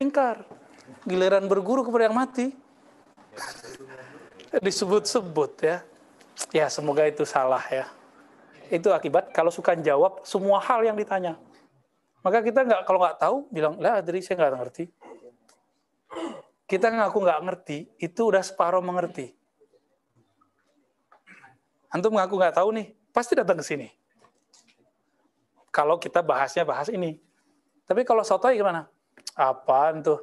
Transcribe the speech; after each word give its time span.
ingkar. 0.00 0.44
Giliran 1.08 1.44
berguru 1.50 1.82
kepada 1.82 2.08
yang 2.08 2.16
mati. 2.16 2.52
Disebut-sebut 4.60 5.52
ya. 5.60 5.76
Ya 6.52 6.66
semoga 6.68 7.04
itu 7.08 7.24
salah 7.24 7.62
ya. 7.68 7.88
Itu 8.68 8.92
akibat 8.92 9.32
kalau 9.32 9.48
suka 9.48 9.78
jawab 9.78 10.22
semua 10.26 10.60
hal 10.60 10.84
yang 10.84 10.96
ditanya. 10.98 11.38
Maka 12.20 12.42
kita 12.42 12.66
nggak 12.66 12.82
kalau 12.84 12.98
nggak 12.98 13.18
tahu 13.22 13.36
bilang 13.54 13.78
lah 13.78 14.02
dari 14.02 14.20
saya 14.20 14.42
nggak 14.42 14.58
ngerti. 14.58 14.84
Kita 16.66 16.90
ngaku 16.90 17.18
nggak 17.22 17.40
ngerti 17.46 17.78
itu 18.02 18.20
udah 18.26 18.42
separuh 18.42 18.82
mengerti. 18.82 19.30
Antum 21.94 22.18
ngaku 22.18 22.34
nggak 22.34 22.58
tahu 22.58 22.74
nih, 22.74 22.86
pasti 23.14 23.38
datang 23.38 23.62
ke 23.62 23.64
sini. 23.64 23.88
Kalau 25.70 26.02
kita 26.02 26.18
bahasnya 26.20 26.66
bahas 26.66 26.90
ini. 26.90 27.22
Tapi 27.86 28.02
kalau 28.02 28.26
sotoy 28.26 28.58
gimana? 28.58 28.90
Apaan 29.36 30.00
tuh? 30.00 30.20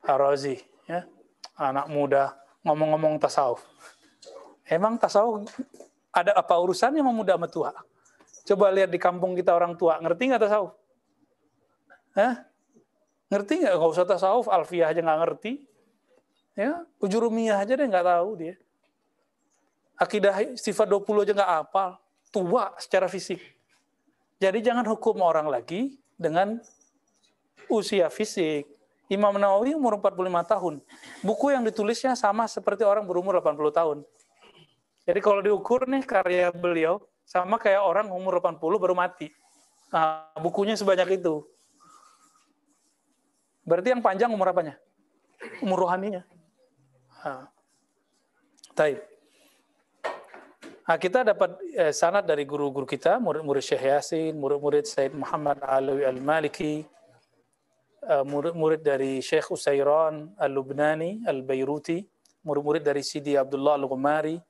Harozi, 0.00 0.56
ya. 0.88 1.04
Anak 1.60 1.92
muda 1.92 2.32
ngomong-ngomong 2.64 3.20
tasawuf. 3.20 3.60
Emang 4.64 4.96
tasawuf 4.96 5.44
ada 6.08 6.32
apa 6.32 6.54
urusannya 6.56 7.04
sama 7.04 7.12
muda 7.12 7.36
sama 7.36 7.48
tua? 7.52 7.70
Coba 8.48 8.72
lihat 8.72 8.88
di 8.88 8.96
kampung 8.96 9.36
kita 9.36 9.52
orang 9.52 9.76
tua, 9.76 10.00
ngerti 10.00 10.32
nggak 10.32 10.42
tasawuf? 10.48 10.72
Hah? 12.16 12.48
Ngerti 13.28 13.52
nggak? 13.60 13.74
Nggak 13.76 13.90
usah 13.92 14.06
tasawuf, 14.08 14.48
alfiah 14.48 14.88
aja 14.88 15.04
nggak 15.04 15.20
ngerti. 15.20 15.52
Ya, 16.56 16.82
ujurumiyah 16.98 17.62
aja 17.62 17.76
deh 17.76 17.86
nggak 17.86 18.06
tahu 18.08 18.30
dia. 18.40 18.54
Akidah 20.00 20.56
sifat 20.56 20.88
20 20.88 21.28
aja 21.28 21.32
nggak 21.36 21.52
apal. 21.68 22.00
Tua 22.32 22.72
secara 22.80 23.04
fisik. 23.04 23.38
Jadi 24.40 24.64
jangan 24.64 24.88
hukum 24.88 25.20
orang 25.20 25.44
lagi 25.44 26.00
dengan 26.16 26.56
usia 27.70 28.10
fisik. 28.10 28.66
Imam 29.10 29.34
Nawawi 29.34 29.74
umur 29.74 29.98
45 29.98 30.22
tahun. 30.46 30.74
Buku 31.26 31.50
yang 31.50 31.66
ditulisnya 31.66 32.14
sama 32.14 32.46
seperti 32.46 32.86
orang 32.86 33.02
berumur 33.02 33.42
80 33.42 33.74
tahun. 33.74 33.98
Jadi 35.02 35.18
kalau 35.18 35.42
diukur 35.42 35.82
nih 35.90 36.06
karya 36.06 36.54
beliau, 36.54 37.02
sama 37.26 37.58
kayak 37.58 37.82
orang 37.82 38.06
umur 38.06 38.38
80 38.38 38.62
baru 38.78 38.94
mati. 38.94 39.34
Nah, 39.90 40.30
bukunya 40.38 40.78
sebanyak 40.78 41.18
itu. 41.18 41.42
Berarti 43.66 43.90
yang 43.90 44.02
panjang 44.02 44.30
umur 44.30 44.54
apanya? 44.54 44.78
Umur 45.58 45.86
rohaninya. 45.86 46.22
Nah. 47.26 47.50
Nah, 50.90 50.98
kita 50.98 51.22
dapat 51.22 51.54
eh, 51.74 51.94
sanad 51.94 52.26
dari 52.26 52.42
guru-guru 52.42 52.82
kita, 52.82 53.22
murid-murid 53.22 53.62
Syekh 53.62 53.90
Yasin, 53.90 54.34
murid-murid 54.34 54.86
Said 54.90 55.14
Muhammad 55.14 55.62
Alawi 55.62 56.02
Al-Maliki, 56.02 56.82
murid-murid 58.04 58.80
dari 58.80 59.20
Syekh 59.20 59.52
Usairan 59.52 60.32
Al-Lubnani 60.40 61.24
Al-Bairuti, 61.28 62.00
murid-murid 62.44 62.80
dari 62.80 63.04
Sidi 63.04 63.36
Abdullah 63.36 63.76
Al-Ghumari 63.76 64.40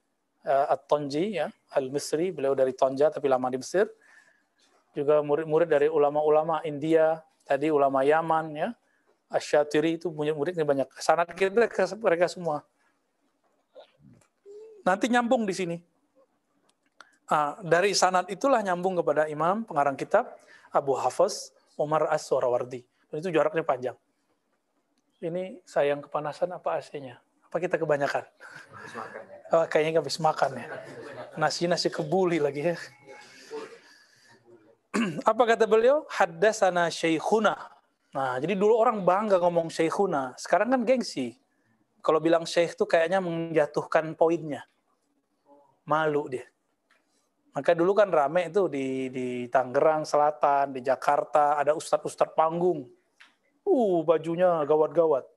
uh, 0.46 0.66
At-Tanji, 0.70 1.42
ya, 1.42 1.50
Al-Misri, 1.74 2.30
beliau 2.30 2.54
dari 2.54 2.72
Tonja 2.78 3.10
tapi 3.10 3.26
lama 3.26 3.50
di 3.50 3.58
Mesir. 3.58 3.90
Juga 4.94 5.22
murid-murid 5.22 5.70
dari 5.70 5.86
ulama-ulama 5.90 6.62
India, 6.66 7.18
tadi 7.46 7.70
ulama 7.70 8.02
Yaman, 8.02 8.46
ya, 8.54 8.70
Asyatiri 9.30 10.02
itu 10.02 10.10
punya 10.10 10.34
murid 10.34 10.58
banyak. 10.58 10.90
Sanat 10.98 11.30
kita 11.38 11.54
mereka 12.02 12.26
semua. 12.26 12.66
Nanti 14.82 15.06
nyambung 15.06 15.46
di 15.46 15.54
sini. 15.54 15.76
Nah, 17.30 17.54
dari 17.62 17.94
sanat 17.94 18.26
itulah 18.26 18.58
nyambung 18.58 18.98
kepada 18.98 19.30
imam 19.30 19.62
pengarang 19.62 19.94
kitab 19.94 20.34
Abu 20.74 20.98
Hafiz 20.98 21.54
Umar 21.78 22.10
As-Surawardi. 22.10 22.89
Itu 23.18 23.28
jaraknya 23.34 23.64
panjang. 23.66 23.96
Ini 25.20 25.64
sayang 25.66 26.04
kepanasan 26.06 26.54
apa 26.54 26.78
AC-nya? 26.78 27.18
Apa 27.50 27.58
kita 27.58 27.76
kebanyakan? 27.76 28.24
Oh, 29.50 29.66
kayaknya 29.66 29.98
habis 29.98 30.22
makan 30.22 30.62
ya. 30.62 30.66
Nasi-nasi 31.34 31.90
kebuli 31.90 32.38
lagi 32.38 32.72
ya. 32.72 32.76
apa 35.30 35.42
kata 35.42 35.66
beliau? 35.66 36.06
Haddasana 36.06 36.88
syaikhuna 36.88 37.80
Nah, 38.10 38.42
jadi 38.42 38.58
dulu 38.58 38.74
orang 38.74 39.06
bangga 39.06 39.38
ngomong 39.38 39.70
syekhuna. 39.70 40.34
Sekarang 40.34 40.74
kan 40.74 40.82
gengsi. 40.82 41.38
Kalau 42.02 42.18
bilang 42.18 42.42
syekh 42.42 42.74
itu 42.74 42.84
kayaknya 42.88 43.22
menjatuhkan 43.22 44.18
poinnya. 44.18 44.66
Malu 45.86 46.26
dia. 46.26 46.46
Maka 47.50 47.74
dulu 47.74 47.94
kan 47.94 48.10
rame 48.10 48.50
itu 48.50 48.66
di 48.70 49.10
di 49.10 49.26
Tangerang 49.50 50.06
Selatan, 50.06 50.74
di 50.74 50.80
Jakarta 50.82 51.58
ada 51.58 51.74
ustadz-ustadz 51.74 52.34
panggung. 52.34 52.86
Uh, 53.70 54.02
bajunya 54.02 54.66
gawat-gawat. 54.66 55.30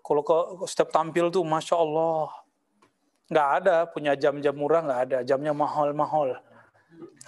Kalau 0.00 0.22
ke 0.24 0.36
setiap 0.64 0.88
tampil 0.88 1.28
tuh, 1.28 1.44
masya 1.44 1.76
Allah, 1.76 2.32
nggak 3.28 3.48
ada 3.60 3.76
punya 3.84 4.16
jam-jam 4.16 4.56
murah 4.56 4.80
nggak 4.80 5.00
ada, 5.08 5.18
jamnya 5.20 5.52
mahal-mahal. 5.52 6.40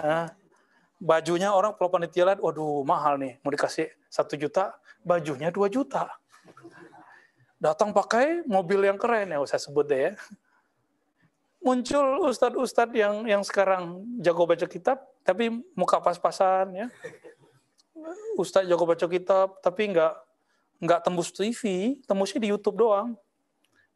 Nah, 0.00 0.32
bajunya 0.96 1.52
orang 1.52 1.76
kalau 1.76 1.92
panitia 1.92 2.32
lihat, 2.32 2.40
waduh 2.40 2.80
mahal 2.80 3.20
nih, 3.20 3.36
mau 3.44 3.52
dikasih 3.52 3.92
satu 4.08 4.40
juta, 4.40 4.72
bajunya 5.04 5.52
dua 5.52 5.68
juta. 5.68 6.08
Datang 7.60 7.92
pakai 7.92 8.44
mobil 8.48 8.88
yang 8.88 8.96
keren 8.96 9.36
ya, 9.36 9.40
saya 9.44 9.60
sebut 9.60 9.84
deh 9.84 10.00
ya. 10.00 10.12
Muncul 11.60 12.28
ustadz-ustadz 12.28 12.96
yang 12.96 13.28
yang 13.28 13.42
sekarang 13.44 14.00
jago 14.20 14.48
baca 14.48 14.64
kitab, 14.64 15.00
tapi 15.24 15.52
muka 15.76 16.00
pas-pasan 16.00 16.72
ya. 16.72 16.86
Ustadz 18.36 18.68
jago 18.68 18.84
baca 18.84 19.06
kitab, 19.08 19.60
tapi 19.64 19.92
nggak 19.92 20.14
nggak 20.82 21.00
tembus 21.02 21.32
TV, 21.32 21.96
tembusnya 22.04 22.40
di 22.42 22.48
YouTube 22.52 22.78
doang. 22.78 23.16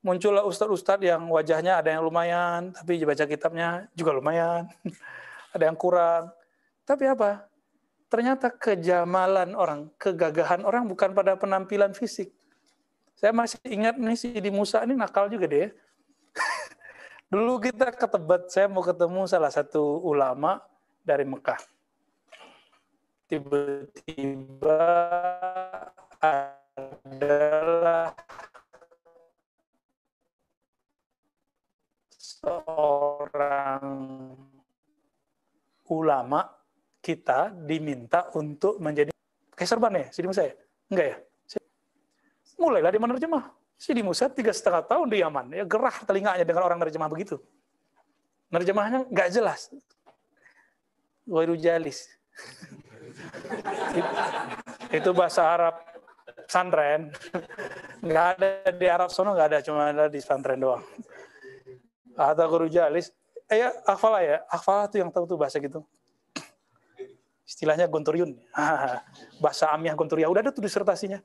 Muncullah 0.00 0.48
ustadz-ustadz 0.48 1.04
yang 1.04 1.28
wajahnya 1.28 1.84
ada 1.84 1.92
yang 1.92 2.00
lumayan, 2.00 2.72
tapi 2.72 3.04
baca 3.04 3.28
kitabnya 3.28 3.84
juga 3.92 4.16
lumayan. 4.16 4.64
ada 5.54 5.68
yang 5.68 5.76
kurang 5.76 6.32
tapi 6.90 7.06
apa? 7.06 7.46
Ternyata 8.10 8.50
kejamalan 8.50 9.54
orang, 9.54 9.86
kegagahan 9.94 10.66
orang 10.66 10.90
bukan 10.90 11.14
pada 11.14 11.38
penampilan 11.38 11.94
fisik. 11.94 12.34
Saya 13.14 13.30
masih 13.30 13.62
ingat 13.62 13.94
nih 13.94 14.18
si 14.18 14.34
di 14.34 14.50
Musa 14.50 14.82
ini 14.82 14.98
nakal 14.98 15.30
juga 15.30 15.46
deh. 15.46 15.70
Dulu 17.30 17.62
kita 17.62 17.94
ke 17.94 18.10
Tebet, 18.10 18.50
saya 18.50 18.66
mau 18.66 18.82
ketemu 18.82 19.30
salah 19.30 19.54
satu 19.54 20.02
ulama 20.02 20.58
dari 21.06 21.22
Mekah. 21.22 21.62
Tiba-tiba 23.30 24.82
adalah 26.18 28.10
seorang 32.10 33.86
ulama 35.94 36.42
kita 36.98 37.54
diminta 37.54 38.34
untuk 38.34 38.82
menjadi 38.82 39.14
kayak 39.54 39.70
serban 39.70 39.94
ya, 39.94 40.10
Sidi 40.10 40.26
Musa 40.26 40.50
ya? 40.50 40.54
Enggak 40.90 41.06
ya? 41.06 41.16
Mulailah 42.58 42.90
dia 42.90 42.98
menerjemah. 42.98 43.44
Sidi 43.78 44.02
Musa 44.02 44.26
tiga 44.26 44.50
setengah 44.50 44.82
tahun 44.82 45.06
di 45.06 45.22
Yaman. 45.22 45.54
Ya 45.54 45.62
gerah 45.62 46.02
telinganya 46.02 46.42
dengan 46.42 46.66
orang 46.66 46.82
menerjemah 46.82 47.06
begitu. 47.06 47.38
Nerjemahnya 48.50 49.06
nggak 49.06 49.28
jelas. 49.30 49.70
Wairu 51.30 51.54
jalis. 51.54 52.10
itu 54.90 55.10
bahasa 55.14 55.42
Arab 55.46 55.74
pesantren. 56.46 57.10
Nggak 58.02 58.26
ada 58.36 58.48
di 58.74 58.86
Arab 58.86 59.10
sono 59.12 59.34
nggak 59.34 59.48
ada, 59.54 59.58
cuma 59.62 59.90
ada 59.90 60.06
di 60.10 60.18
pesantren 60.18 60.60
doang. 60.60 60.82
Atau 62.18 62.46
guru 62.50 62.66
jalis. 62.66 63.14
Eh, 63.50 63.62
ya, 63.62 63.74
akhfalah 63.86 64.22
ya. 64.22 64.36
Akhfalah 64.46 64.86
tuh 64.86 65.02
yang 65.02 65.10
tahu 65.10 65.26
tuh 65.26 65.38
bahasa 65.38 65.58
gitu 65.58 65.82
istilahnya 67.50 67.90
Gontoriun. 67.90 68.38
bahasa 69.42 69.74
Amiah 69.74 69.98
Gontoria. 69.98 70.30
Udah 70.30 70.46
ada 70.46 70.54
tuh 70.54 70.62
disertasinya. 70.62 71.18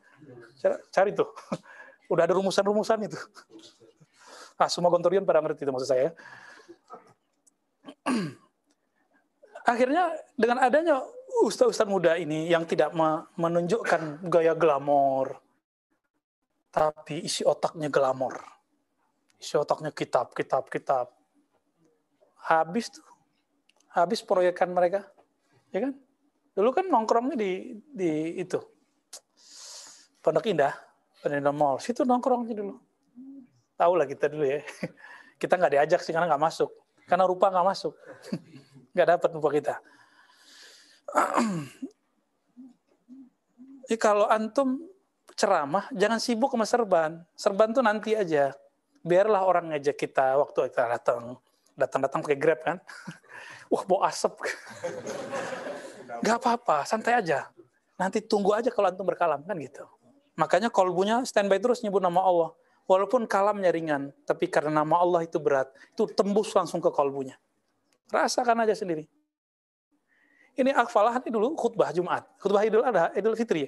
Cari 0.90 1.13
tuh. 1.13 1.30
Udah 2.12 2.25
ada 2.25 2.34
rumusan-rumusan 2.34 3.06
itu. 3.06 3.18
Ah, 4.58 4.66
semua 4.66 4.90
Gontoriun 4.90 5.22
pada 5.22 5.46
ngerti 5.46 5.62
itu 5.62 5.72
maksud 5.72 5.90
saya. 5.94 6.10
Akhirnya 9.72 10.18
dengan 10.34 10.66
adanya 10.66 11.06
ustaz-ustaz 11.44 11.90
muda 11.90 12.16
ini 12.16 12.48
yang 12.48 12.64
tidak 12.64 12.96
menunjukkan 13.36 14.24
gaya 14.32 14.56
glamor, 14.56 15.44
tapi 16.72 17.24
isi 17.24 17.44
otaknya 17.44 17.92
glamor. 17.92 18.40
Isi 19.40 19.56
otaknya 19.60 19.92
kitab, 19.92 20.32
kitab, 20.32 20.68
kitab. 20.72 21.12
Habis 22.46 22.96
tuh. 22.96 23.08
Habis 23.96 24.20
proyekan 24.24 24.76
mereka. 24.76 25.08
Ya 25.72 25.88
kan? 25.88 25.96
Dulu 26.56 26.70
kan 26.72 26.88
nongkrongnya 26.88 27.36
di 27.36 27.80
di 27.80 28.40
itu 28.40 28.60
Pondok 30.24 30.48
Indah, 30.52 30.72
Pondok 31.20 31.40
Indah 31.40 31.56
Mall. 31.56 31.80
Situ 31.80 32.04
nongkrongnya 32.04 32.56
dulu. 32.60 32.76
Tahu 33.76 33.94
lah 33.96 34.08
kita 34.08 34.32
dulu 34.32 34.48
ya. 34.48 34.64
Kita 35.42 35.60
nggak 35.60 35.74
diajak 35.76 36.00
sih 36.00 36.16
karena 36.16 36.32
nggak 36.32 36.44
masuk. 36.48 36.72
Karena 37.06 37.28
rupa 37.28 37.52
nggak 37.52 37.68
masuk. 37.68 37.94
Nggak 38.96 39.20
dapat 39.20 39.30
rupa 39.36 39.50
kita. 39.52 39.76
Jadi 43.86 43.98
kalau 44.02 44.28
antum 44.28 44.82
ceramah 45.36 45.88
jangan 45.96 46.20
sibuk 46.20 46.52
sama 46.52 46.66
serban. 46.68 47.12
Serban 47.38 47.72
tuh 47.72 47.84
nanti 47.86 48.16
aja. 48.18 48.52
Biarlah 49.06 49.46
orang 49.46 49.72
ngajak 49.72 49.96
kita 49.96 50.36
waktu 50.42 50.74
kita 50.74 50.90
datang. 50.90 51.38
Datang-datang 51.76 52.20
pakai 52.26 52.40
Grab 52.40 52.60
kan. 52.64 52.78
Wah, 53.72 53.84
bau 53.86 54.02
asap. 54.04 54.42
Gak 56.26 56.38
apa-apa, 56.42 56.88
santai 56.88 57.20
aja. 57.20 57.52
Nanti 58.00 58.24
tunggu 58.24 58.56
aja 58.56 58.72
kalau 58.72 58.92
antum 58.92 59.06
berkalam 59.08 59.44
kan 59.44 59.56
gitu. 59.60 59.84
Makanya 60.36 60.68
kolbunya 60.68 61.24
standby 61.24 61.60
terus 61.60 61.84
nyebut 61.84 62.04
nama 62.04 62.24
Allah. 62.24 62.52
Walaupun 62.86 63.26
kalamnya 63.26 63.74
ringan, 63.74 64.14
tapi 64.30 64.46
karena 64.46 64.86
nama 64.86 65.02
Allah 65.02 65.26
itu 65.26 65.42
berat, 65.42 65.74
itu 65.90 66.06
tembus 66.14 66.54
langsung 66.54 66.78
ke 66.78 66.94
kolbunya. 66.94 67.34
Rasakan 68.14 68.62
aja 68.62 68.78
sendiri. 68.78 69.10
Ini 70.56 70.72
akfalah 70.72 71.19
ini 71.19 71.30
dulu 71.31 71.52
khutbah 71.60 71.92
Jumat. 71.92 72.24
Khutbah 72.40 72.63
Idul 72.63 72.88
Adha, 72.88 73.12
Idul 73.12 73.36
Fitri. 73.36 73.68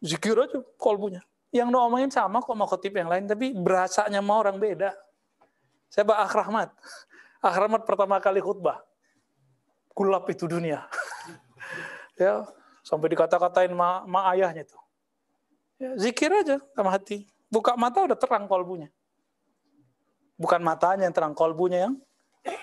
Zikir 0.00 0.36
aja 0.36 0.64
kolbunya. 0.80 1.20
Yang 1.52 1.68
ngomongin 1.70 2.10
sama 2.10 2.40
kok 2.40 2.56
mau 2.56 2.66
khutib 2.66 2.96
yang 2.96 3.06
lain, 3.06 3.28
tapi 3.28 3.52
berasanya 3.52 4.24
mau 4.24 4.40
orang 4.40 4.56
beda. 4.56 4.96
Saya 5.92 6.08
Pak 6.08 6.18
Akh 6.18 6.34
Rahmat. 6.34 6.68
Akh 7.46 7.56
Rahmat 7.60 7.82
pertama 7.84 8.16
kali 8.18 8.40
khutbah. 8.40 8.80
Kulap 9.92 10.26
itu 10.32 10.48
dunia. 10.48 10.88
ya, 12.18 12.42
sampai 12.82 13.12
dikata-katain 13.12 13.70
ma, 13.70 14.02
ma 14.08 14.32
ayahnya 14.34 14.66
tuh. 14.66 14.82
Ya, 15.78 15.94
zikir 16.00 16.32
aja 16.32 16.58
sama 16.74 16.90
hati. 16.90 17.28
Buka 17.52 17.78
mata 17.78 18.02
udah 18.02 18.18
terang 18.18 18.48
kolbunya. 18.50 18.90
Bukan 20.34 20.58
matanya 20.64 21.06
yang 21.06 21.14
terang, 21.14 21.34
kolbunya 21.36 21.86
yang 21.86 21.94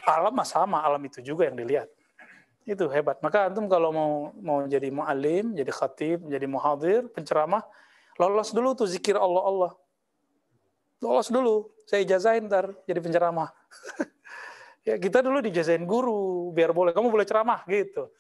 alam 0.04 0.36
sama, 0.44 0.84
alam 0.84 1.00
itu 1.08 1.24
juga 1.24 1.48
yang 1.48 1.56
dilihat. 1.56 1.88
Itu 2.66 2.86
hebat. 2.94 3.18
Maka 3.26 3.50
antum 3.50 3.66
kalau 3.66 3.90
mau 3.90 4.12
mau 4.38 4.58
jadi 4.70 4.94
mu'alim, 4.94 5.58
jadi 5.58 5.72
khatib, 5.74 6.30
jadi 6.30 6.46
muhadir, 6.46 7.10
penceramah, 7.10 7.66
lolos 8.22 8.54
dulu 8.54 8.78
tuh 8.78 8.86
zikir 8.86 9.18
Allah 9.18 9.44
Allah. 9.44 9.72
Lolos 11.02 11.34
dulu. 11.34 11.74
Saya 11.90 12.06
ijazahin 12.06 12.46
ntar 12.46 12.70
jadi 12.86 13.02
penceramah. 13.02 13.50
ya 14.88 15.02
kita 15.02 15.26
dulu 15.26 15.42
dijazain 15.42 15.82
guru 15.82 16.54
biar 16.54 16.70
boleh 16.70 16.94
kamu 16.94 17.10
boleh 17.10 17.26
ceramah 17.26 17.66
gitu. 17.66 18.14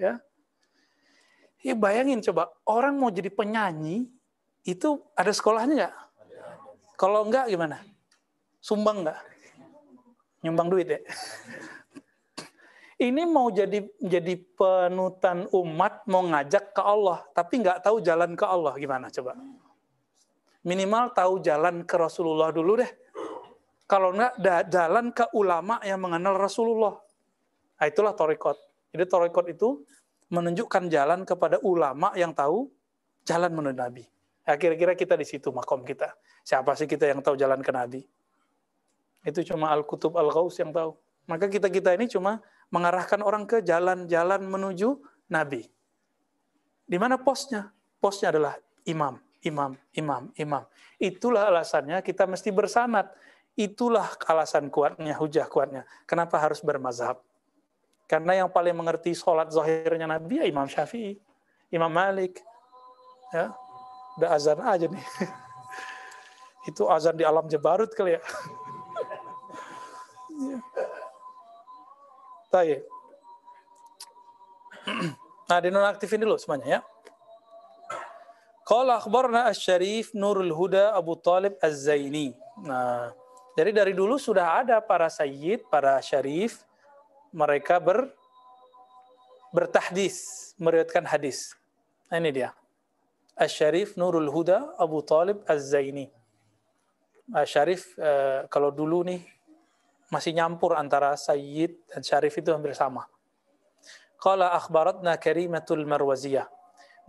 Ya. 0.00 0.16
Ya 1.64 1.72
bayangin 1.76 2.20
coba 2.24 2.52
orang 2.64 2.96
mau 2.96 3.08
jadi 3.12 3.28
penyanyi 3.28 4.08
itu 4.64 5.00
ada 5.12 5.32
sekolahnya 5.32 5.74
nggak? 5.76 5.94
Kalau 6.96 7.28
enggak 7.28 7.52
gimana? 7.52 7.84
Sumbang 8.64 9.04
nggak? 9.04 9.20
Nyumbang 10.40 10.68
duit 10.72 10.88
ya? 10.88 11.00
ini 13.04 13.28
mau 13.28 13.52
jadi 13.52 13.84
jadi 14.00 14.34
penutan 14.56 15.44
umat 15.52 16.08
mau 16.08 16.24
ngajak 16.24 16.72
ke 16.72 16.82
Allah 16.82 17.20
tapi 17.36 17.60
nggak 17.60 17.84
tahu 17.84 18.00
jalan 18.00 18.32
ke 18.32 18.44
Allah 18.48 18.72
gimana 18.80 19.12
coba. 19.12 19.36
Minimal 20.64 21.12
tahu 21.12 21.44
jalan 21.44 21.84
ke 21.84 21.94
Rasulullah 22.00 22.48
dulu 22.48 22.80
deh. 22.80 22.88
Kalau 23.84 24.16
nggak 24.16 24.40
jalan 24.72 25.12
ke 25.12 25.28
ulama 25.36 25.76
yang 25.84 26.00
mengenal 26.00 26.40
Rasulullah. 26.40 26.96
Nah, 27.76 27.86
itulah 27.86 28.16
torikot. 28.16 28.56
Jadi 28.96 29.04
torikot 29.04 29.46
itu 29.52 29.84
menunjukkan 30.32 30.88
jalan 30.88 31.28
kepada 31.28 31.60
ulama 31.60 32.16
yang 32.16 32.32
tahu 32.32 32.72
jalan 33.28 33.52
menuju 33.52 33.76
Nabi. 33.76 34.04
Nah, 34.48 34.56
kira-kira 34.56 34.96
kita 34.96 35.20
di 35.20 35.28
situ 35.28 35.52
makom 35.52 35.84
kita. 35.84 36.16
Siapa 36.40 36.72
sih 36.80 36.88
kita 36.88 37.12
yang 37.12 37.20
tahu 37.20 37.36
jalan 37.36 37.60
ke 37.60 37.68
Nabi? 37.68 38.00
Itu 39.24 39.44
cuma 39.44 39.68
Al-Kutub 39.72 40.16
Al-Ghaus 40.16 40.56
yang 40.56 40.72
tahu. 40.72 40.96
Maka 41.28 41.48
kita-kita 41.48 41.92
ini 41.96 42.08
cuma 42.08 42.40
mengarahkan 42.74 43.22
orang 43.22 43.46
ke 43.46 43.62
jalan-jalan 43.62 44.42
menuju 44.42 44.98
Nabi. 45.30 45.62
Di 46.82 46.98
mana 46.98 47.22
posnya? 47.22 47.70
Posnya 48.02 48.34
adalah 48.34 48.58
imam, 48.82 49.14
imam, 49.46 49.78
imam, 49.94 50.22
imam. 50.34 50.66
Itulah 50.98 51.46
alasannya 51.46 52.02
kita 52.02 52.26
mesti 52.26 52.50
bersanat. 52.50 53.14
Itulah 53.54 54.18
alasan 54.26 54.66
kuatnya, 54.66 55.14
hujah 55.14 55.46
kuatnya. 55.46 55.86
Kenapa 56.10 56.42
harus 56.42 56.58
bermazhab? 56.58 57.22
Karena 58.10 58.42
yang 58.42 58.50
paling 58.50 58.74
mengerti 58.74 59.14
sholat 59.14 59.54
zahirnya 59.54 60.10
Nabi 60.10 60.42
ya 60.42 60.44
Imam 60.44 60.66
Syafi'i, 60.66 61.14
Imam 61.70 61.88
Malik. 61.88 62.42
Ya, 63.30 63.54
udah 64.18 64.30
azan 64.34 64.58
aja 64.58 64.90
nih. 64.90 65.00
Itu 66.68 66.90
azan 66.90 67.14
di 67.14 67.22
alam 67.22 67.46
Jabarut 67.46 67.94
kali 67.94 68.18
ya. 68.18 68.20
ya. 70.50 70.58
Baik. 72.54 72.86
Nah, 75.44 75.60
dinonaktifin 75.60 76.24
dulu 76.24 76.40
semuanya 76.40 76.80
ya. 76.80 76.80
Qala 78.64 78.96
akhbarna 78.96 79.44
asy-syarif 79.52 80.16
Nurul 80.16 80.48
Huda 80.56 80.96
Abu 80.96 81.20
Talib 81.20 81.60
Az-Zaini. 81.60 82.32
Nah, 82.64 83.12
jadi 83.52 83.76
dari 83.76 83.92
dulu 83.92 84.16
sudah 84.16 84.64
ada 84.64 84.80
para 84.80 85.12
sayyid, 85.12 85.68
para 85.68 86.00
syarif, 86.00 86.64
mereka 87.28 87.76
ber 87.76 88.08
bertahdis, 89.52 90.56
meriwayatkan 90.56 91.04
hadis. 91.04 91.52
Nah, 92.08 92.24
ini 92.24 92.32
dia. 92.32 92.56
Asy-syarif 93.36 94.00
Nurul 94.00 94.32
Huda 94.32 94.72
Abu 94.80 95.04
Talib 95.04 95.44
Az-Zaini. 95.44 96.08
Syarif 97.44 97.92
eh, 98.00 98.48
kalau 98.48 98.72
dulu 98.72 99.04
nih 99.04 99.20
masih 100.14 100.30
nyampur 100.30 100.78
antara 100.78 101.18
Sayyid 101.18 101.90
dan 101.90 102.06
Syarif 102.06 102.38
itu 102.38 102.54
hampir 102.54 102.70
sama. 102.78 103.10
Qala 104.22 104.54
akhbaratna 104.54 105.18
Karimatul 105.18 105.82
Marwaziyah. 105.82 106.46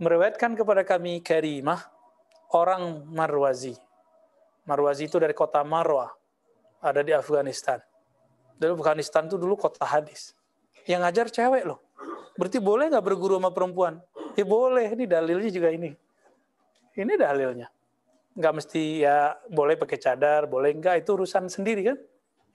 Meriwayatkan 0.02 0.58
kepada 0.58 0.82
kami 0.84 1.22
Karimah, 1.24 1.88
orang 2.52 3.06
Marwazi. 3.08 3.72
Marwazi 4.68 5.08
itu 5.08 5.16
dari 5.16 5.32
kota 5.32 5.62
Marwa, 5.62 6.10
ada 6.82 7.00
di 7.00 7.14
Afghanistan. 7.14 7.80
Dari 8.58 8.74
Afghanistan 8.74 9.24
itu 9.30 9.40
dulu 9.40 9.56
kota 9.56 9.86
hadis. 9.86 10.36
Yang 10.84 11.00
ngajar 11.06 11.26
cewek 11.32 11.64
loh. 11.64 11.80
Berarti 12.36 12.60
boleh 12.60 12.92
nggak 12.92 13.06
berguru 13.06 13.40
sama 13.40 13.54
perempuan? 13.54 14.02
Ya 14.36 14.44
boleh, 14.44 14.92
ini 14.92 15.08
dalilnya 15.08 15.48
juga 15.48 15.72
ini. 15.72 15.96
Ini 16.92 17.12
dalilnya. 17.16 17.72
Nggak 18.36 18.52
mesti 18.52 19.00
ya 19.00 19.32
boleh 19.48 19.80
pakai 19.80 19.96
cadar, 19.96 20.44
boleh 20.44 20.76
nggak, 20.76 21.00
itu 21.00 21.16
urusan 21.16 21.48
sendiri 21.48 21.80
kan. 21.88 21.96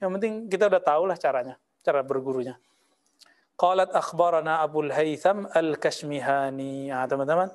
Yang 0.02 0.10
penting 0.18 0.32
kita 0.50 0.66
udah 0.66 0.82
tahu 0.82 1.02
lah 1.06 1.14
caranya, 1.14 1.54
cara 1.86 2.02
bergurunya. 2.02 2.58
Qalat 3.54 3.94
akhbarana 3.94 4.58
Abu 4.58 4.82
Haytham 4.90 5.46
Al-Kashmihani. 5.46 6.90
Nah, 6.90 7.06
teman-teman, 7.06 7.54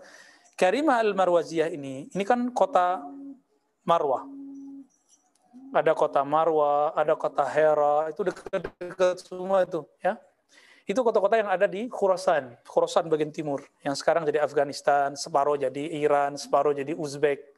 Karimah 0.55 1.03
Al-Marwaziyah 1.03 1.67
ini, 1.75 2.07
ini 2.07 2.23
kan 2.23 2.47
kota 2.55 3.03
Marwah. 3.83 4.23
Ada 5.75 5.91
kota 5.91 6.23
Marwah, 6.23 6.95
ada 6.95 7.19
kota 7.19 7.43
Hera, 7.43 8.07
itu 8.07 8.23
dekat-dekat 8.23 9.27
semua 9.27 9.67
itu, 9.67 9.83
ya. 9.99 10.15
Itu 10.87 11.03
kota-kota 11.03 11.35
yang 11.35 11.51
ada 11.51 11.67
di 11.67 11.91
Khurasan, 11.91 12.55
Khurasan 12.63 13.11
bagian 13.11 13.35
timur, 13.35 13.59
yang 13.83 13.91
sekarang 13.91 14.23
jadi 14.23 14.39
Afghanistan, 14.39 15.19
separuh 15.19 15.59
jadi 15.59 15.99
Iran, 15.99 16.39
separuh 16.39 16.71
jadi 16.71 16.95
Uzbek, 16.95 17.56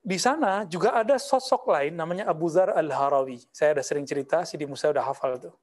di 0.00 0.16
sana 0.16 0.64
juga 0.64 0.96
ada 0.96 1.20
sosok 1.20 1.68
lain 1.68 1.92
namanya 1.92 2.24
Abu 2.28 2.48
Zar 2.48 2.72
Al-Harawi. 2.72 3.44
Saya 3.52 3.76
ada 3.76 3.84
sering 3.84 4.08
cerita, 4.08 4.42
Sidi 4.48 4.64
Musa 4.64 4.88
udah 4.88 5.04
hafal 5.04 5.36
tuh. 5.36 5.54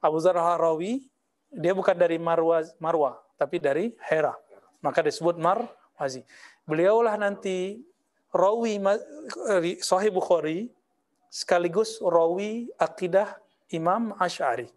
Abu 0.00 0.16
Zar 0.24 0.36
Al-Harawi, 0.40 1.04
dia 1.52 1.76
bukan 1.76 1.92
dari 1.92 2.16
Marwa, 2.16 2.64
Marwa 2.80 3.20
tapi 3.36 3.60
dari 3.60 3.92
Hera. 4.00 4.32
Maka 4.80 5.04
disebut 5.04 5.36
Marwazi. 5.36 6.24
Beliaulah 6.64 7.16
nanti 7.20 7.84
rawi 8.32 8.80
Sahih 9.80 10.10
Bukhari 10.10 10.72
sekaligus 11.28 12.00
rawi 12.00 12.72
akidah 12.80 13.36
Imam 13.68 14.16
Ash'ari. 14.16 14.68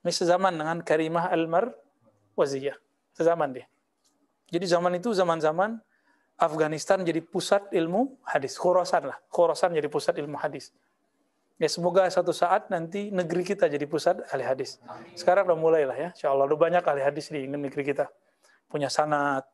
Ini 0.00 0.12
sezaman 0.12 0.56
dengan 0.56 0.80
Karimah 0.80 1.28
Al-Marwaziyah. 1.32 2.76
Sezaman 3.16 3.52
dia. 3.52 3.66
Jadi 4.50 4.64
zaman 4.66 4.96
itu 4.96 5.12
zaman-zaman 5.12 5.78
Afghanistan 6.40 7.04
jadi 7.04 7.20
pusat 7.20 7.68
ilmu 7.68 8.16
hadis. 8.24 8.56
Khorasan 8.56 9.12
lah. 9.12 9.20
Khorasan 9.28 9.76
jadi 9.76 9.92
pusat 9.92 10.16
ilmu 10.16 10.40
hadis. 10.40 10.72
Ya 11.60 11.68
semoga 11.68 12.08
satu 12.08 12.32
saat 12.32 12.72
nanti 12.72 13.12
negeri 13.12 13.44
kita 13.44 13.68
jadi 13.68 13.84
pusat 13.84 14.24
ahli 14.32 14.48
hadis. 14.48 14.80
Sekarang 15.12 15.44
udah 15.44 15.60
mulai 15.60 15.84
lah 15.84 15.92
ya. 15.92 16.08
Insya 16.16 16.32
Allah 16.32 16.48
udah 16.48 16.56
banyak 16.56 16.80
ahli 16.80 17.04
hadis 17.04 17.28
di 17.28 17.44
negeri 17.44 17.84
kita. 17.84 18.08
Punya 18.72 18.88
sanat. 18.88 19.44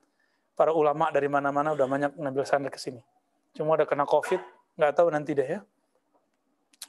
Para 0.55 0.71
ulama 0.71 1.11
dari 1.11 1.27
mana-mana 1.27 1.75
udah 1.75 1.85
banyak 1.91 2.11
ngambil 2.15 2.47
sanat 2.47 2.71
ke 2.71 2.79
sini. 2.79 3.03
Cuma 3.59 3.75
udah 3.75 3.85
kena 3.85 4.07
covid, 4.07 4.39
nggak 4.79 4.93
tahu 4.95 5.11
nanti 5.11 5.35
deh 5.35 5.45
ya. 5.45 5.61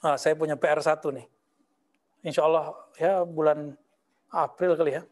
Nah, 0.05 0.15
saya 0.15 0.37
punya 0.37 0.53
PR 0.53 0.77
satu 0.77 1.09
nih. 1.09 1.25
Insya 2.21 2.45
Allah 2.45 2.77
ya 3.01 3.25
bulan 3.25 3.73
April 4.29 4.77
kali 4.77 5.01
ya. 5.01 5.03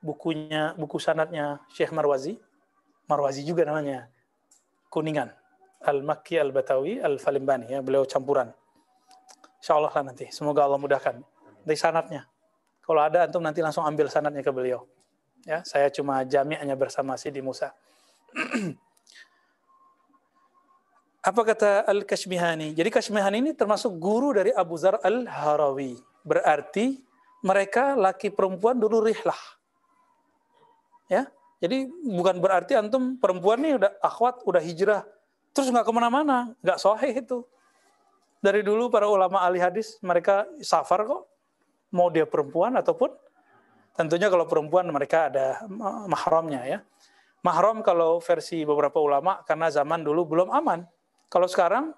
Bukunya, 0.00 0.72
buku 0.80 0.96
sanatnya 0.96 1.60
Syekh 1.68 1.92
Marwazi 1.92 2.40
Marwazi 3.10 3.42
juga 3.42 3.66
namanya. 3.66 4.06
Kuningan. 4.86 5.34
Al-Makki 5.82 6.38
Al-Batawi 6.38 7.02
Al-Falimbani. 7.02 7.74
Ya, 7.74 7.82
beliau 7.82 8.06
campuran. 8.06 8.54
Insya 9.58 9.74
Allah 9.74 9.90
lah 9.90 10.04
nanti. 10.06 10.30
Semoga 10.30 10.62
Allah 10.62 10.78
mudahkan. 10.78 11.18
Nanti 11.66 11.74
sanatnya. 11.74 12.30
Kalau 12.86 13.02
ada, 13.02 13.26
antum 13.26 13.42
nanti 13.42 13.58
langsung 13.58 13.82
ambil 13.82 14.06
sanatnya 14.06 14.46
ke 14.46 14.54
beliau. 14.54 14.86
Ya, 15.42 15.64
saya 15.66 15.90
cuma 15.90 16.22
jami'nya 16.22 16.76
bersama 16.78 17.18
Sidi 17.18 17.42
Musa. 17.42 17.74
Apa 21.20 21.40
kata 21.44 21.84
Al-Kashmihani? 21.84 22.72
Jadi 22.72 22.88
Kashmihani 22.88 23.44
ini 23.44 23.52
termasuk 23.52 23.92
guru 24.00 24.32
dari 24.32 24.54
Abu 24.56 24.76
Zar 24.80 24.96
Al-Harawi. 25.04 26.00
Berarti 26.24 27.00
mereka 27.44 27.96
laki 27.96 28.32
perempuan 28.32 28.80
dulu 28.80 29.04
rihlah. 29.04 29.36
Ya, 31.08 31.28
jadi 31.60 31.92
bukan 31.92 32.40
berarti 32.40 32.72
antum 32.72 33.20
perempuan 33.20 33.60
nih 33.60 33.76
udah 33.76 33.92
akhwat, 34.00 34.40
udah 34.48 34.64
hijrah, 34.64 35.04
terus 35.52 35.68
nggak 35.68 35.84
ke 35.84 35.92
mana-mana, 35.92 36.56
nggak 36.64 36.80
sahih 36.80 37.20
itu. 37.20 37.44
Dari 38.40 38.64
dulu 38.64 38.88
para 38.88 39.04
ulama 39.04 39.44
ahli 39.44 39.60
hadis 39.60 40.00
mereka 40.00 40.48
safar 40.64 41.04
kok, 41.04 41.28
mau 41.92 42.08
dia 42.08 42.24
perempuan 42.24 42.72
ataupun 42.80 43.12
tentunya 43.92 44.32
kalau 44.32 44.48
perempuan 44.48 44.88
mereka 44.88 45.28
ada 45.28 45.60
mahramnya 46.08 46.64
ya. 46.64 46.78
Mahram 47.44 47.84
kalau 47.84 48.20
versi 48.20 48.64
beberapa 48.64 48.96
ulama 49.00 49.44
karena 49.44 49.68
zaman 49.68 50.00
dulu 50.00 50.24
belum 50.24 50.48
aman. 50.48 50.88
Kalau 51.28 51.48
sekarang 51.48 51.92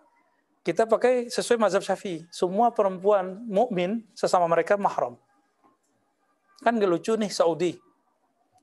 kita 0.63 0.87
pakai 0.87 1.27
sesuai 1.27 1.59
mazhab 1.59 1.83
Syafi'i. 1.83 2.23
Semua 2.31 2.71
perempuan 2.71 3.43
mukmin 3.47 4.07
sesama 4.15 4.47
mereka 4.47 4.79
mahram. 4.79 5.19
Kan 6.63 6.79
gak 6.79 6.91
lucu 6.91 7.19
nih 7.19 7.31
Saudi. 7.31 7.75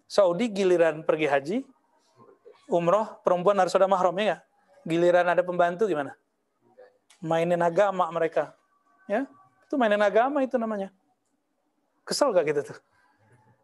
Saudi 0.09 0.49
giliran 0.49 1.05
pergi 1.05 1.27
haji, 1.29 1.57
umroh, 2.65 3.21
perempuan 3.21 3.61
harus 3.61 3.77
ada 3.77 3.85
mahram 3.85 4.17
ya 4.17 4.41
Giliran 4.87 5.27
ada 5.27 5.45
pembantu 5.45 5.85
gimana? 5.85 6.17
Mainin 7.21 7.59
agama 7.59 8.07
mereka. 8.09 8.55
Ya, 9.05 9.29
itu 9.67 9.75
mainin 9.77 10.01
agama 10.01 10.41
itu 10.41 10.55
namanya. 10.57 10.89
Kesel 12.07 12.33
gak 12.33 12.47
gitu 12.49 12.73
tuh? 12.73 12.79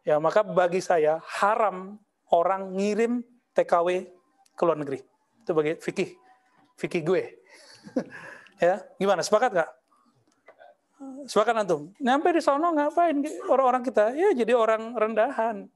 Ya, 0.05 0.21
maka 0.21 0.45
bagi 0.45 0.83
saya 0.85 1.17
haram 1.41 1.97
orang 2.29 2.77
ngirim 2.77 3.25
TKW 3.57 4.05
ke 4.53 4.61
luar 4.61 4.77
negeri. 4.77 5.01
Itu 5.41 5.57
bagi 5.57 5.81
fikih 5.81 6.13
fikih 6.77 7.01
gue. 7.01 7.23
ya, 8.65 8.85
gimana? 9.01 9.23
Sepakat 9.23 9.49
nggak? 9.55 9.71
Sepakat 11.25 11.65
antum. 11.65 11.89
Nyampe 11.97 12.35
di 12.35 12.41
sono 12.43 12.69
ngapain 12.75 13.17
orang-orang 13.49 13.81
kita? 13.81 14.13
Ya 14.13 14.29
jadi 14.35 14.53
orang 14.53 14.93
rendahan. 14.93 15.67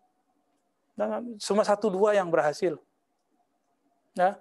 Cuma 1.39 1.63
satu 1.63 1.87
dua 1.87 2.11
yang 2.17 2.27
berhasil. 2.27 2.75
Ya. 4.17 4.35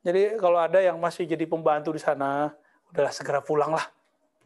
Jadi 0.00 0.40
kalau 0.40 0.58
ada 0.58 0.80
yang 0.80 0.96
masih 0.96 1.28
jadi 1.28 1.44
pembantu 1.44 1.92
di 1.92 2.00
sana, 2.00 2.56
udahlah 2.90 3.12
segera 3.12 3.38
pulang 3.44 3.76
lah. 3.76 3.86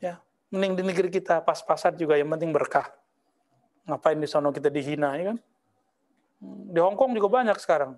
Ya. 0.03 0.21
Mending 0.53 0.77
di 0.77 0.83
negeri 0.85 1.09
kita 1.09 1.41
pas-pasan 1.41 1.97
juga 1.97 2.19
yang 2.19 2.29
penting 2.29 2.53
berkah. 2.53 2.91
Ngapain 3.89 4.19
di 4.19 4.29
sono 4.29 4.53
kita 4.53 4.69
dihina 4.69 5.17
ya 5.17 5.33
kan? 5.33 5.39
Di 6.45 6.79
Hong 6.83 6.99
Kong 6.99 7.17
juga 7.17 7.41
banyak 7.41 7.57
sekarang. 7.57 7.97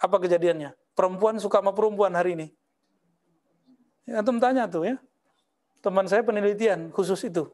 Apa 0.00 0.16
kejadiannya? 0.22 0.72
Perempuan 0.94 1.36
suka 1.42 1.60
sama 1.60 1.74
perempuan 1.74 2.14
hari 2.14 2.38
ini. 2.38 2.48
Ya, 4.04 4.20
antum 4.20 4.38
tanya 4.38 4.68
tuh 4.68 4.84
ya. 4.84 4.96
Teman 5.84 6.08
saya 6.08 6.24
penelitian 6.24 6.88
khusus 6.94 7.20
itu. 7.26 7.50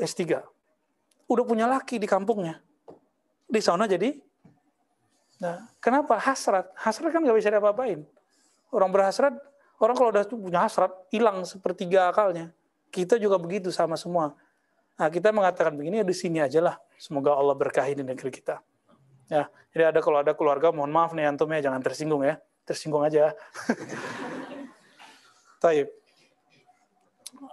S3. 0.00 0.42
Udah 1.28 1.44
punya 1.44 1.68
laki 1.68 2.00
di 2.00 2.08
kampungnya. 2.08 2.58
Di 3.52 3.60
sana 3.60 3.84
jadi 3.84 4.16
Nah, 5.42 5.58
kenapa 5.82 6.22
hasrat? 6.22 6.70
Hasrat 6.78 7.10
kan 7.10 7.18
nggak 7.18 7.34
bisa 7.34 7.50
diapa-apain. 7.50 8.06
Orang 8.70 8.94
berhasrat, 8.94 9.34
orang 9.82 9.98
kalau 9.98 10.14
udah 10.14 10.22
punya 10.30 10.62
hasrat, 10.62 10.94
hilang 11.10 11.42
sepertiga 11.42 12.14
akalnya. 12.14 12.54
Kita 12.94 13.18
juga 13.18 13.42
begitu 13.42 13.74
sama 13.74 13.98
semua. 13.98 14.38
Nah, 14.94 15.10
kita 15.10 15.34
mengatakan 15.34 15.74
begini 15.74 15.98
ya 15.98 16.06
di 16.06 16.14
sini 16.14 16.38
aja 16.38 16.62
lah. 16.62 16.76
Semoga 16.94 17.34
Allah 17.34 17.58
berkahi 17.58 17.98
di 17.98 18.06
negeri 18.06 18.30
kita. 18.30 18.62
Ya, 19.26 19.50
jadi 19.74 19.90
ada 19.90 19.98
kalau 19.98 20.22
ada 20.22 20.30
keluarga, 20.30 20.70
mohon 20.70 20.94
maaf 20.94 21.10
nih 21.10 21.26
antum 21.26 21.50
ya, 21.50 21.58
jangan 21.58 21.82
tersinggung 21.82 22.22
ya. 22.22 22.38
Tersinggung 22.62 23.02
aja. 23.02 23.34
Taib. 25.62 25.90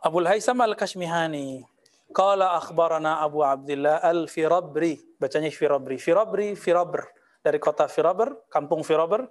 Abu 0.05 0.21
Haisam 0.21 0.61
Al-Kashmihani. 0.61 1.65
Qala 2.09 2.57
akhbarana 2.57 3.21
Abu 3.21 3.45
Abdullah 3.45 4.01
Al-Firabri. 4.01 4.97
Bacanya 5.21 5.49
Firabri. 5.53 6.01
Firabri, 6.01 6.47
Firabr. 6.57 7.05
Dari 7.39 7.61
kota 7.61 7.85
Firabr, 7.85 8.49
kampung 8.49 8.81
Firabr. 8.81 9.29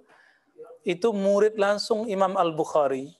Itu 0.87 1.11
murid 1.11 1.59
langsung 1.59 2.07
Imam 2.07 2.39
Al-Bukhari. 2.39 3.11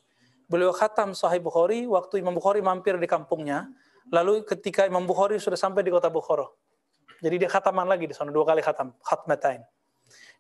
Beliau 0.50 0.74
khatam 0.74 1.14
Sahih 1.14 1.44
Bukhari 1.44 1.86
waktu 1.86 2.24
Imam 2.24 2.34
Bukhari 2.34 2.64
mampir 2.64 2.98
di 2.98 3.06
kampungnya. 3.06 3.70
Lalu 4.10 4.42
ketika 4.48 4.88
Imam 4.88 5.06
Bukhari 5.06 5.38
sudah 5.38 5.60
sampai 5.60 5.86
di 5.86 5.92
kota 5.94 6.10
Bukhara. 6.10 6.48
Jadi 7.20 7.36
dia 7.46 7.52
khataman 7.52 7.86
lagi 7.86 8.08
di 8.08 8.16
sana, 8.16 8.32
dua 8.32 8.48
kali 8.48 8.64
khatam. 8.64 8.96
Khatmatain. 9.04 9.62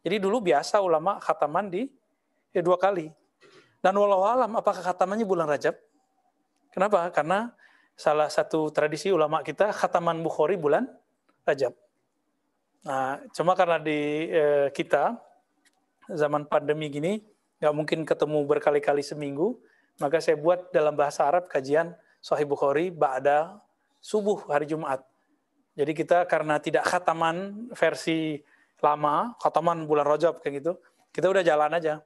Jadi 0.01 0.15
dulu 0.17 0.39
biasa 0.41 0.79
ulama 0.79 1.19
khataman 1.19 1.67
di 1.69 1.91
ya, 2.55 2.63
dua 2.63 2.79
kali. 2.79 3.11
Dan 3.83 3.93
walau 3.99 4.23
alam 4.23 4.55
apakah 4.55 4.81
khatamannya 4.81 5.27
bulan 5.27 5.45
Rajab? 5.45 5.75
Kenapa? 6.71 7.11
Karena 7.11 7.51
salah 8.00 8.32
satu 8.32 8.72
tradisi 8.72 9.12
ulama 9.12 9.44
kita 9.44 9.75
khataman 9.75 10.24
Bukhari 10.24 10.56
bulan 10.56 10.88
Rajab. 11.44 11.75
Nah, 12.88 13.20
cuma 13.36 13.60
karena 13.60 13.75
di 13.75 14.32
eh, 14.32 14.72
kita 14.72 15.20
zaman 16.08 16.48
pandemi 16.48 16.88
gini 16.88 17.20
nggak 17.60 17.75
mungkin 17.75 18.08
ketemu 18.08 18.39
berkali-kali 18.48 19.03
seminggu, 19.03 19.60
maka 20.00 20.24
saya 20.24 20.39
buat 20.39 20.72
dalam 20.72 20.96
bahasa 20.96 21.27
Arab 21.27 21.51
kajian 21.51 21.91
Sahih 22.24 22.48
Bukhari 22.48 22.88
ba'da 22.88 23.60
subuh 24.00 24.48
hari 24.48 24.72
Jumat. 24.72 25.03
Jadi 25.75 25.91
kita 25.91 26.24
karena 26.24 26.56
tidak 26.63 26.88
khataman 26.88 27.68
versi 27.75 28.39
lama, 28.79 29.36
khataman 29.44 29.84
bulan 29.84 30.08
Rajab 30.08 30.39
kayak 30.39 30.63
gitu, 30.63 30.79
kita 31.12 31.27
udah 31.27 31.44
jalan 31.44 31.75
aja 31.75 32.00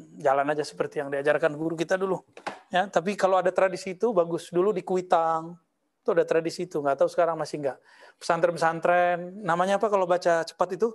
jalan 0.00 0.46
aja 0.48 0.64
seperti 0.64 1.04
yang 1.04 1.12
diajarkan 1.12 1.52
guru 1.52 1.76
kita 1.76 2.00
dulu. 2.00 2.24
Ya, 2.70 2.86
tapi 2.86 3.18
kalau 3.18 3.42
ada 3.42 3.50
tradisi 3.50 3.98
itu 3.98 4.14
bagus. 4.14 4.46
Dulu 4.54 4.70
di 4.70 4.86
Kuitang 4.86 5.58
itu 6.00 6.08
ada 6.14 6.24
tradisi 6.24 6.64
itu, 6.64 6.80
nggak 6.80 7.02
tahu 7.02 7.10
sekarang 7.10 7.36
masih 7.36 7.60
nggak. 7.60 7.78
Pesantren-pesantren, 8.16 9.42
namanya 9.42 9.76
apa 9.76 9.90
kalau 9.90 10.08
baca 10.08 10.46
cepat 10.46 10.78
itu? 10.78 10.94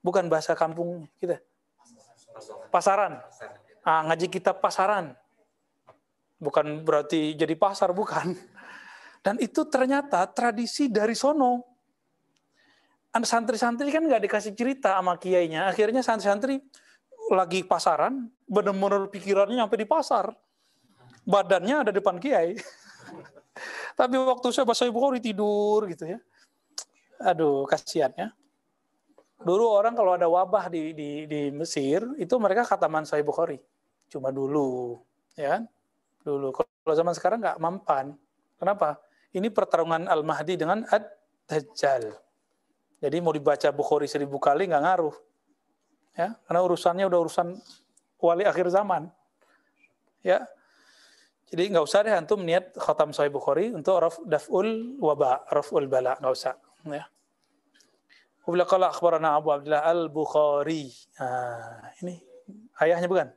Bukan 0.00 0.26
bahasa 0.26 0.56
kampung 0.56 1.06
kita. 1.20 1.38
Pasaran. 2.72 3.20
Ah, 3.84 4.02
ngaji 4.08 4.26
kitab 4.32 4.58
pasaran. 4.58 5.14
Bukan 6.40 6.82
berarti 6.82 7.36
jadi 7.36 7.52
pasar, 7.54 7.92
bukan. 7.92 8.32
Dan 9.20 9.36
itu 9.36 9.68
ternyata 9.68 10.24
tradisi 10.32 10.88
dari 10.88 11.12
sono. 11.12 11.68
Santri-santri 13.12 13.92
kan 13.92 14.00
nggak 14.00 14.24
dikasih 14.24 14.56
cerita 14.56 14.96
sama 14.96 15.20
kiainya. 15.20 15.68
Akhirnya 15.68 16.00
santri-santri 16.00 16.64
lagi 17.28 17.62
pasaran, 17.68 18.32
benar-benar 18.48 19.12
pikirannya 19.12 19.60
sampai 19.60 19.78
di 19.78 19.86
pasar. 19.86 20.32
Badannya 21.24 21.86
ada 21.86 21.92
depan 21.92 22.16
kiai. 22.16 22.56
Tapi 23.98 24.14
waktu 24.16 24.46
saya 24.52 24.64
bahasa 24.64 24.88
Bukhari 24.88 25.20
tidur 25.20 25.84
gitu 25.90 26.08
ya. 26.08 26.18
Aduh, 27.20 27.68
kasihan 27.68 28.12
ya. 28.16 28.28
Dulu 29.40 29.64
orang 29.68 29.96
kalau 29.96 30.16
ada 30.16 30.28
wabah 30.28 30.68
di, 30.68 30.92
di, 30.92 31.24
di 31.24 31.40
Mesir, 31.52 32.04
itu 32.20 32.34
mereka 32.36 32.64
kataman 32.64 33.08
Sahih 33.08 33.24
Bukhari. 33.24 33.60
Cuma 34.08 34.32
dulu, 34.32 35.00
ya 35.36 35.56
kan? 35.56 35.62
Dulu. 36.24 36.52
Kalau 36.52 36.94
zaman 36.96 37.12
sekarang 37.16 37.38
nggak 37.40 37.58
mampan. 37.60 38.16
Kenapa? 38.60 39.00
Ini 39.32 39.48
pertarungan 39.48 40.08
Al-Mahdi 40.08 40.54
dengan 40.60 40.84
Ad-Dajjal. 40.84 42.12
Jadi 43.00 43.16
mau 43.24 43.32
dibaca 43.32 43.68
Bukhari 43.72 44.04
seribu 44.04 44.36
kali 44.36 44.68
nggak 44.68 44.84
ngaruh 44.84 45.16
ya 46.20 46.34
karena 46.46 46.60
urusannya 46.60 47.04
udah 47.06 47.18
urusan 47.26 47.48
wali 48.20 48.44
akhir 48.44 48.68
zaman 48.68 49.08
ya 50.20 50.44
jadi 51.50 51.62
nggak 51.74 51.84
usah 51.84 52.00
deh 52.06 52.14
antum 52.14 52.40
niat 52.46 52.72
khatam 52.78 53.10
Sahih 53.10 53.34
Bukhari 53.34 53.74
untuk 53.74 53.98
raf 53.98 54.16
daf'ul 54.22 54.98
waba 55.02 55.44
raf'ul 55.50 55.90
bala 55.90 56.16
nggak 56.18 56.32
usah 56.32 56.54
ya 56.86 57.06
Qala 58.40 58.66
qala 58.66 58.86
akhbarana 58.90 59.38
Abu 59.38 59.52
Abdullah 59.54 59.84
Al-Bukhari. 59.84 60.90
Nah, 61.22 61.92
ini 62.02 62.18
ayahnya 62.82 63.06
bukan? 63.06 63.28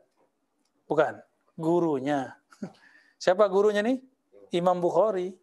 Bukan, 0.90 1.14
gurunya. 1.54 2.34
Siapa 3.22 3.46
gurunya 3.46 3.86
nih? 3.86 4.02
Imam 4.58 4.80
Bukhari. 4.82 5.36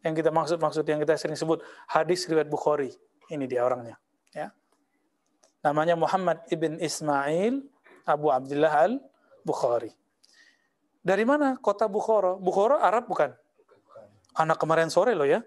Yang 0.00 0.24
kita 0.24 0.30
maksud-maksud 0.32 0.86
yang 0.86 1.02
kita 1.02 1.18
sering 1.18 1.36
sebut 1.36 1.60
hadis 1.90 2.24
riwayat 2.24 2.48
Bukhari. 2.48 2.88
Ini 3.28 3.44
dia 3.44 3.66
orangnya, 3.66 4.00
ya 4.32 4.48
namanya 5.62 5.98
Muhammad 5.98 6.46
ibn 6.48 6.78
Ismail 6.78 7.62
Abu 8.06 8.32
Abdullah 8.32 8.88
al-Bukhari. 8.88 9.92
Dari 11.02 11.24
mana 11.24 11.56
kota 11.58 11.86
Bukhara? 11.86 12.36
Bukhara 12.36 12.82
Arab 12.82 13.08
bukan? 13.08 13.32
Anak 14.36 14.60
kemarin 14.60 14.90
sore 14.92 15.14
loh 15.14 15.26
ya. 15.26 15.42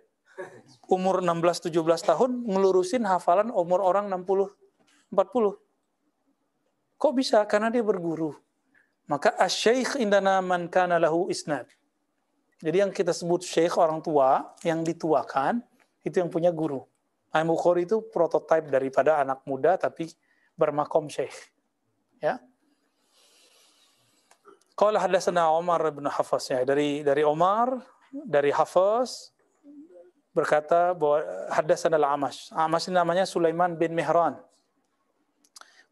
Umur 0.89 1.22
16-17 1.24 1.72
tahun 2.03 2.31
ngelurusin 2.50 3.05
hafalan 3.05 3.53
umur 3.53 3.79
orang 3.84 4.10
60 4.10 4.50
40. 5.12 5.60
Kok 6.96 7.13
bisa? 7.13 7.43
Karena 7.43 7.67
dia 7.67 7.84
berguru. 7.84 8.31
Maka 9.12 9.36
asy-syaikh 9.36 10.00
indana 10.00 10.39
man 10.39 10.72
kana 10.72 10.96
lahu 10.96 11.27
isnad. 11.27 11.67
Jadi 12.63 12.77
yang 12.79 12.93
kita 12.96 13.12
sebut 13.12 13.43
syekh 13.43 13.75
orang 13.75 14.00
tua 14.00 14.55
yang 14.63 14.86
dituakan 14.86 15.60
itu 16.08 16.22
yang 16.22 16.31
punya 16.31 16.53
guru. 16.53 16.86
Imam 17.36 17.55
Bukhari 17.55 17.84
itu 17.88 18.00
prototipe 18.12 18.72
daripada 18.72 19.20
anak 19.20 19.43
muda 19.43 19.75
tapi 19.75 20.08
bermakom 20.55 21.12
syekh. 21.12 21.34
Ya. 22.22 22.39
Qala 24.82 24.98
hadatsana 24.98 25.46
Umar 25.54 25.78
bin 25.94 26.10
Hafs 26.10 26.50
ya 26.50 26.66
dari 26.66 27.06
dari 27.06 27.22
Umar 27.22 27.86
dari 28.10 28.50
Hafs 28.50 29.30
berkata 30.34 30.98
bahwa 30.98 31.22
hadatsana 31.54 32.02
al-Amash. 32.02 32.50
Amash 32.50 32.90
ini 32.90 32.98
namanya 32.98 33.30
Sulaiman 33.30 33.78
bin 33.78 33.94
Mihran. 33.94 34.42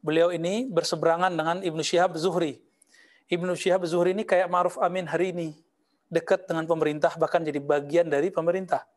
Beliau 0.02 0.34
ini 0.34 0.66
berseberangan 0.66 1.30
dengan 1.30 1.62
Ibnu 1.62 1.86
Syihab 1.86 2.18
Zuhri. 2.18 2.58
Ibnu 3.30 3.54
Syihab 3.54 3.86
Zuhri 3.86 4.18
ini 4.18 4.26
kayak 4.26 4.50
Ma'ruf 4.50 4.82
Amin 4.82 5.06
hari 5.06 5.38
ini. 5.38 5.54
Dekat 6.10 6.50
dengan 6.50 6.66
pemerintah, 6.66 7.14
bahkan 7.14 7.46
jadi 7.46 7.62
bagian 7.62 8.10
dari 8.10 8.34
pemerintah. 8.34 8.90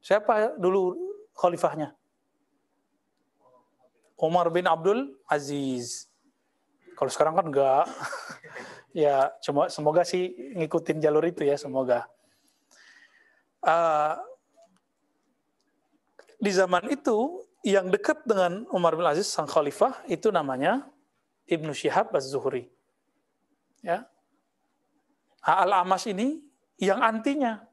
Siapa 0.00 0.56
dulu 0.56 0.96
khalifahnya? 1.36 1.92
Umar 4.16 4.48
bin 4.48 4.64
Abdul 4.64 5.12
Aziz. 5.28 6.08
Kalau 6.96 7.12
sekarang 7.12 7.36
kan 7.36 7.52
enggak. 7.52 7.84
ya, 8.96 9.28
cuma 9.44 9.68
semoga 9.68 10.00
sih 10.08 10.32
ngikutin 10.56 11.04
jalur 11.04 11.28
itu 11.28 11.44
ya, 11.44 11.60
semoga. 11.60 12.08
Uh, 13.60 14.16
di 16.40 16.48
zaman 16.48 16.88
itu 16.88 17.44
yang 17.60 17.92
dekat 17.92 18.24
dengan 18.24 18.64
Umar 18.72 18.96
bin 18.96 19.04
Aziz 19.04 19.28
sang 19.28 19.44
khalifah 19.44 20.06
itu 20.08 20.32
namanya 20.32 20.88
Ibnu 21.44 21.76
Syihab 21.76 22.14
Az-Zuhri. 22.14 22.72
Ya. 23.84 24.08
Al-Amas 25.44 26.08
ini 26.08 26.40
yang 26.80 27.04
antinya. 27.04 27.66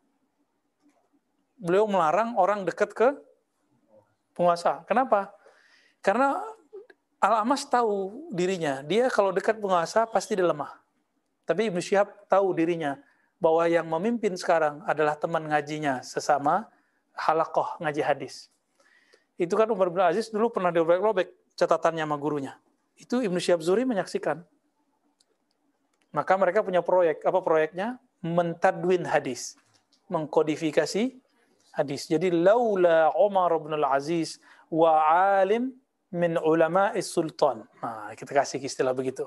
Beliau 1.55 1.87
melarang 1.87 2.35
orang 2.35 2.67
dekat 2.67 2.91
ke 2.91 3.15
penguasa. 4.35 4.83
Kenapa? 4.89 5.31
Karena 6.03 6.43
Al-Amas 7.23 7.63
tahu 7.63 8.27
dirinya, 8.35 8.83
dia 8.83 9.07
kalau 9.07 9.31
dekat 9.31 9.55
penguasa 9.55 10.03
pasti 10.03 10.35
dia 10.35 10.43
lemah. 10.43 10.82
Tapi 11.43 11.71
Ibnu 11.71 11.79
Syihab 11.83 12.27
tahu 12.31 12.55
dirinya 12.55 12.99
bahwa 13.39 13.67
yang 13.67 13.83
memimpin 13.87 14.39
sekarang 14.39 14.79
adalah 14.87 15.19
teman 15.19 15.43
ngajinya 15.51 15.99
sesama 15.99 16.71
halakoh 17.11 17.75
ngaji 17.83 18.01
hadis. 18.01 18.47
Itu 19.35 19.59
kan 19.59 19.67
Umar 19.67 19.91
bin 19.91 19.99
Aziz 19.99 20.31
dulu 20.31 20.53
pernah 20.53 20.71
diobek-obek 20.71 21.57
catatannya 21.59 22.07
sama 22.07 22.15
gurunya. 22.15 22.55
Itu 22.95 23.19
Ibnu 23.19 23.41
Syihab 23.41 23.59
Zuri 23.59 23.83
menyaksikan. 23.83 24.39
Maka 26.13 26.33
mereka 26.37 26.61
punya 26.61 26.85
proyek. 26.85 27.25
Apa 27.25 27.41
proyeknya? 27.41 27.97
Mentadwin 28.21 29.03
hadis. 29.03 29.57
Mengkodifikasi 30.07 31.17
hadis. 31.73 32.05
Jadi 32.05 32.29
laula 32.29 33.09
Umar 33.17 33.57
bin 33.57 33.73
Aziz 33.81 34.37
wa 34.69 35.01
alim 35.41 35.73
min 36.13 36.37
ulama 36.37 36.93
sultan. 37.01 37.65
Nah, 37.81 38.13
kita 38.13 38.29
kasih 38.29 38.61
istilah 38.61 38.93
begitu. 38.93 39.25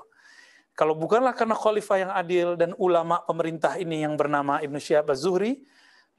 Kalau 0.77 0.93
bukanlah 0.93 1.33
karena 1.33 1.57
khalifah 1.57 1.97
yang 1.97 2.11
adil 2.13 2.53
dan 2.53 2.77
ulama 2.77 3.17
pemerintah 3.25 3.81
ini 3.81 4.05
yang 4.05 4.13
bernama 4.13 4.61
Ibnu 4.61 4.77
Syihab 4.77 5.09
Az-Zuhri, 5.09 5.65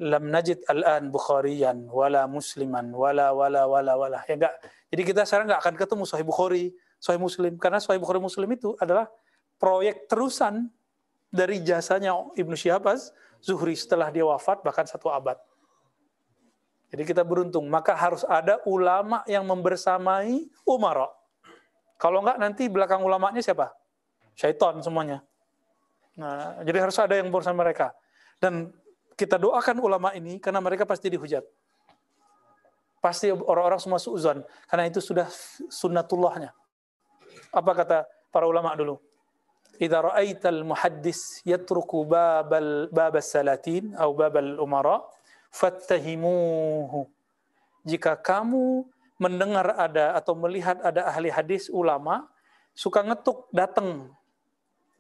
lam 0.02 0.34
najid 0.34 0.66
al-an 0.66 1.14
Bukhariyan 1.14 1.86
wala 1.86 2.26
Musliman 2.26 2.90
wala 2.90 3.30
wala 3.30 3.70
wala 3.70 3.94
wala. 3.94 4.18
Ya 4.26 4.34
enggak. 4.34 4.58
Jadi 4.90 5.02
kita 5.06 5.22
sekarang 5.30 5.46
enggak 5.46 5.62
akan 5.62 5.74
ketemu 5.78 6.02
Sahih 6.10 6.26
Bukhari, 6.26 6.74
Sahih 6.98 7.22
Muslim 7.22 7.54
karena 7.54 7.78
Sahih 7.78 8.02
Bukhari 8.02 8.18
Muslim 8.18 8.50
itu 8.50 8.74
adalah 8.82 9.06
proyek 9.62 10.10
terusan 10.10 10.74
dari 11.30 11.62
jasanya 11.62 12.18
Ibnu 12.34 12.58
Syihab 12.58 12.82
Az-Zuhri 12.90 13.78
setelah 13.78 14.10
dia 14.10 14.26
wafat 14.26 14.66
bahkan 14.66 14.90
satu 14.90 15.06
abad. 15.06 15.38
Jadi 16.90 17.06
kita 17.06 17.22
beruntung. 17.22 17.70
Maka 17.70 17.94
harus 17.94 18.26
ada 18.26 18.58
ulama 18.66 19.22
yang 19.30 19.46
membersamai 19.46 20.50
umara. 20.66 21.06
Kalau 21.94 22.26
enggak 22.26 22.42
nanti 22.42 22.66
belakang 22.66 23.06
ulamanya 23.06 23.38
siapa? 23.38 23.70
Syaitan 24.38 24.78
semuanya. 24.78 25.26
Nah, 26.14 26.62
jadi 26.62 26.78
harus 26.86 26.94
ada 27.02 27.18
yang 27.18 27.26
bersama 27.34 27.66
mereka. 27.66 27.90
Dan 28.38 28.70
kita 29.18 29.34
doakan 29.34 29.82
ulama 29.82 30.14
ini 30.14 30.38
karena 30.38 30.62
mereka 30.62 30.86
pasti 30.86 31.10
dihujat. 31.10 31.42
Pasti 33.02 33.34
orang-orang 33.34 33.82
semua 33.82 33.98
suuzon. 33.98 34.46
Karena 34.70 34.86
itu 34.86 35.02
sudah 35.02 35.26
sunnatullahnya. 35.66 36.54
Apa 37.50 37.74
kata 37.74 37.98
para 38.30 38.46
ulama 38.46 38.78
dulu? 38.78 39.02
Idza 39.78 40.02
ra'aital 40.02 40.62
muhaddis 40.62 41.42
yatruku 41.42 42.06
babal 42.06 42.90
babas 42.94 43.30
salatin 43.30 43.94
atau 43.98 44.14
babal 44.14 44.58
umara 44.62 45.02
fattahimuhu. 45.50 47.06
Jika 47.86 48.18
kamu 48.18 48.86
mendengar 49.18 49.74
ada 49.74 50.14
atau 50.14 50.34
melihat 50.38 50.78
ada 50.82 51.06
ahli 51.10 51.30
hadis 51.30 51.66
ulama 51.70 52.26
suka 52.74 53.02
ngetuk 53.02 53.50
datang 53.50 54.14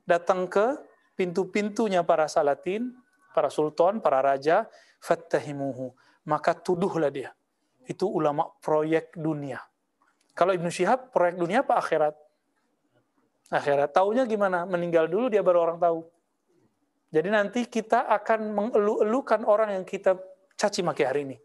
datang 0.08 0.48
ke 0.48 0.80
pintu-pintunya 1.12 2.00
para 2.00 2.24
salatin, 2.24 2.96
para 3.36 3.52
sultan, 3.52 4.00
para 4.00 4.24
raja, 4.24 4.64
fattahimuhu. 5.04 5.92
Maka 6.24 6.56
tuduhlah 6.56 7.12
dia. 7.12 7.36
Itu 7.84 8.08
ulama 8.08 8.48
proyek 8.64 9.12
dunia. 9.20 9.60
Kalau 10.32 10.56
Ibnu 10.56 10.72
Syihab 10.72 11.12
proyek 11.12 11.36
dunia 11.36 11.60
apa 11.60 11.76
akhirat? 11.76 12.14
Akhirat. 13.52 13.92
Taunya 13.92 14.24
gimana? 14.24 14.64
Meninggal 14.64 15.08
dulu 15.08 15.28
dia 15.28 15.44
baru 15.44 15.68
orang 15.68 15.78
tahu. 15.80 16.04
Jadi 17.08 17.28
nanti 17.32 17.60
kita 17.64 18.04
akan 18.04 18.52
mengelu-elukan 18.52 19.40
orang 19.48 19.80
yang 19.80 19.84
kita 19.88 20.20
caci 20.56 20.84
maki 20.84 21.04
hari 21.08 21.24
ini. 21.24 21.36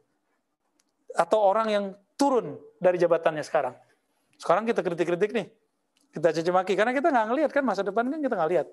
Atau 1.15 1.39
orang 1.39 1.67
yang 1.71 1.85
turun 2.19 2.59
dari 2.75 2.99
jabatannya 2.99 3.43
sekarang. 3.47 3.75
Sekarang 4.35 4.67
kita 4.67 4.83
kritik-kritik 4.83 5.31
nih. 5.31 5.47
Kita 6.13 6.29
caci 6.29 6.51
maki. 6.53 6.73
Karena 6.77 6.93
kita 6.93 7.09
nggak 7.09 7.27
ngelihat 7.33 7.51
kan 7.51 7.65
masa 7.65 7.81
depan 7.81 8.05
kan 8.05 8.21
kita 8.21 8.37
nggak 8.37 8.51
lihat. 8.53 8.67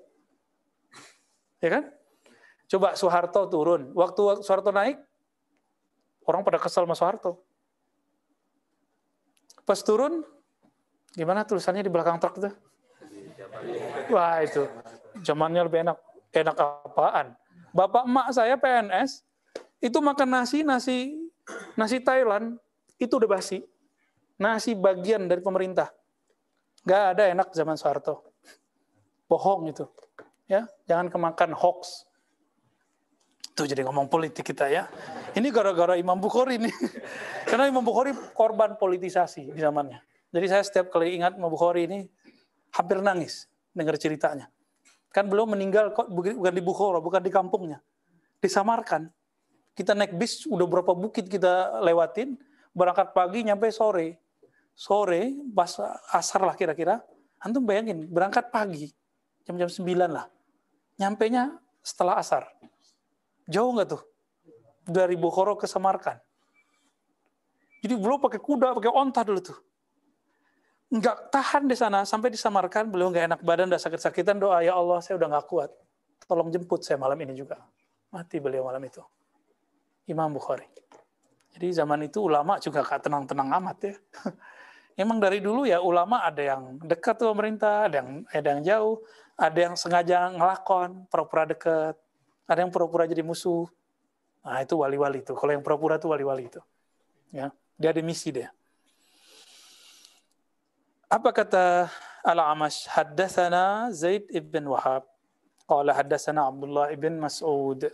Ya 1.61 1.69
kan? 1.73 1.83
Coba 2.69 2.93
Soeharto 2.93 3.49
turun. 3.49 3.91
Waktu 3.97 4.45
Soeharto 4.45 4.69
naik, 4.69 5.01
orang 6.29 6.45
pada 6.45 6.61
kesal 6.61 6.85
sama 6.85 6.93
Soeharto. 6.93 7.41
Pas 9.65 9.81
turun, 9.81 10.23
gimana 11.17 11.43
tulisannya 11.43 11.85
di 11.85 11.91
belakang 11.91 12.17
truk 12.21 12.39
itu? 12.39 12.49
Wah 14.09 14.41
itu, 14.41 14.65
zamannya 15.21 15.65
lebih 15.67 15.85
enak. 15.85 15.97
Enak 16.31 16.55
apaan? 16.55 17.35
Bapak 17.75 18.07
emak 18.07 18.27
saya 18.31 18.55
PNS, 18.55 19.23
itu 19.83 19.97
makan 19.99 20.29
nasi 20.31 20.63
nasi 20.63 21.15
nasi 21.75 21.99
Thailand 21.99 22.55
itu 22.97 23.11
udah 23.11 23.29
basi. 23.37 23.63
Nasi 24.41 24.73
bagian 24.73 25.29
dari 25.29 25.43
pemerintah. 25.43 25.93
Gak 26.81 27.03
ada 27.17 27.23
enak 27.29 27.53
zaman 27.53 27.77
Soeharto. 27.77 28.25
Bohong 29.29 29.69
itu. 29.69 29.85
Ya, 30.49 30.67
jangan 30.89 31.07
kemakan 31.07 31.53
hoax. 31.55 32.09
Tuh 33.55 33.67
jadi 33.67 33.85
ngomong 33.85 34.09
politik 34.09 34.47
kita 34.47 34.67
ya. 34.67 34.87
Ini 35.37 35.47
gara-gara 35.51 35.95
Imam 35.95 36.17
Bukhari 36.17 36.57
nih. 36.59 36.73
Karena 37.49 37.67
Imam 37.67 37.83
Bukhari 37.83 38.15
korban 38.33 38.75
politisasi 38.75 39.51
di 39.53 39.59
zamannya. 39.59 40.01
Jadi 40.31 40.45
saya 40.47 40.63
setiap 40.63 40.87
kali 40.91 41.19
ingat 41.19 41.35
Imam 41.35 41.51
Bukhari 41.51 41.87
ini 41.87 42.07
hampir 42.71 43.03
nangis 43.03 43.51
dengar 43.75 43.99
ceritanya. 43.99 44.47
Kan 45.11 45.27
belum 45.27 45.59
meninggal 45.59 45.91
kok 45.91 46.07
bukan 46.07 46.53
di 46.55 46.63
Bukhara, 46.63 47.03
bukan 47.03 47.19
di 47.19 47.31
kampungnya. 47.31 47.83
Disamarkan. 48.39 49.11
Kita 49.75 49.95
naik 49.95 50.15
bis, 50.15 50.47
udah 50.47 50.67
berapa 50.67 50.91
bukit 50.95 51.27
kita 51.27 51.83
lewatin, 51.83 52.39
berangkat 52.71 53.11
pagi 53.11 53.43
nyampe 53.43 53.71
sore. 53.71 54.19
Sore, 54.81 55.37
pas 55.53 55.69
asar 56.09 56.41
lah 56.41 56.57
kira-kira, 56.57 57.05
antum 57.37 57.61
bayangin, 57.61 58.09
berangkat 58.09 58.49
pagi, 58.49 58.89
jam-jam 59.45 59.69
9 59.69 60.09
lah. 60.09 60.25
Nyampe 60.97 61.29
nya 61.29 61.53
setelah 61.85 62.17
asar. 62.17 62.49
Jauh 63.45 63.69
nggak 63.77 63.93
tuh? 63.93 64.01
Dari 64.89 65.13
Bukhara 65.13 65.53
ke 65.53 65.69
Samarkan. 65.69 66.17
Jadi 67.85 67.93
belum 67.93 68.25
pakai 68.25 68.41
kuda, 68.41 68.73
pakai 68.73 68.89
onta 68.89 69.21
dulu 69.21 69.53
tuh. 69.53 69.57
Nggak 70.97 71.29
tahan 71.29 71.69
di 71.69 71.77
sana, 71.77 72.01
sampai 72.01 72.33
disamarkan, 72.33 72.89
beliau 72.89 73.13
nggak 73.13 73.25
enak 73.37 73.41
badan, 73.45 73.69
udah 73.69 73.81
sakit-sakitan, 73.85 74.41
doa, 74.41 74.65
ya 74.65 74.73
Allah, 74.73 74.97
saya 75.05 75.13
udah 75.21 75.29
nggak 75.29 75.45
kuat. 75.45 75.69
Tolong 76.25 76.49
jemput 76.49 76.81
saya 76.81 76.97
malam 76.97 77.21
ini 77.21 77.37
juga. 77.37 77.61
Mati 78.09 78.41
beliau 78.41 78.65
malam 78.65 78.81
itu. 78.81 79.05
Imam 80.09 80.33
Bukhari. 80.33 80.65
Jadi 81.53 81.69
zaman 81.69 82.01
itu 82.09 82.25
ulama 82.25 82.57
juga 82.57 82.81
gak 82.81 83.05
tenang-tenang 83.05 83.61
amat 83.61 83.77
ya. 83.83 83.93
Emang 85.01 85.17
dari 85.17 85.41
dulu 85.41 85.65
ya 85.65 85.81
ulama 85.81 86.21
ada 86.21 86.37
yang 86.37 86.77
dekat 86.85 87.17
tuh 87.17 87.33
pemerintah, 87.33 87.89
ada 87.89 88.05
yang 88.05 88.21
ada 88.29 88.47
yang 88.53 88.61
jauh, 88.61 88.95
ada 89.33 89.57
yang 89.57 89.73
sengaja 89.73 90.29
ngelakon, 90.29 91.09
pura-pura 91.09 91.49
dekat, 91.49 91.97
ada 92.45 92.59
yang 92.61 92.69
pura-pura 92.69 93.09
jadi 93.09 93.25
musuh. 93.25 93.65
Nah 94.45 94.61
itu 94.61 94.77
wali-wali 94.77 95.25
itu. 95.25 95.33
Kalau 95.33 95.49
yang 95.49 95.65
pura-pura 95.65 95.97
itu 95.97 96.05
wali-wali 96.05 96.53
itu. 96.53 96.61
Ya, 97.33 97.49
dia 97.81 97.89
ada 97.89 98.01
misi 98.05 98.29
dia. 98.29 98.53
Apa 101.09 101.33
kata 101.33 101.89
Al-Amash? 102.21 102.85
Haddathana 102.85 103.89
Zaid 103.89 104.29
ibn 104.29 104.69
Wahab. 104.69 105.09
Qala 105.65 105.97
haddathana 105.97 106.45
Abdullah 106.45 106.93
ibn 106.93 107.17
Mas'ud. 107.17 107.89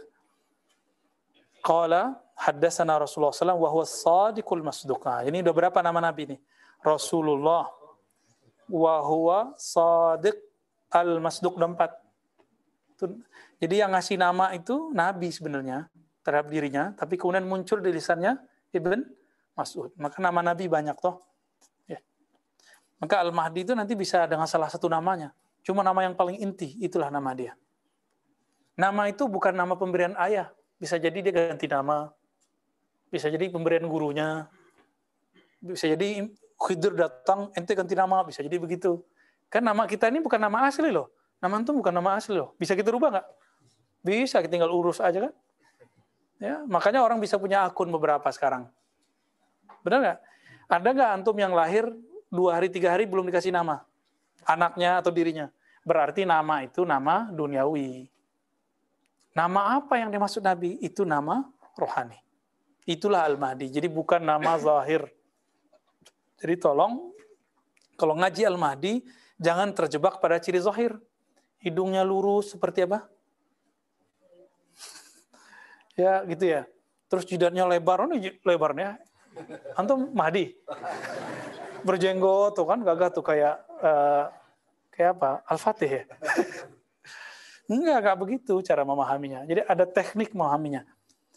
Qala 1.63 2.19
haddatsana 2.37 3.01
Rasulullah 3.01 3.33
SAW 3.33 3.57
wa 3.57 3.69
huwa 3.73 3.85
sadiqul 3.85 4.61
ini 5.25 5.41
udah 5.41 5.53
berapa 5.55 5.79
nama 5.81 5.97
Nabi 5.97 6.33
ini? 6.33 6.37
Rasulullah, 6.87 7.67
wa 8.71 8.95
huwa 9.03 9.51
sadiq 9.59 10.39
al-masduq 10.87 11.59
empat. 11.59 11.91
Jadi 13.59 13.75
yang 13.83 13.91
ngasih 13.91 14.15
nama 14.15 14.55
itu 14.55 14.95
Nabi 14.95 15.27
sebenarnya 15.27 15.91
terhadap 16.23 16.47
dirinya, 16.47 16.95
tapi 16.95 17.19
kemudian 17.19 17.43
muncul 17.43 17.83
di 17.83 17.91
lisannya 17.91 18.39
Ibn 18.71 18.99
Mas'ud. 19.59 19.91
Maka 19.99 20.23
nama 20.23 20.39
Nabi 20.39 20.71
banyak 20.71 20.95
toh. 20.95 21.19
Ya. 21.89 21.99
Maka 23.03 23.19
Al-Mahdi 23.25 23.67
itu 23.67 23.73
nanti 23.75 23.93
bisa 23.93 24.23
dengan 24.29 24.47
salah 24.47 24.71
satu 24.71 24.87
namanya. 24.87 25.35
Cuma 25.65 25.83
nama 25.83 26.07
yang 26.07 26.15
paling 26.15 26.39
inti, 26.39 26.79
itulah 26.79 27.11
nama 27.11 27.35
dia. 27.35 27.53
Nama 28.77 29.09
itu 29.09 29.25
bukan 29.25 29.57
nama 29.57 29.73
pemberian 29.73 30.13
ayah. 30.21 30.53
Bisa 30.77 31.01
jadi 31.01 31.19
dia 31.19 31.33
ganti 31.33 31.65
nama. 31.65 32.13
Bisa 33.09 33.27
jadi 33.33 33.49
pemberian 33.49 33.89
gurunya. 33.89 34.45
Bisa 35.57 35.89
jadi 35.89 36.29
Khidir 36.57 36.97
datang, 36.97 37.53
ente 37.53 37.71
ganti 37.77 37.93
nama. 37.93 38.25
Bisa 38.25 38.41
jadi 38.41 38.57
begitu. 38.57 39.01
Kan 39.47 39.63
nama 39.63 39.85
kita 39.85 40.09
ini 40.09 40.19
bukan 40.19 40.41
nama 40.41 40.67
asli 40.67 40.89
loh. 40.89 41.13
Nama 41.37 41.61
itu 41.61 41.71
bukan 41.71 41.93
nama 41.93 42.17
asli 42.17 42.33
loh. 42.33 42.57
Bisa 42.57 42.73
kita 42.73 42.89
rubah 42.89 43.13
nggak? 43.13 43.27
Bisa, 44.01 44.41
kita 44.41 44.57
tinggal 44.57 44.73
urus 44.73 44.97
aja 44.97 45.29
kan. 45.29 45.33
Ya, 46.37 46.61
makanya 46.69 47.01
orang 47.01 47.17
bisa 47.17 47.37
punya 47.37 47.65
akun 47.65 47.89
beberapa 47.89 48.25
sekarang. 48.29 48.69
Benar 49.81 49.99
nggak? 50.01 50.19
Ada 50.67 50.89
nggak 50.93 51.09
antum 51.21 51.37
yang 51.37 51.53
lahir 51.53 51.87
dua 52.27 52.59
hari 52.59 52.67
tiga 52.67 52.91
hari 52.93 53.07
belum 53.07 53.25
dikasih 53.31 53.55
nama 53.55 53.87
anaknya 54.47 55.03
atau 55.03 55.11
dirinya? 55.11 55.51
Berarti 55.83 56.23
nama 56.23 56.63
itu 56.63 56.87
nama 56.87 57.27
duniawi. 57.31 58.07
Nama 59.35 59.77
apa 59.77 59.99
yang 60.01 60.09
dimaksud 60.09 60.41
Nabi? 60.41 60.79
Itu 60.81 61.03
nama 61.07 61.45
rohani. 61.77 62.17
Itulah 62.87 63.27
Al-Mahdi. 63.27 63.69
Jadi 63.69 63.87
bukan 63.91 64.23
nama 64.23 64.57
zahir. 64.63 65.07
Jadi 66.37 66.55
tolong, 66.61 67.13
kalau 67.97 68.13
ngaji 68.13 68.45
Al-Mahdi, 68.45 69.01
jangan 69.41 69.73
terjebak 69.73 70.21
pada 70.21 70.37
ciri 70.37 70.61
zahir. 70.61 70.93
Hidungnya 71.57 72.05
lurus 72.05 72.53
seperti 72.53 72.85
apa? 72.85 73.09
ya 76.01 76.21
gitu 76.29 76.45
ya. 76.45 76.61
Terus 77.09 77.25
jidatnya 77.25 77.65
lebar, 77.65 78.05
oh, 78.05 78.09
lebarnya. 78.45 79.01
Antum 79.73 80.13
Mahdi. 80.13 80.53
Berjenggot 81.81 82.53
tuh 82.57 82.65
kan 82.69 82.81
gagah 82.85 83.09
tuh 83.09 83.25
kayak 83.25 83.55
uh, 83.81 84.29
kayak 84.93 85.17
apa? 85.17 85.41
Al-Fatih 85.49 85.89
ya. 85.89 86.03
Enggak, 87.67 87.99
enggak 87.99 88.17
begitu 88.23 88.63
cara 88.63 88.87
memahaminya. 88.87 89.43
Jadi 89.43 89.59
ada 89.67 89.83
teknik 89.83 90.31
memahaminya. 90.31 90.87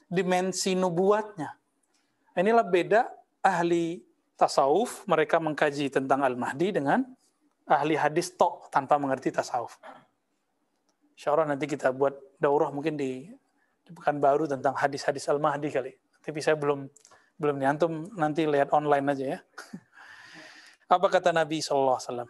Dimensi 0.06 0.78
nubuatnya. 0.78 1.58
Inilah 2.38 2.62
beda 2.62 3.10
ahli 3.42 3.98
tasawuf, 4.40 5.04
mereka 5.04 5.36
mengkaji 5.36 5.92
tentang 5.92 6.24
Al-Mahdi 6.24 6.72
dengan 6.72 7.04
ahli 7.68 8.00
hadis 8.00 8.32
tok 8.32 8.72
tanpa 8.72 8.96
mengerti 8.96 9.28
tasawuf. 9.28 9.76
Insya 11.12 11.36
Allah 11.36 11.52
nanti 11.52 11.68
kita 11.68 11.92
buat 11.92 12.16
daurah 12.40 12.72
mungkin 12.72 12.96
di 12.96 13.28
di 13.84 13.92
baru 13.92 14.48
tentang 14.48 14.72
hadis-hadis 14.72 15.28
Al-Mahdi 15.28 15.68
kali. 15.68 15.92
Tapi 16.24 16.38
saya 16.40 16.56
belum 16.56 16.88
belum 17.36 17.54
nih. 17.60 17.68
Antum 17.68 17.92
nanti 18.16 18.48
lihat 18.48 18.72
online 18.72 19.06
aja 19.12 19.24
ya. 19.36 19.38
Apa 20.94 21.06
kata 21.12 21.36
Nabi 21.36 21.60
SAW? 21.60 22.24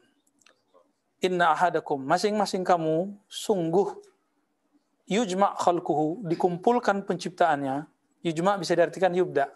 Inna 1.21 1.53
ahadakum, 1.53 2.01
masing-masing 2.01 2.65
kamu 2.65 3.13
sungguh 3.29 3.93
yujma 5.05 5.53
khalquhu, 5.55 6.25
dikumpulkan 6.25 7.05
penciptaannya. 7.05 7.87
Yujma 8.25 8.57
bisa 8.57 8.73
diartikan 8.73 9.13
yubda. 9.13 9.53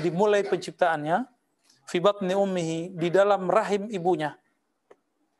Dimulai 0.00 0.44
penciptaannya 0.44 1.39
fi 1.90 1.98
batni 1.98 2.38
ummihi 2.38 2.94
di 2.94 3.10
dalam 3.10 3.50
rahim 3.50 3.90
ibunya. 3.90 4.38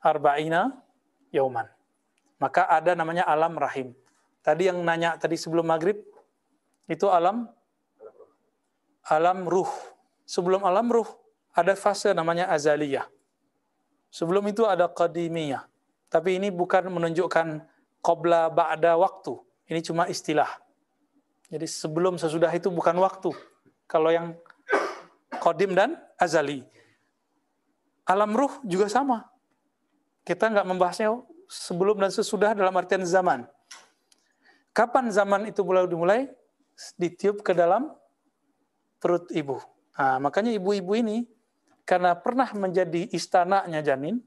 Arba'ina 0.02 0.74
yauman. 1.30 1.70
Maka 2.42 2.66
ada 2.66 2.98
namanya 2.98 3.22
alam 3.22 3.54
rahim. 3.54 3.94
Tadi 4.42 4.66
yang 4.66 4.82
nanya 4.82 5.14
tadi 5.14 5.38
sebelum 5.38 5.70
maghrib, 5.70 6.02
itu 6.90 7.06
alam 7.06 7.46
alam 9.06 9.46
ruh. 9.46 9.70
Sebelum 10.26 10.66
alam 10.66 10.90
ruh, 10.90 11.06
ada 11.54 11.78
fase 11.78 12.10
namanya 12.10 12.50
azaliyah. 12.50 13.06
Sebelum 14.10 14.42
itu 14.50 14.66
ada 14.66 14.90
qadimiyah. 14.90 15.70
Tapi 16.10 16.42
ini 16.42 16.50
bukan 16.50 16.90
menunjukkan 16.90 17.62
qabla 18.02 18.50
ba'da 18.50 18.98
waktu. 18.98 19.38
Ini 19.70 19.86
cuma 19.86 20.10
istilah. 20.10 20.50
Jadi 21.46 21.66
sebelum 21.70 22.18
sesudah 22.18 22.50
itu 22.50 22.66
bukan 22.74 22.98
waktu. 22.98 23.30
Kalau 23.86 24.10
yang 24.10 24.34
qadim 25.40 25.72
dan 25.72 25.96
azali. 26.20 26.62
Alam 28.04 28.36
ruh 28.36 28.52
juga 28.68 28.86
sama. 28.92 29.24
Kita 30.22 30.52
nggak 30.52 30.66
membahasnya 30.68 31.16
sebelum 31.48 31.98
dan 31.98 32.12
sesudah 32.12 32.52
dalam 32.52 32.76
artian 32.76 33.02
zaman. 33.02 33.48
Kapan 34.70 35.10
zaman 35.10 35.50
itu 35.50 35.64
mulai 35.66 35.88
dimulai? 35.88 36.20
Ditiup 37.00 37.42
ke 37.42 37.56
dalam 37.56 37.90
perut 39.02 39.26
ibu. 39.32 39.58
Nah, 39.96 40.16
makanya 40.22 40.54
ibu-ibu 40.54 40.92
ini 40.96 41.26
karena 41.84 42.14
pernah 42.14 42.46
menjadi 42.54 43.10
istananya 43.10 43.82
janin, 43.82 44.22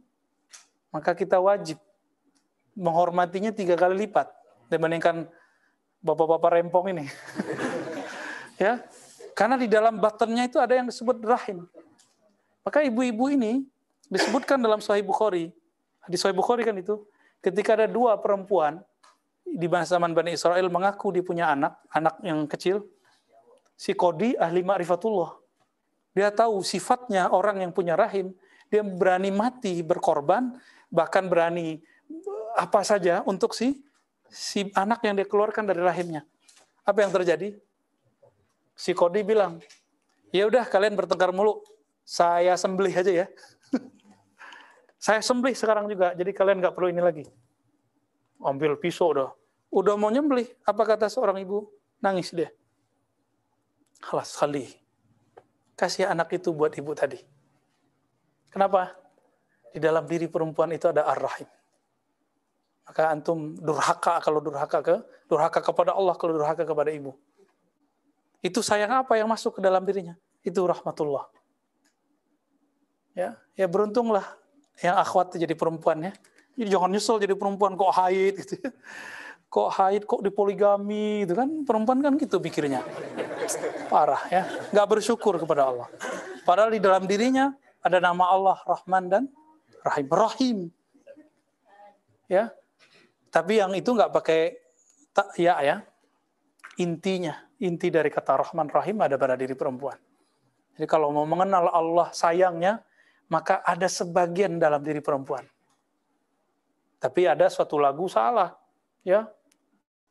maka 0.91 1.15
kita 1.15 1.39
wajib 1.39 1.79
menghormatinya 2.75 3.53
tiga 3.53 3.73
kali 3.79 4.05
lipat 4.05 4.29
dibandingkan 4.67 5.29
bapak-bapak 6.03 6.59
rempong 6.59 6.93
ini. 6.93 7.05
ya, 8.63 8.83
karena 9.33 9.57
di 9.57 9.65
dalam 9.65 9.97
battennya 9.97 10.45
itu 10.45 10.57
ada 10.61 10.77
yang 10.77 10.87
disebut 10.89 11.21
rahim. 11.25 11.65
Maka 12.63 12.85
ibu-ibu 12.85 13.27
ini 13.33 13.65
disebutkan 14.07 14.61
dalam 14.61 14.79
Sahih 14.79 15.03
Bukhari, 15.03 15.51
di 16.07 16.17
Sahih 16.17 16.37
Bukhari 16.37 16.63
kan 16.63 16.77
itu, 16.77 17.01
ketika 17.43 17.75
ada 17.75 17.89
dua 17.89 18.15
perempuan 18.21 18.79
di 19.43 19.67
masa 19.67 19.99
zaman 19.99 20.15
Bani 20.15 20.37
Israel 20.37 20.71
mengaku 20.71 21.11
dia 21.11 21.25
punya 21.25 21.51
anak, 21.51 21.75
anak 21.91 22.15
yang 22.23 22.47
kecil, 22.47 22.87
si 23.75 23.91
Kodi 23.91 24.37
ahli 24.39 24.63
ma'rifatullah. 24.63 25.35
Dia 26.13 26.29
tahu 26.29 26.61
sifatnya 26.61 27.33
orang 27.33 27.65
yang 27.65 27.71
punya 27.73 27.97
rahim, 27.97 28.31
dia 28.69 28.85
berani 28.85 29.33
mati 29.33 29.81
berkorban, 29.81 30.55
bahkan 30.93 31.25
berani 31.25 31.81
apa 32.53 32.85
saja 32.85 33.25
untuk 33.25 33.57
si 33.57 33.81
si 34.29 34.69
anak 34.77 35.01
yang 35.05 35.17
dia 35.17 35.25
keluarkan 35.25 35.65
dari 35.65 35.81
rahimnya. 35.81 36.21
Apa 36.85 37.01
yang 37.05 37.11
terjadi? 37.11 37.57
Si 38.73 38.91
Kodi 38.97 39.21
bilang, 39.21 39.61
ya 40.33 40.49
udah 40.49 40.65
kalian 40.65 40.97
bertengkar 40.97 41.29
mulu, 41.29 41.61
saya 42.01 42.57
sembelih 42.57 42.93
aja 42.93 43.11
ya. 43.23 43.27
saya 45.05 45.21
sembelih 45.21 45.53
sekarang 45.53 45.85
juga, 45.89 46.11
jadi 46.17 46.31
kalian 46.33 46.61
nggak 46.61 46.73
perlu 46.73 46.89
ini 46.89 47.01
lagi 47.01 47.25
ambil 48.43 48.75
pisau 48.77 49.15
udah. 49.15 49.31
Udah 49.73 49.97
mau 49.97 50.13
nyembelih, 50.13 50.45
apa 50.67 50.83
kata 50.85 51.09
seorang 51.09 51.41
ibu? 51.41 51.65
Nangis 52.03 52.29
dia. 52.29 52.51
Halas 54.03 54.35
kali. 54.35 54.69
Kasih 55.73 56.05
anak 56.05 56.29
itu 56.37 56.53
buat 56.53 56.69
ibu 56.77 56.93
tadi. 56.93 57.17
Kenapa? 58.53 58.93
Di 59.73 59.81
dalam 59.81 60.05
diri 60.05 60.29
perempuan 60.29 60.69
itu 60.69 60.85
ada 60.85 61.09
ar-rahim. 61.09 61.49
Maka 62.85 63.09
antum 63.09 63.57
durhaka 63.57 64.21
kalau 64.21 64.43
durhaka 64.43 64.83
ke 64.83 64.95
durhaka 65.25 65.63
kepada 65.63 65.97
Allah 65.97 66.13
kalau 66.19 66.37
durhaka 66.37 66.61
kepada 66.61 66.93
ibu. 66.93 67.17
Itu 68.43 68.59
sayang 68.59 68.91
apa 68.91 69.15
yang 69.15 69.31
masuk 69.31 69.57
ke 69.57 69.61
dalam 69.63 69.87
dirinya? 69.87 70.19
Itu 70.43 70.67
rahmatullah. 70.67 71.31
Ya, 73.15 73.39
ya 73.55 73.65
beruntunglah 73.71 74.25
yang 74.81 74.97
akhwat 74.97 75.37
jadi 75.37 75.53
perempuan 75.53 76.01
ya 76.01 76.13
jadi 76.53 76.69
jangan 76.69 76.89
nyesel 76.93 77.17
jadi 77.17 77.33
perempuan 77.33 77.73
kok 77.73 77.93
haid 77.93 78.33
gitu 78.45 78.53
ya. 78.61 78.71
Kok 79.49 79.69
haid, 79.69 80.01
kok 80.09 80.21
dipoligami 80.25 81.25
gitu 81.25 81.37
kan. 81.37 81.49
Perempuan 81.65 82.01
kan 82.01 82.13
gitu 82.17 82.41
pikirnya. 82.41 82.81
Parah 83.89 84.21
ya. 84.29 84.49
Nggak 84.73 84.87
bersyukur 84.97 85.37
kepada 85.37 85.69
Allah. 85.69 85.87
Padahal 86.41 86.73
di 86.73 86.81
dalam 86.81 87.05
dirinya 87.05 87.53
ada 87.81 88.01
nama 88.01 88.33
Allah 88.33 88.57
Rahman 88.65 89.03
dan 89.09 89.23
Rahim. 89.85 90.07
Rahim. 90.09 90.57
Ya. 92.29 92.53
Tapi 93.33 93.61
yang 93.61 93.73
itu 93.77 93.89
nggak 93.93 94.13
pakai 94.13 94.57
tak 95.13 95.33
ya 95.37 95.57
ya. 95.61 95.85
Intinya, 96.81 97.37
inti 97.61 97.93
dari 97.93 98.09
kata 98.09 98.41
Rahman 98.41 98.65
Rahim 98.71 98.97
ada 99.05 99.13
pada 99.13 99.37
diri 99.37 99.53
perempuan. 99.53 99.97
Jadi 100.73 100.89
kalau 100.89 101.13
mau 101.13 101.25
mengenal 101.29 101.69
Allah 101.69 102.09
sayangnya, 102.09 102.81
maka 103.29 103.61
ada 103.61 103.85
sebagian 103.85 104.57
dalam 104.57 104.81
diri 104.81 104.97
perempuan. 104.97 105.45
Tapi 106.97 107.29
ada 107.29 107.45
suatu 107.51 107.77
lagu 107.77 108.09
salah, 108.09 108.57
ya. 109.05 109.29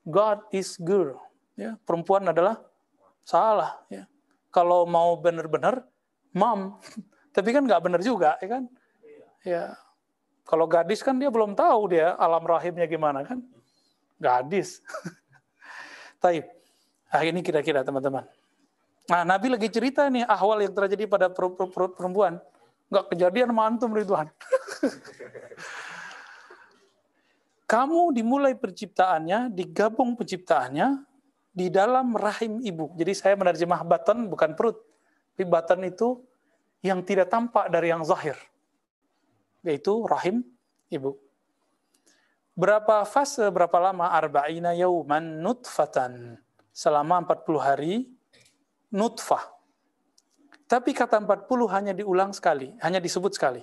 God 0.06 0.46
is 0.54 0.78
girl, 0.78 1.18
ya. 1.58 1.74
Perempuan 1.82 2.30
adalah 2.30 2.62
salah, 3.26 3.82
ya. 3.90 4.06
Kalau 4.54 4.86
mau 4.86 5.18
benar-benar 5.18 5.82
mom, 6.30 6.78
tapi 7.34 7.50
kan 7.50 7.66
nggak 7.66 7.82
benar 7.82 8.00
juga, 8.06 8.38
ya 8.38 8.48
kan? 8.48 8.62
Ya. 9.42 9.64
Kalau 10.46 10.66
gadis 10.70 11.02
kan 11.02 11.18
dia 11.18 11.30
belum 11.30 11.54
tahu 11.54 11.94
dia 11.94 12.14
alam 12.18 12.42
rahimnya 12.42 12.86
gimana 12.86 13.26
kan? 13.26 13.42
Gadis. 14.22 14.78
Taib. 16.22 16.46
Nah, 17.10 17.22
ini 17.26 17.42
kira-kira 17.42 17.82
teman-teman. 17.82 18.24
Nah, 19.10 19.22
Nabi 19.26 19.50
lagi 19.50 19.66
cerita 19.66 20.06
nih 20.06 20.22
ahwal 20.22 20.62
yang 20.62 20.70
terjadi 20.70 21.10
pada 21.10 21.26
perempuan. 21.28 22.38
Nggak 22.86 23.04
kejadian 23.10 23.50
sama 23.50 23.62
antum 23.66 23.90
Ridwan. 23.90 24.30
Kamu 27.72 28.12
dimulai 28.14 28.54
penciptaannya, 28.54 29.50
digabung 29.50 30.14
penciptaannya 30.14 31.02
di 31.50 31.72
dalam 31.72 32.14
rahim 32.14 32.60
ibu. 32.62 32.92
Jadi 32.94 33.12
saya 33.16 33.34
menerjemah 33.34 33.82
batan 33.82 34.28
bukan 34.28 34.54
perut. 34.54 34.78
Tapi 35.32 35.44
batan 35.48 35.80
itu 35.88 36.20
yang 36.84 37.00
tidak 37.00 37.32
tampak 37.32 37.72
dari 37.72 37.88
yang 37.90 38.04
zahir. 38.04 38.36
Yaitu 39.64 40.04
rahim 40.04 40.44
ibu. 40.92 41.16
Berapa 42.52 43.08
fase, 43.08 43.48
berapa 43.48 43.80
lama? 43.80 44.12
Arba'ina 44.12 44.76
yauman 44.76 45.40
nutfatan. 45.40 46.36
Selama 46.72 47.24
40 47.24 47.56
hari 47.60 47.92
nutfah. 48.92 49.52
Tapi 50.68 50.92
kata 50.92 51.20
40 51.20 51.48
hanya 51.68 51.92
diulang 51.92 52.32
sekali, 52.32 52.72
hanya 52.80 53.00
disebut 53.00 53.36
sekali. 53.36 53.60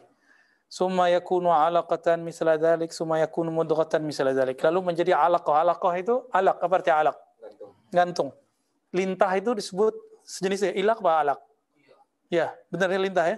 Summa 0.70 1.10
yakunu 1.10 1.50
alaqatan 1.50 2.22
misla 2.22 2.54
dzalik 2.54 2.94
summa 2.94 3.18
yakunu 3.18 3.50
mudghatan 3.50 4.06
misla 4.06 4.30
dzalik 4.30 4.62
lalu 4.62 4.94
menjadi 4.94 5.18
alaqah. 5.18 5.66
Alaqah 5.66 5.94
itu 5.98 6.30
alaq 6.30 6.58
apa 6.62 6.74
arti 6.78 6.92
alaq? 6.94 7.18
Gantung, 7.42 7.74
gantung. 7.90 8.30
lintah 8.94 9.30
itu 9.34 9.58
disebut 9.58 9.94
sejenis 10.22 10.70
ilaq 10.78 11.02
apa 11.02 11.12
alaq? 11.26 11.40
Ya 12.30 12.54
benar 12.70 12.94
ya 12.94 13.02
lintah 13.02 13.26
ya? 13.26 13.38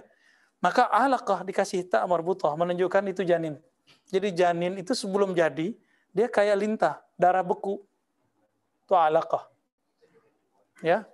Maka 0.60 0.92
alaqah 0.92 1.40
dikasih 1.40 1.88
tak 1.88 2.04
marbutah 2.04 2.52
menunjukkan 2.52 3.08
itu 3.08 3.24
janin 3.24 3.56
jadi 4.12 4.28
janin 4.28 4.76
itu 4.76 4.92
sebelum 4.92 5.32
jadi 5.32 5.72
dia 6.12 6.28
kayak 6.28 6.60
lintah 6.60 7.00
darah 7.16 7.40
beku. 7.40 7.80
Itu 8.84 8.92
alaqah. 8.92 9.48
Ya. 10.84 11.08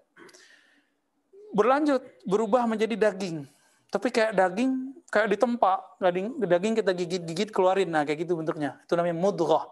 Berlanjut 1.55 2.03
berubah 2.27 2.67
menjadi 2.67 2.99
daging. 2.99 3.47
Tapi 3.89 4.11
kayak 4.11 4.35
daging 4.35 4.99
kayak 5.09 5.31
ditempa 5.31 5.97
daging 6.03 6.43
daging 6.43 6.75
kita 6.75 6.91
gigit-gigit 6.91 7.49
keluarin. 7.55 7.87
Nah 7.87 8.03
kayak 8.03 8.27
gitu 8.27 8.35
bentuknya. 8.35 8.83
Itu 8.83 8.99
namanya 8.99 9.15
mudghah. 9.15 9.71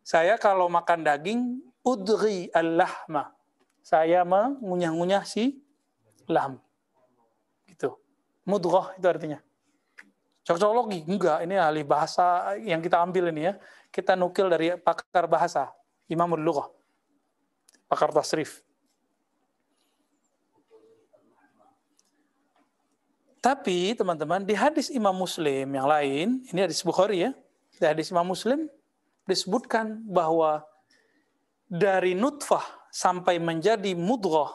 Saya 0.00 0.40
kalau 0.40 0.72
makan 0.72 1.04
daging 1.04 1.60
udri 1.84 2.48
al-lahma. 2.56 3.36
Saya 3.84 4.24
mengunyah-ngunyah 4.24 5.28
si 5.28 5.60
lahm. 6.24 6.56
Gitu. 7.68 7.92
Mudghah 8.48 8.96
itu 8.96 9.04
artinya 9.04 9.44
cocokologi 10.44 11.02
enggak. 11.08 11.42
Ini 11.48 11.56
ahli 11.58 11.82
bahasa 11.82 12.54
yang 12.60 12.84
kita 12.84 13.00
ambil 13.00 13.32
ini 13.32 13.50
ya. 13.50 13.54
Kita 13.88 14.14
nukil 14.14 14.46
dari 14.52 14.76
pakar 14.78 15.26
bahasa 15.26 15.72
Imamul 16.06 16.44
Lughah 16.44 16.68
pakar 17.94 18.10
tasrif. 18.10 18.58
Tapi 23.38 23.92
teman-teman 23.92 24.40
di 24.40 24.56
hadis 24.56 24.88
Imam 24.88 25.12
Muslim 25.12 25.68
yang 25.68 25.84
lain, 25.84 26.42
ini 26.48 26.58
hadis 26.64 26.80
Bukhari 26.80 27.28
ya, 27.28 27.30
di 27.76 27.84
hadis 27.84 28.08
Imam 28.08 28.24
Muslim 28.24 28.66
disebutkan 29.28 30.00
bahwa 30.08 30.64
dari 31.68 32.16
nutfah 32.16 32.64
sampai 32.88 33.36
menjadi 33.36 33.92
mudghah 33.92 34.48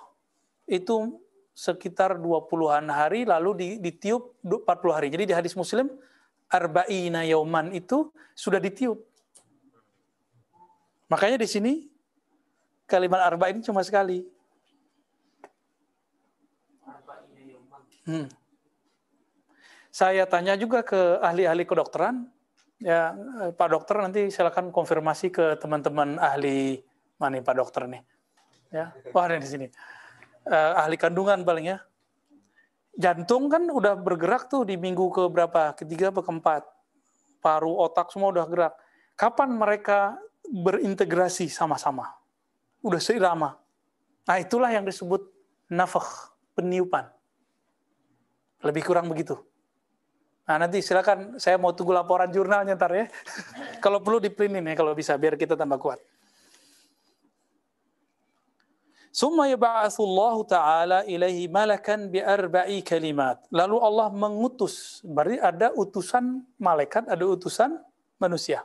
itu 0.65 1.21
sekitar 1.59 2.15
20-an 2.15 2.87
hari 2.87 3.27
lalu 3.27 3.79
ditiup 3.83 4.39
40 4.47 4.95
hari. 4.95 5.07
Jadi 5.11 5.27
di 5.27 5.35
hadis 5.35 5.59
Muslim 5.59 5.91
arba'ina 6.47 7.27
yauman 7.27 7.75
itu 7.75 8.15
sudah 8.31 8.63
ditiup. 8.63 9.03
Makanya 11.11 11.35
di 11.35 11.47
sini 11.51 11.73
kalimat 12.87 13.27
arba'in 13.27 13.59
cuma 13.59 13.83
sekali. 13.83 14.23
Hmm. 18.07 18.25
Saya 19.91 20.23
tanya 20.25 20.55
juga 20.55 20.81
ke 20.81 21.19
ahli-ahli 21.21 21.65
kedokteran, 21.67 22.25
ya 22.81 23.13
Pak 23.53 23.69
Dokter 23.69 23.99
nanti 24.01 24.21
silakan 24.33 24.71
konfirmasi 24.73 25.29
ke 25.29 25.59
teman-teman 25.59 26.17
ahli 26.17 26.81
mana 27.21 27.41
Pak 27.43 27.55
Dokter 27.57 27.83
nih, 27.85 28.01
ya, 28.71 28.95
wah 29.11 29.27
ada 29.27 29.37
di 29.37 29.49
sini, 29.49 29.67
uh, 30.49 30.81
ahli 30.81 30.97
kandungan 30.97 31.45
paling 31.45 31.77
ya. 31.77 31.77
Jantung 32.99 33.47
kan 33.47 33.63
udah 33.63 33.95
bergerak 33.95 34.51
tuh 34.51 34.67
di 34.67 34.75
minggu 34.75 35.07
ke 35.13 35.23
berapa, 35.31 35.71
ketiga 35.77 36.11
atau 36.11 36.19
keempat, 36.19 36.67
paru, 37.39 37.71
otak 37.79 38.11
semua 38.11 38.33
udah 38.35 38.43
gerak. 38.49 38.73
Kapan 39.15 39.55
mereka 39.55 40.19
berintegrasi 40.43 41.47
sama-sama? 41.47 42.11
Udah 42.83 42.99
seirama. 42.99 43.55
Nah 44.27 44.35
itulah 44.35 44.67
yang 44.67 44.83
disebut 44.83 45.23
nafah, 45.71 46.35
peniupan. 46.59 47.07
Lebih 48.59 48.83
kurang 48.83 49.07
begitu. 49.07 49.39
Nah 50.43 50.65
nanti 50.65 50.83
silakan 50.83 51.39
saya 51.39 51.55
mau 51.55 51.71
tunggu 51.71 51.95
laporan 51.95 52.27
jurnalnya 52.27 52.75
ntar 52.75 52.91
ya. 52.91 53.05
kalau 53.83 54.03
perlu 54.03 54.19
diprintin 54.19 54.65
ya 54.65 54.75
kalau 54.75 54.91
bisa 54.91 55.15
biar 55.15 55.39
kita 55.39 55.55
tambah 55.55 55.79
kuat. 55.79 56.03
Summa 59.09 59.49
yab'atsullahu 59.49 60.45
ta'ala 60.45 61.01
ilaihi 61.09 61.49
malakan 61.49 62.13
bi 62.13 62.21
arba'i 62.21 62.85
kalimat. 62.85 63.41
Lalu 63.49 63.77
Allah 63.81 64.07
mengutus, 64.13 65.01
berarti 65.01 65.41
ada 65.41 65.73
utusan 65.73 66.45
malaikat, 66.61 67.09
ada 67.09 67.25
utusan 67.25 67.73
manusia. 68.21 68.61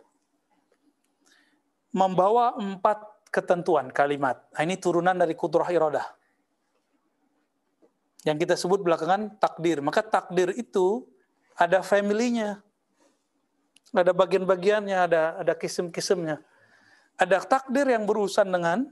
Membawa 1.97 2.61
empat 2.61 3.01
ketentuan 3.33 3.89
kalimat. 3.89 4.45
Nah, 4.53 4.63
ini 4.63 4.77
turunan 4.77 5.17
dari 5.17 5.33
kudrah 5.33 5.67
iradah. 5.67 6.07
Yang 8.29 8.37
kita 8.47 8.55
sebut 8.61 8.81
belakangan 8.85 9.41
takdir. 9.41 9.81
Maka 9.81 10.05
takdir 10.05 10.53
itu 10.55 11.09
ada 11.57 11.81
family-nya. 11.81 12.61
Ada 13.95 14.11
bagian-bagiannya, 14.11 14.97
ada 14.97 15.23
ada 15.39 15.53
kisem-kisemnya. 15.55 16.43
Ada 17.15 17.47
takdir 17.47 17.87
yang 17.87 18.05
berurusan 18.11 18.51
dengan 18.51 18.91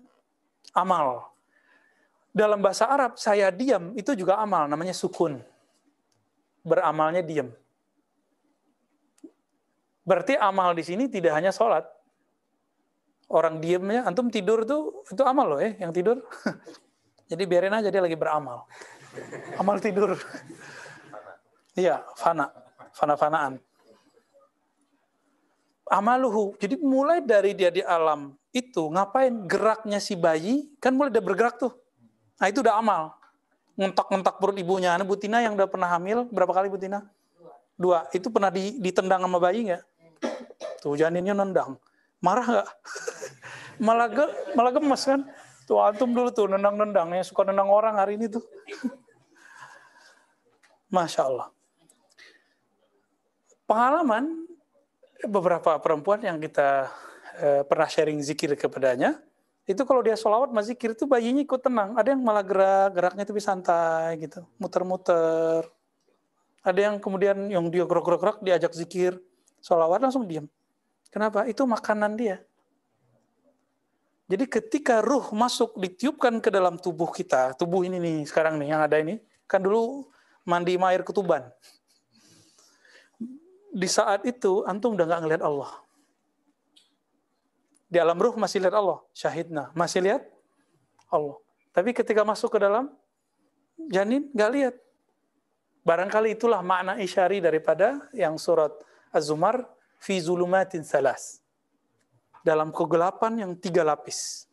amal. 0.70 1.31
Dalam 2.32 2.64
bahasa 2.64 2.88
Arab, 2.88 3.20
saya 3.20 3.52
diam 3.52 3.92
itu 3.92 4.16
juga 4.16 4.40
amal, 4.40 4.64
namanya 4.64 4.96
sukun. 4.96 5.36
Beramalnya 6.64 7.20
diam. 7.20 7.52
Berarti 10.02 10.34
amal 10.40 10.72
di 10.72 10.80
sini 10.80 11.12
tidak 11.12 11.36
hanya 11.36 11.52
sholat. 11.52 11.84
Orang 13.28 13.60
diamnya, 13.60 14.08
antum 14.08 14.32
tidur 14.32 14.64
itu 14.64 15.04
itu 15.12 15.22
amal 15.24 15.56
loh 15.56 15.60
ya, 15.60 15.76
yang 15.76 15.92
tidur. 15.92 16.24
Jadi 17.30 17.42
biarin 17.44 17.76
aja 17.76 17.92
dia 17.92 18.00
lagi 18.00 18.16
beramal. 18.16 18.64
Amal 19.60 19.78
tidur. 19.78 20.16
Iya, 21.72 22.04
fana. 22.20 22.52
Fana-fanaan. 22.92 23.56
Amaluhu. 25.88 26.52
Jadi 26.60 26.76
mulai 26.76 27.24
dari 27.24 27.56
dia 27.56 27.72
di 27.72 27.80
alam 27.80 28.36
itu, 28.52 28.92
ngapain 28.92 29.48
geraknya 29.48 29.96
si 29.96 30.12
bayi, 30.12 30.68
kan 30.76 30.92
mulai 30.92 31.08
dia 31.08 31.24
bergerak 31.24 31.56
tuh. 31.56 31.72
Nah 32.42 32.50
itu 32.50 32.58
udah 32.58 32.82
amal. 32.82 33.14
Ngentak-ngentak 33.78 34.42
perut 34.42 34.58
ibunya. 34.58 34.98
Nah, 34.98 35.06
Butina 35.06 35.38
yang 35.38 35.54
udah 35.54 35.70
pernah 35.70 35.94
hamil, 35.94 36.26
berapa 36.26 36.50
kali 36.50 36.66
Butina? 36.66 37.06
Dua. 37.78 38.02
Itu 38.10 38.34
pernah 38.34 38.50
ditendang 38.52 39.22
sama 39.22 39.38
bayi 39.38 39.70
nggak? 39.70 39.82
Tuh 40.82 40.98
janinnya 40.98 41.38
nendang. 41.38 41.78
Marah 42.18 42.42
nggak? 42.42 42.68
malah, 43.86 44.10
ge, 44.10 44.26
malah 44.58 44.74
gemes 44.74 45.02
kan? 45.06 45.22
Tuh 45.70 45.78
antum 45.78 46.10
dulu 46.10 46.34
tuh 46.34 46.50
nendang-nendang. 46.50 47.14
Yang 47.14 47.30
suka 47.30 47.46
nendang 47.46 47.70
orang 47.70 47.94
hari 47.94 48.18
ini 48.18 48.26
tuh. 48.26 48.42
Masya 50.92 51.30
Allah 51.30 51.48
pengalaman 53.72 54.44
beberapa 55.24 55.80
perempuan 55.80 56.20
yang 56.20 56.36
kita 56.36 56.92
eh, 57.40 57.62
pernah 57.64 57.88
sharing 57.88 58.20
zikir 58.20 58.52
kepadanya, 58.52 59.16
itu 59.62 59.82
kalau 59.86 60.02
dia 60.02 60.18
sholawat 60.18 60.50
masih 60.50 60.74
zikir 60.74 60.94
itu 60.94 61.06
bayinya 61.06 61.42
ikut 61.42 61.60
tenang. 61.62 61.94
Ada 61.94 62.14
yang 62.14 62.22
malah 62.22 62.42
gerak, 62.42 62.90
geraknya 62.98 63.22
itu 63.22 63.32
santai 63.38 64.18
gitu, 64.18 64.42
muter-muter. 64.58 65.66
Ada 66.62 66.90
yang 66.90 66.96
kemudian 67.02 67.36
yang 67.50 67.66
dia 67.70 67.86
gerak-gerak 67.86 68.42
diajak 68.42 68.72
zikir, 68.74 69.18
sholawat 69.62 70.02
langsung 70.02 70.26
diam. 70.26 70.46
Kenapa? 71.10 71.46
Itu 71.46 71.66
makanan 71.66 72.18
dia. 72.18 72.42
Jadi 74.30 74.48
ketika 74.48 75.04
ruh 75.04 75.28
masuk 75.34 75.76
ditiupkan 75.76 76.40
ke 76.40 76.48
dalam 76.48 76.80
tubuh 76.80 77.10
kita, 77.12 77.52
tubuh 77.58 77.84
ini 77.84 78.00
nih 78.00 78.18
sekarang 78.24 78.56
nih 78.56 78.72
yang 78.72 78.80
ada 78.80 78.96
ini, 78.96 79.20
kan 79.44 79.60
dulu 79.60 80.08
mandi 80.48 80.74
air 80.80 81.04
ketuban 81.04 81.52
di 83.72 83.88
saat 83.88 84.28
itu 84.28 84.62
antum 84.68 84.92
udah 84.92 85.08
nggak 85.08 85.20
ngelihat 85.24 85.42
Allah. 85.48 85.72
Di 87.92 88.00
alam 88.00 88.16
ruh 88.16 88.32
masih 88.40 88.64
lihat 88.64 88.72
Allah, 88.72 89.04
syahidna, 89.12 89.68
masih 89.76 90.00
lihat 90.00 90.24
Allah. 91.12 91.36
Tapi 91.76 91.92
ketika 91.92 92.24
masuk 92.24 92.56
ke 92.56 92.58
dalam 92.64 92.88
janin 93.92 94.32
nggak 94.32 94.50
lihat. 94.56 94.74
Barangkali 95.84 96.32
itulah 96.32 96.64
makna 96.64 96.96
isyari 97.02 97.44
daripada 97.44 98.00
yang 98.16 98.40
surat 98.40 98.72
Az-Zumar 99.12 99.68
fi 100.00 100.16
zulumatin 100.24 100.86
salas. 100.88 101.44
Dalam 102.40 102.72
kegelapan 102.72 103.44
yang 103.44 103.52
tiga 103.60 103.84
lapis. 103.84 104.48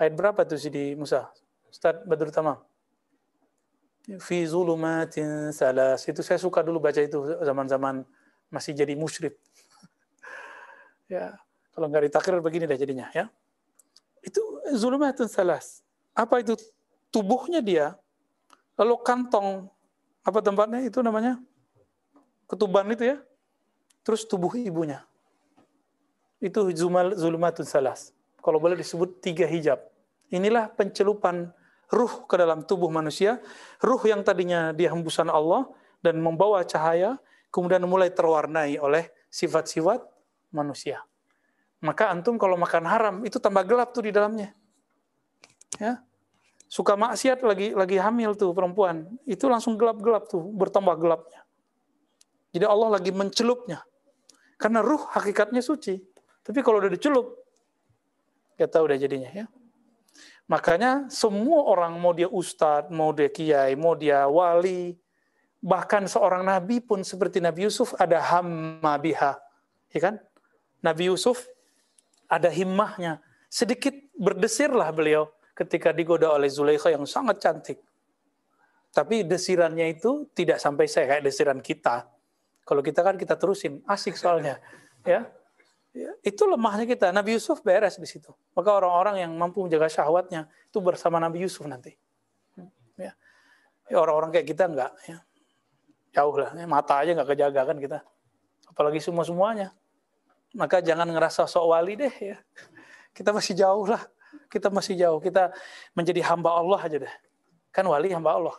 Ayat 0.00 0.16
berapa 0.16 0.40
tuh 0.48 0.56
di 0.72 0.96
Musa? 0.96 1.28
Ustaz 1.68 2.00
Badrul 2.08 2.32
Tamam. 2.32 2.56
Fi 4.16 4.48
zulumatin 4.48 5.52
salas. 5.52 6.08
Itu 6.08 6.24
saya 6.24 6.40
suka 6.40 6.64
dulu 6.64 6.80
baca 6.80 7.04
itu 7.04 7.20
zaman-zaman 7.42 8.06
masih 8.48 8.72
jadi 8.72 8.96
musyrik. 8.96 9.36
ya, 11.12 11.36
kalau 11.72 11.86
nggak 11.88 12.08
ditakdir 12.08 12.38
begini 12.44 12.64
dah 12.68 12.78
jadinya 12.78 13.06
ya. 13.16 13.26
Itu 14.22 14.40
zulumatun 14.76 15.26
salas. 15.26 15.80
Apa 16.12 16.44
itu? 16.44 16.54
Tubuhnya 17.12 17.60
dia, 17.60 17.96
lalu 18.76 18.96
kantong 19.04 19.68
apa 20.22 20.38
tempatnya 20.40 20.80
itu 20.84 21.02
namanya? 21.04 21.36
Ketuban 22.46 22.88
itu 22.92 23.16
ya. 23.16 23.18
Terus 24.04 24.24
tubuh 24.28 24.52
ibunya. 24.56 25.04
Itu 26.38 26.68
zulumatun 27.16 27.66
salas. 27.66 28.12
Kalau 28.42 28.58
boleh 28.58 28.74
disebut 28.78 29.22
tiga 29.22 29.46
hijab. 29.46 29.78
Inilah 30.32 30.72
pencelupan 30.72 31.52
ruh 31.92 32.24
ke 32.24 32.34
dalam 32.40 32.64
tubuh 32.64 32.88
manusia, 32.88 33.38
ruh 33.84 34.00
yang 34.08 34.24
tadinya 34.24 34.72
dia 34.72 34.88
hembusan 34.90 35.28
Allah 35.28 35.68
dan 36.00 36.16
membawa 36.18 36.64
cahaya, 36.64 37.20
kemudian 37.52 37.84
mulai 37.84 38.08
terwarnai 38.08 38.80
oleh 38.80 39.12
sifat-sifat 39.28 40.00
manusia. 40.50 41.04
Maka 41.82 42.14
antum 42.14 42.38
kalau 42.38 42.54
makan 42.54 42.86
haram 42.86 43.16
itu 43.26 43.42
tambah 43.42 43.66
gelap 43.66 43.90
tuh 43.90 44.06
di 44.06 44.14
dalamnya. 44.14 44.54
Ya. 45.82 45.98
Suka 46.70 46.96
maksiat 46.96 47.42
lagi 47.44 47.74
lagi 47.74 47.98
hamil 48.00 48.32
tuh 48.38 48.54
perempuan, 48.56 49.04
itu 49.28 49.44
langsung 49.50 49.76
gelap-gelap 49.76 50.30
tuh, 50.30 50.40
bertambah 50.40 50.96
gelapnya. 50.96 51.44
Jadi 52.54 52.64
Allah 52.64 52.96
lagi 52.96 53.10
mencelupnya. 53.12 53.84
Karena 54.56 54.80
ruh 54.80 55.04
hakikatnya 55.10 55.60
suci. 55.60 56.00
Tapi 56.40 56.58
kalau 56.62 56.80
udah 56.80 56.88
dicelup, 56.88 57.34
kita 58.56 58.78
udah 58.78 58.96
jadinya 58.96 59.30
ya. 59.34 59.46
Makanya 60.46 61.10
semua 61.10 61.66
orang 61.66 61.98
mau 61.98 62.14
dia 62.14 62.30
ustadz, 62.30 62.88
mau 62.94 63.10
dia 63.10 63.28
kiai, 63.28 63.74
mau 63.74 63.98
dia 63.98 64.24
wali, 64.30 64.96
bahkan 65.62 66.04
seorang 66.06 66.42
nabi 66.42 66.82
pun 66.82 67.06
seperti 67.06 67.38
Nabi 67.38 67.70
Yusuf 67.70 67.94
ada 67.96 68.18
hamma 68.20 68.94
biha. 68.98 69.38
Ya 69.92 70.00
kan? 70.00 70.14
Nabi 70.82 71.12
Yusuf 71.12 71.46
ada 72.32 72.48
himmahnya. 72.48 73.20
Sedikit 73.52 73.92
berdesirlah 74.16 74.88
beliau 74.96 75.28
ketika 75.52 75.92
digoda 75.92 76.32
oleh 76.32 76.48
Zulaikha 76.48 76.88
yang 76.88 77.04
sangat 77.04 77.44
cantik. 77.44 77.84
Tapi 78.92 79.28
desirannya 79.28 79.92
itu 79.92 80.32
tidak 80.32 80.56
sampai 80.56 80.88
saya 80.88 81.16
kayak 81.16 81.24
desiran 81.28 81.60
kita. 81.60 82.08
Kalau 82.64 82.80
kita 82.80 83.04
kan 83.04 83.20
kita 83.20 83.36
terusin, 83.36 83.84
asik 83.84 84.16
soalnya. 84.16 84.56
Ya, 85.04 85.28
Ya, 85.92 86.08
itu 86.24 86.48
lemahnya 86.48 86.88
kita. 86.88 87.12
Nabi 87.12 87.36
Yusuf 87.36 87.60
beres 87.60 88.00
di 88.00 88.08
situ. 88.08 88.32
Maka 88.56 88.72
orang-orang 88.72 89.28
yang 89.28 89.32
mampu 89.36 89.60
menjaga 89.60 89.92
syahwatnya 89.92 90.48
itu 90.48 90.80
bersama 90.80 91.20
Nabi 91.20 91.44
Yusuf 91.44 91.68
nanti. 91.68 91.92
Ya, 92.96 93.12
ya 93.92 93.96
orang-orang 94.00 94.32
kayak 94.32 94.48
kita 94.48 94.72
enggak. 94.72 94.92
Ya. 95.04 95.20
Jauh 96.16 96.32
lah. 96.40 96.56
Ya, 96.56 96.64
mata 96.64 96.96
aja 96.96 97.12
nggak 97.12 97.28
kejaga 97.36 97.60
kan 97.68 97.76
kita. 97.76 97.98
Apalagi 98.72 99.04
semua 99.04 99.20
semuanya. 99.28 99.76
Maka 100.52 100.84
jangan 100.84 101.08
ngerasa 101.08 101.48
sok 101.48 101.72
wali 101.72 101.96
deh 101.96 102.12
ya. 102.12 102.36
Kita 103.16 103.32
masih 103.32 103.56
jauh 103.56 103.88
lah. 103.88 104.02
Kita 104.52 104.68
masih 104.68 104.94
jauh. 104.96 105.18
Kita 105.20 105.52
menjadi 105.96 106.20
hamba 106.28 106.52
Allah 106.52 106.80
aja 106.80 106.96
deh. 107.00 107.14
Kan 107.72 107.88
wali 107.88 108.12
hamba 108.12 108.36
Allah. 108.36 108.56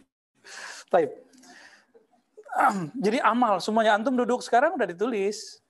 Baik. 0.92 1.10
Jadi 2.98 3.18
amal 3.18 3.58
semuanya 3.58 3.98
antum 3.98 4.14
duduk 4.14 4.38
sekarang 4.38 4.78
udah 4.78 4.86
ditulis 4.86 5.64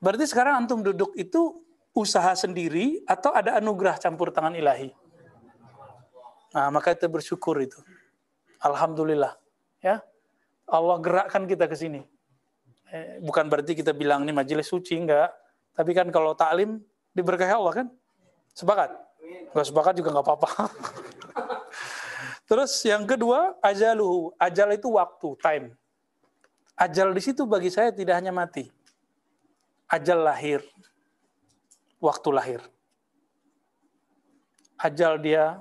Berarti 0.00 0.24
sekarang 0.24 0.64
antum 0.64 0.80
duduk 0.80 1.12
itu 1.12 1.60
usaha 1.92 2.32
sendiri 2.32 3.04
atau 3.04 3.36
ada 3.36 3.60
anugerah 3.60 4.00
campur 4.00 4.32
tangan 4.32 4.56
ilahi? 4.56 4.88
Nah, 6.56 6.72
maka 6.72 6.96
kita 6.96 7.06
bersyukur 7.06 7.60
itu. 7.60 7.76
Alhamdulillah. 8.64 9.36
Ya. 9.84 10.00
Allah 10.64 10.96
gerakkan 11.04 11.44
kita 11.44 11.68
ke 11.68 11.76
sini. 11.76 12.00
Eh, 12.90 13.22
bukan 13.22 13.46
berarti 13.46 13.78
kita 13.78 13.94
bilang 13.94 14.26
ini 14.26 14.34
majelis 14.34 14.66
suci, 14.66 14.98
enggak. 14.98 15.30
Tapi 15.74 15.90
kan 15.94 16.10
kalau 16.10 16.34
taklim 16.34 16.82
diberkahi 17.14 17.54
Allah 17.54 17.84
kan? 17.84 17.86
Sepakat? 18.52 18.90
Enggak 19.54 19.66
sepakat 19.66 19.94
juga 19.98 20.08
enggak 20.14 20.26
apa-apa. 20.26 20.50
Terus 22.50 22.72
yang 22.82 23.06
kedua, 23.06 23.54
ajaluhu. 23.62 24.34
Ajal 24.34 24.74
itu 24.74 24.90
waktu, 24.90 25.28
time. 25.38 25.66
Ajal 26.74 27.14
di 27.14 27.22
situ 27.22 27.46
bagi 27.46 27.70
saya 27.70 27.94
tidak 27.94 28.18
hanya 28.18 28.34
mati 28.34 28.66
ajal 29.90 30.22
lahir, 30.22 30.62
waktu 31.98 32.28
lahir. 32.30 32.60
Ajal 34.80 35.20
dia 35.20 35.60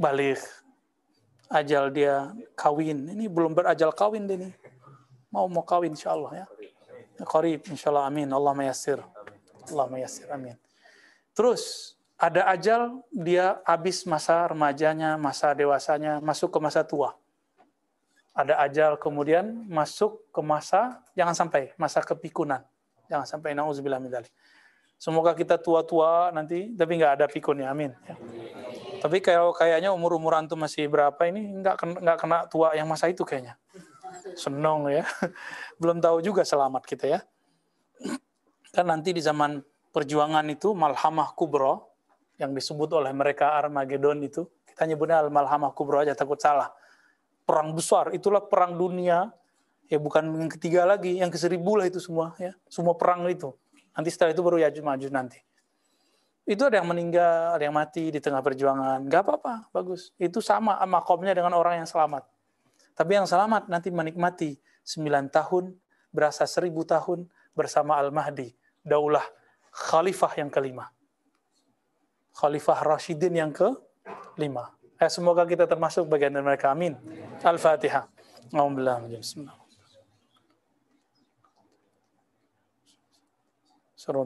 balik, 0.00 0.42
ajal 1.52 1.92
dia 1.92 2.34
kawin. 2.58 3.06
Ini 3.14 3.30
belum 3.30 3.54
berajal 3.54 3.94
kawin 3.94 4.26
deh 4.26 4.48
nih. 4.48 4.52
Mau 5.36 5.52
mau 5.52 5.60
kawin 5.60 5.92
insya 5.92 6.16
Allah 6.16 6.32
ya. 6.32 6.46
Qarib 7.28 7.68
insya 7.68 7.92
Allah 7.92 8.08
amin. 8.08 8.24
Allah 8.32 8.56
mayasir. 8.56 9.04
Allah 9.68 9.86
mayasir 9.92 10.24
amin. 10.32 10.56
Terus 11.36 11.92
ada 12.16 12.48
ajal 12.48 13.04
dia 13.12 13.60
habis 13.68 14.08
masa 14.08 14.48
remajanya, 14.48 15.20
masa 15.20 15.52
dewasanya, 15.52 16.24
masuk 16.24 16.48
ke 16.48 16.58
masa 16.64 16.80
tua. 16.80 17.12
Ada 18.32 18.64
ajal 18.64 18.96
kemudian 18.96 19.68
masuk 19.68 20.24
ke 20.32 20.40
masa, 20.40 21.04
jangan 21.12 21.36
sampai, 21.36 21.76
masa 21.76 22.00
kepikunan 22.00 22.64
Jangan 23.06 23.26
sampai 23.26 23.54
nauzubillah 23.54 24.02
min. 24.02 24.10
Semoga 24.96 25.36
kita 25.36 25.60
tua-tua 25.60 26.32
nanti 26.32 26.72
tapi 26.72 26.96
nggak 26.96 27.20
ada 27.20 27.26
pikunnya. 27.28 27.70
Amin. 27.70 27.92
Ya. 28.08 28.16
Tapi 28.98 29.20
kalau 29.20 29.52
kayaknya 29.52 29.92
umur-umur 29.92 30.34
antum 30.34 30.56
masih 30.56 30.88
berapa 30.88 31.20
ini 31.28 31.62
nggak 31.62 32.02
nggak 32.02 32.16
kena 32.18 32.38
tua 32.48 32.72
yang 32.74 32.88
masa 32.88 33.06
itu 33.12 33.22
kayaknya. 33.22 33.54
Senong 34.34 34.90
ya. 34.90 35.06
Belum 35.80 36.02
tahu 36.02 36.18
juga 36.24 36.42
selamat 36.42 36.82
kita 36.82 37.06
ya. 37.06 37.20
Kan 38.74 38.90
nanti 38.90 39.14
di 39.14 39.22
zaman 39.22 39.62
perjuangan 39.94 40.44
itu 40.50 40.74
malhamah 40.74 41.32
kubro 41.32 41.94
yang 42.36 42.52
disebut 42.52 42.90
oleh 42.92 43.14
mereka 43.14 43.56
Armageddon 43.56 44.20
itu 44.20 44.44
kita 44.76 44.84
nyebutnya 44.84 45.24
al 45.24 45.32
malhamah 45.32 45.72
kubro 45.72 46.02
aja 46.02 46.12
takut 46.12 46.36
salah. 46.36 46.68
Perang 47.46 47.72
besar 47.72 48.12
itulah 48.12 48.44
perang 48.44 48.76
dunia 48.76 49.32
ya 49.88 49.96
bukan 50.02 50.28
yang 50.34 50.50
ketiga 50.50 50.84
lagi, 50.84 51.16
yang 51.16 51.30
ke 51.30 51.38
seribu 51.38 51.78
lah 51.78 51.86
itu 51.86 52.02
semua 52.02 52.34
ya, 52.36 52.52
semua 52.68 52.92
perang 52.98 53.24
itu. 53.30 53.54
Nanti 53.96 54.12
setelah 54.12 54.36
itu 54.36 54.42
baru 54.44 54.60
Yajuj 54.60 54.84
Majuj 54.84 55.08
nanti. 55.08 55.40
Itu 56.46 56.68
ada 56.68 56.78
yang 56.78 56.86
meninggal, 56.86 57.58
ada 57.58 57.64
yang 57.64 57.74
mati 57.74 58.12
di 58.12 58.20
tengah 58.22 58.38
perjuangan. 58.38 59.02
Gak 59.10 59.22
apa-apa, 59.26 59.72
bagus. 59.74 60.14
Itu 60.14 60.38
sama 60.38 60.78
makomnya 60.86 61.34
dengan 61.34 61.56
orang 61.58 61.82
yang 61.82 61.88
selamat. 61.88 62.22
Tapi 62.96 63.12
yang 63.12 63.28
selamat 63.28 63.68
nanti 63.68 63.92
menikmati 63.92 64.56
9 64.88 65.28
tahun, 65.28 65.76
berasa 66.08 66.48
1000 66.48 66.72
tahun 66.88 67.28
bersama 67.52 68.00
Al-Mahdi, 68.00 68.56
daulah 68.80 69.24
khalifah 69.68 70.32
yang 70.40 70.48
kelima. 70.48 70.88
Khalifah 72.32 72.80
Rashidin 72.84 73.36
yang 73.36 73.52
kelima. 73.52 74.72
Eh, 74.96 75.12
semoga 75.12 75.44
kita 75.44 75.68
termasuk 75.68 76.08
bagian 76.08 76.32
dari 76.32 76.44
mereka. 76.44 76.72
Amin. 76.72 76.96
Al-Fatihah. 77.44 78.08
Bismillah. 79.20 79.56
Suruh 83.96 84.24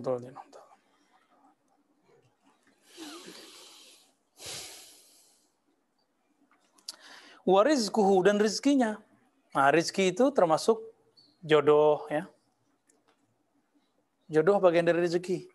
Warizkuhu 7.49 8.25
dan 8.25 8.37
rizkinya. 8.37 9.01
Nah, 9.57 9.69
rizki 9.75 10.13
itu 10.13 10.31
termasuk 10.31 10.79
jodoh 11.43 12.07
ya. 12.13 12.29
Jodoh 14.31 14.63
bagian 14.63 14.87
dari 14.87 15.03
rezeki. 15.03 15.49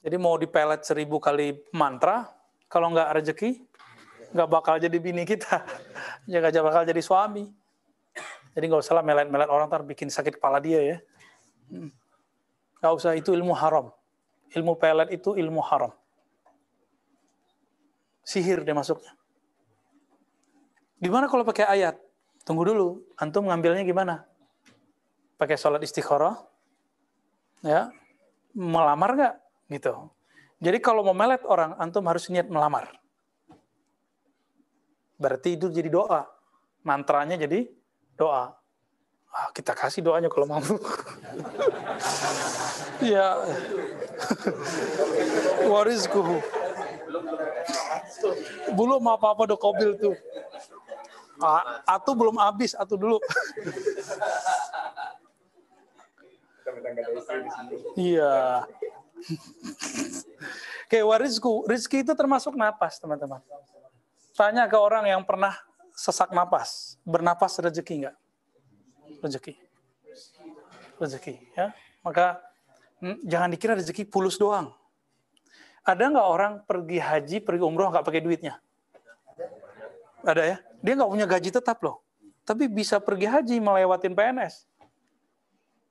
Jadi 0.00 0.16
mau 0.16 0.38
dipelet 0.38 0.80
seribu 0.86 1.18
kali 1.18 1.52
mantra, 1.76 2.30
kalau 2.70 2.88
nggak 2.94 3.10
rezeki, 3.20 3.50
nggak 4.32 4.48
bakal 4.48 4.74
jadi 4.78 4.96
bini 4.96 5.26
kita. 5.26 5.60
Ya 6.30 6.38
nggak 6.38 6.62
bakal 6.62 6.86
jadi 6.86 7.02
suami. 7.02 7.48
Jadi 8.54 8.64
nggak 8.70 8.82
usah 8.86 9.02
melet-melet 9.02 9.50
orang 9.50 9.66
ntar 9.66 9.82
bikin 9.82 10.12
sakit 10.12 10.38
kepala 10.38 10.62
dia 10.62 10.78
ya. 10.78 10.98
Hmm. 11.72 11.90
Gak 12.80 12.92
usah, 12.96 13.12
itu 13.12 13.36
ilmu 13.36 13.52
haram. 13.52 13.92
Ilmu 14.56 14.72
pelet 14.80 15.12
itu 15.12 15.36
ilmu 15.36 15.60
haram. 15.60 15.92
Sihir 18.24 18.64
dia 18.64 18.72
masuknya. 18.72 19.12
Gimana 21.00 21.32
kalau 21.32 21.48
pakai 21.48 21.64
ayat? 21.64 21.96
Tunggu 22.44 22.68
dulu, 22.68 23.00
antum 23.16 23.48
ngambilnya 23.48 23.88
gimana? 23.88 24.28
Pakai 25.40 25.56
sholat 25.56 25.80
istikharah? 25.80 26.36
Ya, 27.64 27.88
melamar 28.52 29.16
nggak? 29.16 29.34
Gitu. 29.72 29.92
Jadi 30.60 30.78
kalau 30.84 31.00
mau 31.00 31.16
melet 31.16 31.40
orang, 31.48 31.72
antum 31.80 32.04
harus 32.04 32.28
niat 32.28 32.52
melamar. 32.52 32.92
Berarti 35.16 35.56
itu 35.56 35.72
jadi 35.72 35.88
doa. 35.88 36.28
Mantranya 36.84 37.40
jadi 37.40 37.68
doa. 38.16 38.52
Ah, 39.32 39.48
kita 39.56 39.72
kasih 39.72 40.04
doanya 40.04 40.28
kalau 40.28 40.48
mau. 40.48 40.60
ya. 43.04 43.40
Warizkuhu. 45.70 46.40
Belum 48.76 49.02
apa-apa 49.08 49.48
do 49.48 49.56
kobil 49.56 49.96
tuh. 49.96 50.16
Ah, 51.40 51.80
atu 51.88 52.12
belum 52.12 52.36
habis, 52.36 52.76
atau 52.76 53.00
dulu. 53.00 53.16
Iya. 57.96 58.64
Oke, 60.86 60.98
warisku. 61.00 61.64
Rizki 61.68 62.04
itu 62.04 62.12
termasuk 62.12 62.56
napas, 62.56 63.00
teman-teman. 63.00 63.40
Tanya 64.36 64.64
ke 64.68 64.76
orang 64.76 65.04
yang 65.08 65.22
pernah 65.24 65.56
sesak 65.92 66.32
napas. 66.32 66.96
Bernapas 67.04 67.60
rezeki 67.60 67.94
enggak? 68.04 68.16
Rezeki. 69.20 69.52
Rezeki, 71.00 71.34
ya. 71.56 71.72
Maka 72.00 72.40
hmm, 73.04 73.20
jangan 73.24 73.48
dikira 73.52 73.76
rezeki 73.76 74.08
pulus 74.08 74.40
doang. 74.40 74.72
Ada 75.84 76.12
nggak 76.12 76.28
orang 76.28 76.52
pergi 76.68 76.98
haji, 77.00 77.36
pergi 77.40 77.62
umroh 77.64 77.88
nggak 77.88 78.04
pakai 78.04 78.20
duitnya? 78.20 78.60
Ada 80.24 80.42
ya? 80.44 80.56
Dia 80.80 80.92
nggak 80.96 81.10
punya 81.10 81.26
gaji 81.28 81.50
tetap 81.52 81.78
loh. 81.84 82.00
Tapi 82.44 82.66
bisa 82.66 82.98
pergi 82.98 83.28
haji 83.28 83.56
melewatin 83.60 84.16
PNS. 84.16 84.66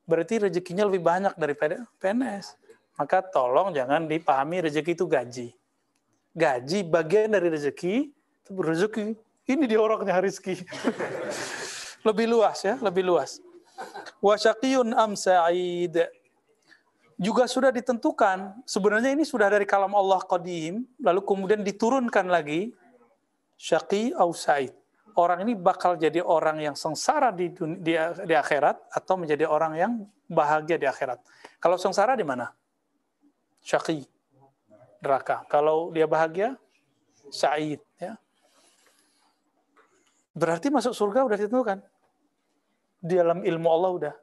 Berarti 0.10 0.50
rezekinya 0.50 0.90
lebih 0.90 1.06
banyak 1.06 1.38
daripada 1.38 1.86
PNS. 2.02 2.58
Maka 2.98 3.24
tolong 3.24 3.72
jangan 3.72 4.10
dipahami 4.10 4.66
rezeki 4.66 4.92
itu 4.98 5.06
gaji. 5.06 5.48
Gaji 6.36 6.80
bagian 6.84 7.32
dari 7.32 7.48
rezeki, 7.48 8.12
rezeki. 8.52 9.16
Ini 9.50 9.66
di 9.66 9.78
orangnya 9.78 10.20
rezeki. 10.20 10.66
lebih 12.08 12.26
luas 12.28 12.60
ya, 12.66 12.76
lebih 12.82 13.06
luas. 13.06 13.40
Wasyaqiyun 14.20 14.92
am 14.94 15.16
sa'id. 15.16 15.96
Juga 17.20 17.52
sudah 17.52 17.72
ditentukan, 17.72 18.64
sebenarnya 18.64 19.12
ini 19.12 19.28
sudah 19.28 19.52
dari 19.52 19.68
kalam 19.68 19.92
Allah 19.92 20.24
qadim, 20.24 20.88
lalu 21.04 21.20
kemudian 21.28 21.60
diturunkan 21.68 22.32
lagi, 22.32 22.72
syaqi 23.60 24.16
au 24.16 24.32
sa'id. 24.32 24.72
Orang 25.20 25.44
ini 25.44 25.52
bakal 25.52 26.00
jadi 26.00 26.24
orang 26.24 26.64
yang 26.64 26.80
sengsara 26.80 27.36
di, 27.36 27.52
di, 27.84 27.94
di 28.24 28.36
akhirat 28.38 28.88
atau 28.96 29.20
menjadi 29.20 29.44
orang 29.44 29.76
yang 29.76 29.92
bahagia 30.32 30.80
di 30.80 30.88
akhirat. 30.88 31.20
Kalau 31.60 31.76
sengsara 31.76 32.16
di 32.16 32.24
mana? 32.24 32.56
syaqi, 33.64 34.08
neraka. 35.04 35.44
Kalau 35.52 35.92
dia 35.92 36.08
bahagia, 36.08 36.56
sa'id. 37.30 37.84
Ya. 38.00 38.16
Berarti 40.34 40.72
masuk 40.72 40.96
surga 40.96 41.28
udah 41.28 41.38
ditentukan. 41.38 41.80
Di 43.00 43.16
dalam 43.16 43.44
ilmu 43.44 43.68
Allah 43.72 43.92
udah. 43.96 44.14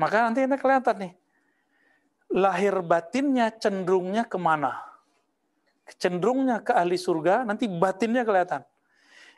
Maka 0.00 0.24
nanti 0.24 0.44
ini 0.44 0.56
kelihatan 0.56 0.96
nih. 1.08 1.12
Lahir 2.28 2.84
batinnya 2.84 3.52
cenderungnya 3.56 4.28
ke 4.28 4.36
mana? 4.36 4.87
Cenderungnya 5.96 6.60
ke 6.60 6.76
ahli 6.76 7.00
surga, 7.00 7.48
nanti 7.48 7.64
batinnya 7.64 8.26
kelihatan. 8.28 8.60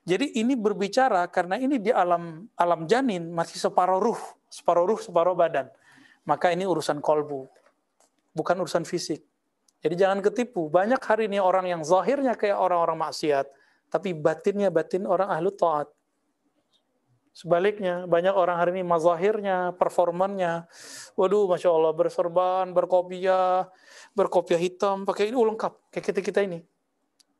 Jadi 0.02 0.40
ini 0.40 0.56
berbicara 0.56 1.28
karena 1.28 1.60
ini 1.60 1.76
di 1.76 1.92
alam 1.92 2.48
alam 2.56 2.88
janin 2.88 3.30
masih 3.30 3.60
separuh 3.60 4.00
ruh, 4.00 4.20
separuh 4.48 4.88
ruh, 4.88 4.98
separuh 4.98 5.36
badan. 5.36 5.68
Maka 6.24 6.50
ini 6.50 6.64
urusan 6.64 6.98
kolbu 7.04 7.46
bukan 8.34 8.56
urusan 8.62 8.86
fisik. 8.86 9.22
Jadi 9.80 9.94
jangan 9.96 10.20
ketipu. 10.20 10.68
Banyak 10.68 11.00
hari 11.00 11.26
ini 11.26 11.40
orang 11.40 11.66
yang 11.68 11.82
zahirnya 11.82 12.36
kayak 12.36 12.56
orang-orang 12.56 13.00
maksiat, 13.00 13.48
tapi 13.88 14.12
batinnya 14.12 14.68
batin 14.68 15.08
orang 15.08 15.32
ahlu 15.32 15.50
taat. 15.52 15.88
Sebaliknya, 17.30 18.10
banyak 18.10 18.34
orang 18.34 18.58
hari 18.58 18.70
ini 18.76 18.82
mazahirnya, 18.82 19.72
performannya, 19.78 20.66
waduh, 21.14 21.46
masya 21.46 21.70
Allah, 21.70 21.92
berserban, 21.94 22.74
berkopiah, 22.74 23.70
berkopiah 24.12 24.58
hitam, 24.58 25.06
pakai 25.06 25.30
ini 25.30 25.38
lengkap, 25.38 25.72
kayak 25.94 26.04
kita 26.10 26.20
kita 26.20 26.40
ini. 26.42 26.60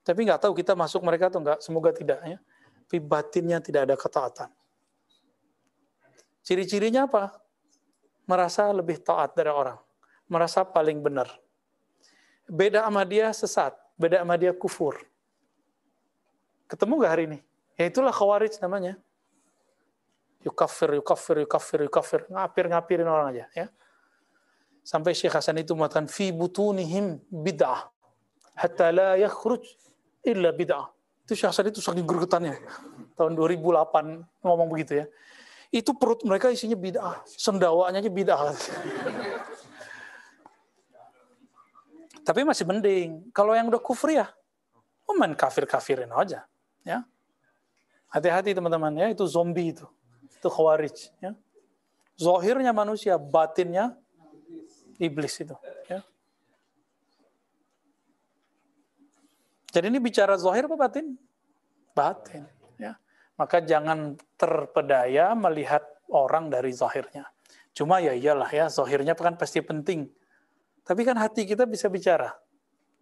Tapi 0.07 0.24
nggak 0.24 0.47
tahu 0.47 0.55
kita 0.55 0.78
masuk 0.78 1.03
mereka 1.03 1.28
atau 1.28 1.43
nggak, 1.43 1.59
semoga 1.59 1.91
tidak 1.91 2.22
ya. 2.22 2.38
Tapi 2.86 2.99
batinnya 3.03 3.59
tidak 3.59 3.91
ada 3.91 3.97
ketaatan. 3.99 4.51
Ciri-cirinya 6.47 7.11
apa? 7.11 7.34
Merasa 8.30 8.70
lebih 8.70 9.03
taat 9.03 9.34
dari 9.34 9.51
orang 9.51 9.78
merasa 10.30 10.62
paling 10.62 11.03
benar. 11.03 11.26
Beda 12.47 12.86
sama 12.86 13.03
dia 13.03 13.34
sesat, 13.34 13.74
beda 13.99 14.22
sama 14.22 14.38
dia 14.38 14.55
kufur. 14.55 15.03
Ketemu 16.70 17.03
gak 17.03 17.11
hari 17.11 17.24
ini? 17.26 17.38
Ya 17.74 17.91
itulah 17.91 18.14
khawarij 18.14 18.55
namanya. 18.62 18.95
Yukafir, 20.41 20.97
yukafir, 20.97 21.36
yukafir, 21.45 21.80
yukafir. 21.84 22.20
Ngapir-ngapirin 22.32 23.09
orang 23.09 23.26
aja. 23.36 23.45
ya. 23.53 23.66
Sampai 24.80 25.12
Syekh 25.12 25.36
Hasan 25.36 25.61
itu 25.61 25.76
mengatakan, 25.76 26.09
Fi 26.09 26.32
butunihim 26.32 27.20
bid'ah. 27.28 27.93
Hatta 28.57 28.88
la 28.88 29.20
yakhruj 29.20 29.61
illa 30.24 30.51
bid'ah. 30.57 30.88
Itu 31.28 31.36
Syekh 31.36 31.53
Hasan 31.53 31.68
itu 31.68 31.84
saking 31.84 32.09
gergetannya. 32.09 32.57
Tahun 33.14 33.36
2008 33.36 34.24
ngomong 34.41 34.68
begitu 34.72 35.05
ya. 35.05 35.07
Itu 35.70 35.93
perut 35.95 36.24
mereka 36.24 36.49
isinya 36.49 36.74
bid'ah. 36.74 37.20
Sendawanya 37.28 38.01
aja 38.01 38.09
bid'ah. 38.09 38.41
Tapi 42.26 42.41
masih 42.49 42.64
mending. 42.64 43.28
Kalau 43.36 43.53
yang 43.53 43.68
udah 43.68 43.82
kufur 43.82 44.12
ya, 44.12 44.28
oh 45.05 45.16
kafir-kafirin 45.36 46.11
aja. 46.14 46.47
Ya. 46.86 47.05
Hati-hati 48.11 48.55
teman-teman 48.55 48.95
ya, 48.99 49.07
itu 49.11 49.22
zombie 49.26 49.70
itu. 49.70 49.86
Itu 50.41 50.49
khawarij. 50.49 51.12
Ya. 51.20 51.36
Zohirnya 52.16 52.72
manusia, 52.72 53.20
batinnya 53.20 53.97
iblis 54.97 55.36
itu. 55.41 55.53
Ya. 55.88 56.01
Jadi 59.70 59.86
ini 59.93 60.01
bicara 60.01 60.34
zohir 60.41 60.64
apa 60.64 60.76
batin? 60.80 61.20
Batin. 61.93 62.49
Ya. 62.80 62.97
Maka 63.36 63.61
jangan 63.61 64.16
terpedaya 64.41 65.36
melihat 65.36 65.84
orang 66.09 66.49
dari 66.49 66.72
zohirnya. 66.72 67.28
Cuma 67.76 68.01
ya 68.01 68.16
iyalah 68.16 68.51
ya, 68.51 68.66
zohirnya 68.66 69.14
kan 69.14 69.38
pasti 69.38 69.62
penting 69.62 70.11
tapi 70.91 71.07
kan 71.07 71.14
hati 71.14 71.47
kita 71.47 71.70
bisa 71.70 71.86
bicara. 71.86 72.34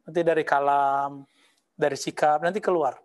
Nanti 0.05 0.21
dari 0.21 0.45
kalam, 0.45 1.25
dari 1.73 1.97
sikap, 1.97 2.45
nanti 2.45 2.61
keluar. 2.61 3.01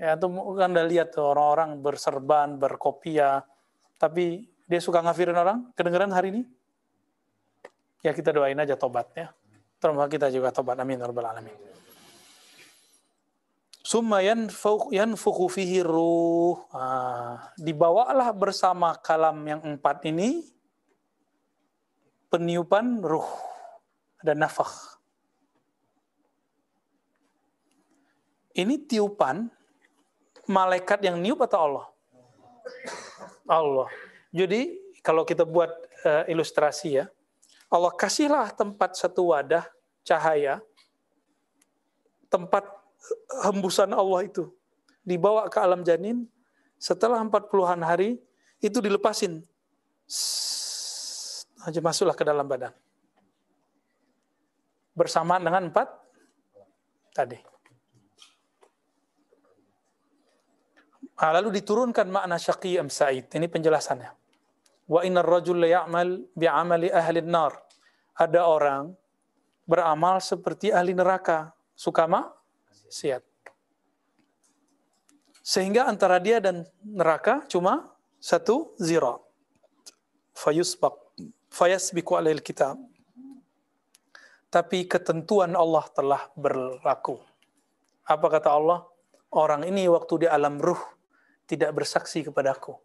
Ya, 0.00 0.16
itu 0.16 0.32
kan 0.56 0.72
udah 0.72 0.86
lihat 0.88 1.12
tuh 1.12 1.28
orang-orang 1.28 1.76
berserban, 1.84 2.56
berkopiah, 2.56 3.44
tapi 4.00 4.48
dia 4.64 4.80
suka 4.80 5.04
ngafirin 5.04 5.36
orang, 5.36 5.68
kedengeran 5.76 6.08
hari 6.08 6.32
ini? 6.32 6.42
Ya 8.00 8.16
kita 8.16 8.32
doain 8.32 8.56
aja 8.56 8.80
tobat 8.80 9.12
ya. 9.12 9.28
Terima 9.76 10.08
kita 10.08 10.32
juga 10.32 10.48
tobat. 10.48 10.80
Amin. 10.80 10.96
Ya 10.96 11.04
Rabbal 11.04 11.28
Alamin. 11.28 11.52
Summa 13.84 14.24
yanfukhu 14.24 15.52
fihi 15.52 15.84
ruh. 15.84 16.64
Ah, 16.72 17.52
dibawalah 17.60 18.32
bersama 18.32 18.96
kalam 19.04 19.36
yang 19.44 19.60
empat 19.60 20.00
ini 20.08 20.48
peniupan 22.32 23.04
ruh 23.04 23.28
dan 24.24 24.40
nafah. 24.40 24.96
Ini 28.56 28.80
tiupan 28.88 29.59
malaikat 30.50 30.98
yang 31.06 31.14
niup 31.22 31.38
atau 31.46 31.58
Allah? 31.62 31.86
Allah. 33.46 33.88
Jadi 34.34 34.78
kalau 35.00 35.22
kita 35.22 35.46
buat 35.46 35.70
uh, 36.02 36.26
ilustrasi 36.26 36.98
ya, 36.98 37.06
Allah 37.70 37.94
kasihlah 37.94 38.50
tempat 38.50 38.98
satu 38.98 39.30
wadah 39.30 39.62
cahaya, 40.02 40.58
tempat 42.26 42.66
hembusan 43.46 43.94
Allah 43.94 44.26
itu 44.26 44.50
dibawa 45.06 45.46
ke 45.46 45.58
alam 45.62 45.86
janin, 45.86 46.26
setelah 46.76 47.22
40-an 47.22 47.80
hari 47.86 48.18
itu 48.60 48.78
dilepasin 48.82 49.40
aja 51.64 51.80
masuklah 51.80 52.16
ke 52.16 52.24
dalam 52.26 52.44
badan. 52.44 52.74
Bersamaan 54.96 55.40
dengan 55.40 55.70
empat 55.70 55.88
tadi. 57.14 57.38
Nah, 61.20 61.36
lalu 61.36 61.60
diturunkan 61.60 62.08
makna 62.08 62.40
syaqi 62.40 62.80
am 62.80 62.88
sa'id. 62.88 63.28
Ini 63.28 63.44
penjelasannya. 63.52 64.08
Wa 64.88 65.04
innar 65.04 65.28
rajul 65.28 65.60
ya'mal 65.68 66.32
bi'amali 66.32 66.88
ahli 66.88 67.20
nar. 67.20 67.52
Ada 68.16 68.48
orang 68.48 68.88
beramal 69.68 70.24
seperti 70.24 70.72
ahli 70.72 70.96
neraka. 70.96 71.52
Suka 71.76 72.08
siap. 72.88 73.20
Sehingga 75.44 75.88
antara 75.88 76.16
dia 76.16 76.40
dan 76.40 76.64
neraka 76.80 77.44
cuma 77.52 77.92
satu 78.16 78.72
zira. 78.80 79.20
Fayusbaq 80.32 80.96
fayasbiku 81.52 82.16
alail 82.16 82.40
kitab. 82.40 82.80
Tapi 84.48 84.88
ketentuan 84.88 85.52
Allah 85.52 85.84
telah 85.92 86.32
berlaku. 86.32 87.20
Apa 88.08 88.26
kata 88.40 88.56
Allah? 88.56 88.88
Orang 89.30 89.68
ini 89.68 89.86
waktu 89.86 90.24
di 90.24 90.28
alam 90.28 90.58
ruh 90.58 90.99
tidak 91.50 91.74
bersaksi 91.74 92.22
kepadaku. 92.22 92.78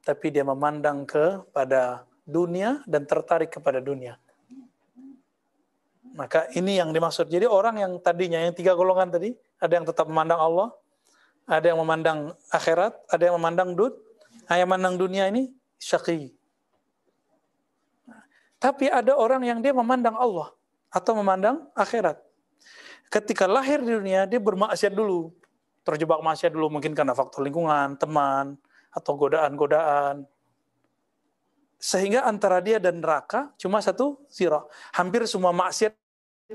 Tapi 0.00 0.32
dia 0.32 0.40
memandang 0.40 1.04
kepada 1.04 2.08
dunia 2.24 2.80
dan 2.88 3.04
tertarik 3.04 3.52
kepada 3.52 3.84
dunia. 3.84 4.16
Maka 6.16 6.48
ini 6.56 6.80
yang 6.80 6.94
dimaksud. 6.94 7.28
Jadi 7.28 7.44
orang 7.44 7.76
yang 7.84 7.92
tadinya, 8.00 8.40
yang 8.40 8.56
tiga 8.56 8.72
golongan 8.72 9.12
tadi, 9.12 9.36
ada 9.60 9.72
yang 9.76 9.84
tetap 9.84 10.08
memandang 10.08 10.40
Allah, 10.40 10.68
ada 11.44 11.66
yang 11.68 11.76
memandang 11.82 12.32
akhirat, 12.48 12.96
ada 13.10 13.22
yang 13.28 13.36
memandang 13.36 13.76
dud, 13.76 13.92
nah, 14.48 14.56
yang 14.56 14.70
memandang 14.70 14.96
dunia 14.96 15.28
ini 15.28 15.52
syaqi, 15.76 16.32
Tapi 18.56 18.88
ada 18.88 19.12
orang 19.12 19.44
yang 19.44 19.58
dia 19.60 19.76
memandang 19.76 20.16
Allah 20.16 20.48
atau 20.88 21.12
memandang 21.20 21.68
akhirat. 21.76 22.16
Ketika 23.12 23.44
lahir 23.44 23.84
di 23.84 23.92
dunia, 23.92 24.24
dia 24.24 24.40
bermaksiat 24.40 24.94
dulu. 24.96 25.36
Terjebak 25.84 26.24
maksiat 26.24 26.50
dulu 26.50 26.80
mungkin 26.80 26.96
karena 26.96 27.12
faktor 27.12 27.44
lingkungan, 27.44 28.00
teman, 28.00 28.56
atau 28.88 29.12
godaan-godaan. 29.14 30.24
Sehingga 31.76 32.24
antara 32.24 32.64
dia 32.64 32.80
dan 32.80 33.04
neraka 33.04 33.52
cuma 33.60 33.84
satu 33.84 34.24
zero. 34.32 34.72
Hampir 34.96 35.28
semua 35.28 35.52
maksiat 35.52 35.92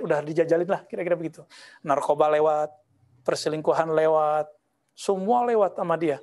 udah 0.02 0.26
dijajalin 0.26 0.66
lah, 0.66 0.82
kira-kira 0.90 1.14
begitu. 1.14 1.46
Narkoba 1.86 2.26
lewat, 2.34 2.74
perselingkuhan 3.22 3.94
lewat, 3.94 4.50
semua 4.98 5.46
lewat 5.46 5.78
sama 5.78 5.94
dia. 6.02 6.18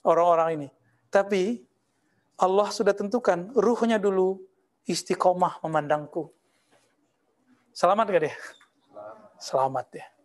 Orang-orang 0.00 0.48
ini. 0.56 0.68
Tapi 1.12 1.60
Allah 2.40 2.72
sudah 2.72 2.96
tentukan 2.96 3.52
ruhnya 3.52 4.00
dulu 4.00 4.40
istiqomah 4.88 5.60
memandangku. 5.60 6.32
Selamat 7.76 8.08
gak 8.08 8.22
dia? 8.24 8.34
Selamat 9.36 9.86
ya. 9.92 10.17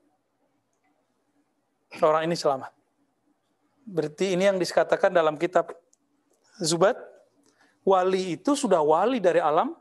Orang 2.02 2.26
ini 2.26 2.34
selamat. 2.34 2.74
Berarti 3.84 4.34
ini 4.34 4.48
yang 4.48 4.58
dikatakan 4.58 5.14
dalam 5.14 5.36
kitab 5.38 5.76
Zubat, 6.58 6.96
wali 7.84 8.40
itu 8.40 8.56
sudah 8.56 8.80
wali 8.80 9.20
dari 9.20 9.44
alam 9.44 9.76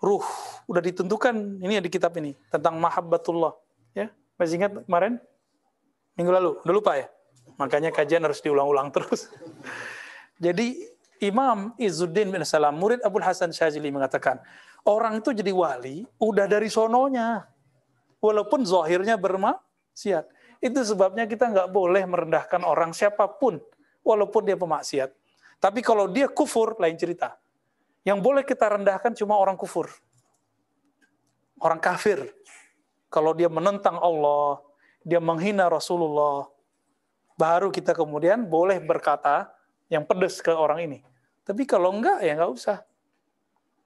ruh. 0.00 0.24
Udah 0.68 0.80
ditentukan 0.80 1.60
ini 1.60 1.80
di 1.80 1.90
kitab 1.92 2.14
ini 2.16 2.32
tentang 2.48 2.78
mahabbatullah. 2.78 3.52
Ya, 3.92 4.12
masih 4.36 4.60
ingat 4.60 4.72
kemarin? 4.84 5.20
Minggu 6.14 6.30
lalu, 6.30 6.50
udah 6.62 6.74
lupa 6.76 6.92
ya? 6.96 7.10
Makanya 7.58 7.90
kajian 7.90 8.22
harus 8.22 8.40
diulang-ulang 8.40 8.92
terus. 8.94 9.28
Jadi 10.44 10.94
Imam 11.24 11.72
Izzuddin 11.80 12.28
bin 12.28 12.44
Salam, 12.44 12.76
murid 12.76 13.00
Abu 13.02 13.18
Hasan 13.24 13.50
Syazili 13.50 13.88
mengatakan, 13.88 14.38
orang 14.84 15.24
itu 15.24 15.32
jadi 15.32 15.54
wali 15.54 16.04
udah 16.20 16.44
dari 16.44 16.68
sononya 16.68 17.48
walaupun 18.20 18.66
zahirnya 18.66 19.16
bermaksiat. 19.16 20.33
Itu 20.64 20.80
sebabnya 20.80 21.28
kita 21.28 21.52
nggak 21.52 21.68
boleh 21.68 22.08
merendahkan 22.08 22.64
orang 22.64 22.96
siapa 22.96 23.28
pun, 23.28 23.60
walaupun 24.00 24.48
dia 24.48 24.56
pemaksiat. 24.56 25.12
Tapi 25.60 25.84
kalau 25.84 26.08
dia 26.08 26.24
kufur, 26.24 26.72
lain 26.80 26.96
cerita. 26.96 27.36
Yang 28.04 28.18
boleh 28.24 28.42
kita 28.48 28.72
rendahkan 28.72 29.12
cuma 29.12 29.36
orang 29.36 29.60
kufur. 29.60 29.92
Orang 31.60 31.84
kafir. 31.84 32.32
Kalau 33.12 33.36
dia 33.36 33.52
menentang 33.52 34.00
Allah, 34.00 34.64
dia 35.04 35.20
menghina 35.20 35.68
Rasulullah, 35.68 36.48
baru 37.36 37.68
kita 37.68 37.92
kemudian 37.92 38.48
boleh 38.48 38.80
berkata 38.80 39.52
yang 39.92 40.08
pedes 40.08 40.40
ke 40.40 40.50
orang 40.50 40.80
ini. 40.80 40.98
Tapi 41.44 41.68
kalau 41.68 41.92
enggak, 41.92 42.24
ya 42.24 42.40
enggak 42.40 42.52
usah. 42.56 42.78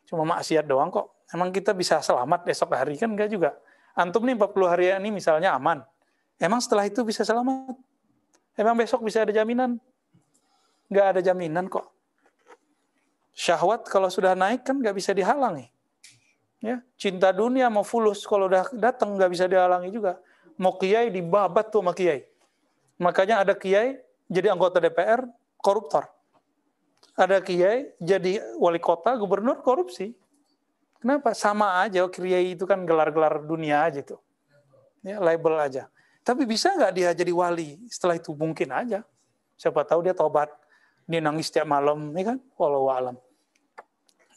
Cuma 0.07 0.23
maksiat 0.23 0.63
doang 0.63 0.95
kok. 0.95 1.27
Emang 1.35 1.51
kita 1.51 1.75
bisa 1.75 1.99
selamat 2.01 2.47
besok 2.47 2.73
hari 2.73 2.95
kan 2.97 3.11
enggak 3.13 3.29
juga 3.29 3.59
antum 3.99 4.23
nih 4.23 4.39
40 4.39 4.71
hari 4.71 4.87
ini 4.95 5.11
misalnya 5.11 5.59
aman. 5.59 5.83
Emang 6.39 6.63
setelah 6.63 6.87
itu 6.87 7.03
bisa 7.03 7.27
selamat? 7.27 7.75
Emang 8.55 8.79
besok 8.79 9.03
bisa 9.03 9.27
ada 9.27 9.35
jaminan? 9.35 9.79
Nggak 10.87 11.07
ada 11.15 11.21
jaminan 11.21 11.67
kok. 11.67 11.91
Syahwat 13.35 13.87
kalau 13.87 14.11
sudah 14.11 14.39
naik 14.39 14.63
kan 14.67 14.79
nggak 14.79 14.95
bisa 14.95 15.11
dihalangi. 15.15 15.71
Ya, 16.59 16.83
cinta 16.99 17.31
dunia 17.31 17.71
mau 17.71 17.87
fulus 17.87 18.27
kalau 18.27 18.51
udah 18.51 18.67
datang 18.75 19.15
nggak 19.15 19.31
bisa 19.31 19.47
dihalangi 19.47 19.95
juga. 19.95 20.19
Mau 20.59 20.75
kiai 20.75 21.07
dibabat 21.07 21.71
tuh 21.71 21.83
sama 21.83 21.95
kiai. 21.95 22.27
Makanya 22.99 23.47
ada 23.47 23.55
kiai 23.55 24.03
jadi 24.27 24.51
anggota 24.51 24.83
DPR 24.83 25.23
koruptor. 25.63 26.11
Ada 27.15 27.39
kiai 27.43 27.95
jadi 28.03 28.43
wali 28.59 28.83
kota, 28.83 29.15
gubernur 29.15 29.63
korupsi. 29.63 30.15
Kenapa? 30.99 31.31
Sama 31.31 31.79
aja, 31.87 32.03
kiai 32.11 32.59
itu 32.59 32.67
kan 32.67 32.83
gelar-gelar 32.83 33.39
dunia 33.47 33.87
aja 33.87 34.03
tuh. 34.03 34.19
Ya, 35.07 35.23
label 35.23 35.55
aja. 35.63 35.87
Tapi 36.29 36.45
bisa 36.45 36.77
nggak 36.77 36.93
dia 36.93 37.09
jadi 37.17 37.33
wali? 37.33 37.81
Setelah 37.89 38.21
itu 38.21 38.37
mungkin 38.37 38.69
aja. 38.69 39.01
Siapa 39.57 39.81
tahu 39.89 40.05
dia 40.05 40.13
tobat. 40.13 40.53
Dia 41.09 41.25
nangis 41.25 41.49
setiap 41.49 41.65
malam, 41.65 42.13
ya 42.13 42.37
kan? 42.37 42.39
Walau 42.61 42.93
alam. 42.93 43.17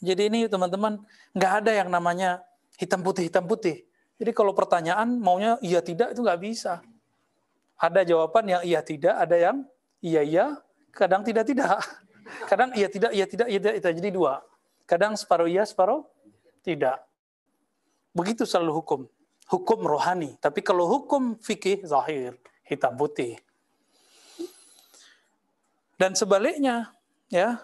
Jadi 0.00 0.32
ini 0.32 0.48
teman-teman, 0.48 1.04
nggak 1.36 1.52
ada 1.60 1.72
yang 1.76 1.92
namanya 1.92 2.40
hitam 2.80 3.04
putih 3.04 3.28
hitam 3.28 3.44
putih. 3.44 3.84
Jadi 4.16 4.32
kalau 4.32 4.56
pertanyaan 4.56 5.20
maunya 5.20 5.60
iya 5.60 5.84
tidak 5.84 6.16
itu 6.16 6.24
nggak 6.24 6.40
bisa. 6.40 6.80
Ada 7.76 8.08
jawaban 8.08 8.48
yang 8.48 8.62
iya 8.64 8.80
tidak, 8.80 9.12
ada 9.12 9.36
yang 9.36 9.56
iya 10.00 10.24
iya, 10.24 10.44
kadang 10.96 11.20
tidak 11.20 11.44
tidak. 11.44 11.76
Kadang 12.48 12.72
iya 12.72 12.88
tidak, 12.88 13.12
iya 13.12 13.26
tidak, 13.28 13.48
iya 13.50 13.58
tidak, 13.60 13.74
itu 13.76 13.88
jadi 13.98 14.10
dua. 14.14 14.40
Kadang 14.88 15.18
separuh 15.18 15.50
iya, 15.50 15.66
separuh 15.68 16.06
tidak. 16.64 17.02
Begitu 18.16 18.48
selalu 18.48 18.80
hukum. 18.80 19.00
Hukum 19.52 19.84
rohani. 19.84 20.40
Tapi 20.40 20.64
kalau 20.64 20.88
hukum 20.88 21.36
fikih, 21.36 21.84
zahir, 21.84 22.40
hitam 22.64 22.96
putih. 22.96 23.36
Dan 26.00 26.16
sebaliknya, 26.16 26.88
ya, 27.28 27.60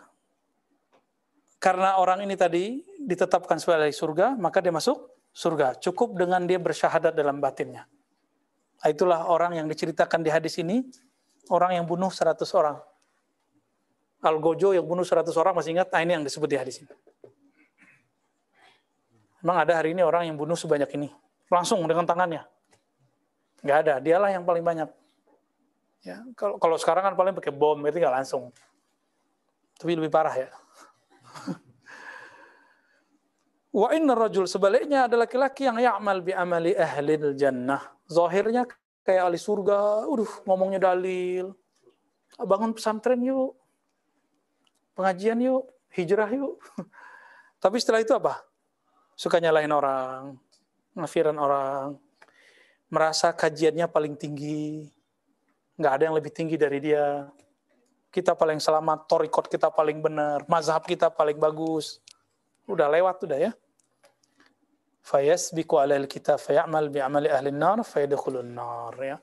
karena 1.59 1.97
orang 1.97 2.22
ini 2.22 2.36
tadi 2.36 2.84
ditetapkan 3.01 3.57
sebagai 3.57 3.91
surga, 3.91 4.36
maka 4.36 4.61
dia 4.61 4.70
masuk 4.70 5.11
surga. 5.32 5.80
Cukup 5.80 6.14
dengan 6.14 6.45
dia 6.45 6.61
bersyahadat 6.61 7.16
dalam 7.16 7.41
batinnya. 7.41 7.89
Itulah 8.86 9.26
orang 9.26 9.59
yang 9.59 9.66
diceritakan 9.66 10.22
di 10.22 10.30
hadis 10.30 10.61
ini, 10.62 10.86
orang 11.51 11.80
yang 11.80 11.84
bunuh 11.89 12.12
100 12.12 12.47
orang. 12.55 12.78
Al-Gojo 14.22 14.70
yang 14.76 14.86
bunuh 14.86 15.03
100 15.03 15.34
orang, 15.34 15.57
masih 15.59 15.74
ingat? 15.74 15.91
Nah, 15.91 16.05
ini 16.05 16.12
yang 16.20 16.24
disebut 16.26 16.47
di 16.47 16.59
hadis 16.61 16.78
ini. 16.84 16.93
Emang 19.43 19.59
ada 19.59 19.72
hari 19.78 19.95
ini 19.95 20.03
orang 20.03 20.30
yang 20.30 20.39
bunuh 20.39 20.59
sebanyak 20.59 20.91
ini? 20.95 21.11
Langsung 21.49 21.84
dengan 21.88 22.05
tangannya? 22.05 22.44
Nggak 23.64 23.78
ada, 23.84 23.94
dialah 23.99 24.30
yang 24.30 24.44
paling 24.46 24.62
banyak. 24.62 24.88
Ya, 26.07 26.22
kalau 26.38 26.62
kalau 26.62 26.76
sekarang 26.78 27.03
kan 27.11 27.14
paling 27.18 27.34
pakai 27.34 27.51
bom, 27.51 27.80
itu 27.82 27.99
nggak 27.99 28.22
langsung. 28.22 28.55
Tapi 29.80 29.99
lebih 29.99 30.12
parah 30.12 30.34
ya. 30.34 30.49
Wa 33.78 33.92
inna 33.94 34.14
rajul 34.14 34.46
sebaliknya 34.46 35.11
ada 35.11 35.18
laki-laki 35.18 35.66
yang 35.66 35.78
ya'mal 35.78 36.22
bi 36.22 36.32
amali 36.32 36.72
ahlil 36.78 37.34
jannah. 37.34 37.82
Zahirnya 38.07 38.64
kayak 39.03 39.28
ahli 39.28 39.38
surga, 39.38 40.07
udah 40.07 40.46
ngomongnya 40.46 40.94
dalil. 40.94 41.53
Bangun 42.38 42.72
pesantren 42.76 43.18
yuk. 43.26 43.59
Pengajian 44.94 45.42
yuk, 45.42 45.66
hijrah 45.94 46.30
yuk. 46.30 46.62
Tapi 47.62 47.76
setelah 47.82 48.03
itu 48.03 48.14
apa? 48.14 48.49
suka 49.18 49.42
nyalahin 49.42 49.74
orang, 49.74 50.38
ngafiran 50.99 51.38
orang, 51.38 51.94
merasa 52.90 53.30
kajiannya 53.30 53.86
paling 53.86 54.18
tinggi, 54.18 54.90
nggak 55.78 55.92
ada 55.94 56.03
yang 56.11 56.16
lebih 56.18 56.34
tinggi 56.34 56.59
dari 56.59 56.82
dia. 56.82 57.30
Kita 58.09 58.34
paling 58.34 58.59
selamat, 58.59 59.07
torikot 59.07 59.46
kita 59.46 59.70
paling 59.70 60.03
benar, 60.03 60.42
mazhab 60.51 60.82
kita 60.82 61.12
paling 61.12 61.38
bagus. 61.38 62.03
Udah 62.66 62.90
lewat 62.90 63.22
udah 63.24 63.38
ya. 63.38 63.53
Fayas 65.05 65.55
biku 65.57 65.80
alail 65.80 66.05
kita 66.05 66.36
fayamal 66.36 66.92
bi 66.92 67.01
amali 67.01 67.32
ahli 67.32 67.49
nar 67.49 67.80
fayadkhulun 67.80 68.53
nar 68.53 68.96
ya. 69.01 69.16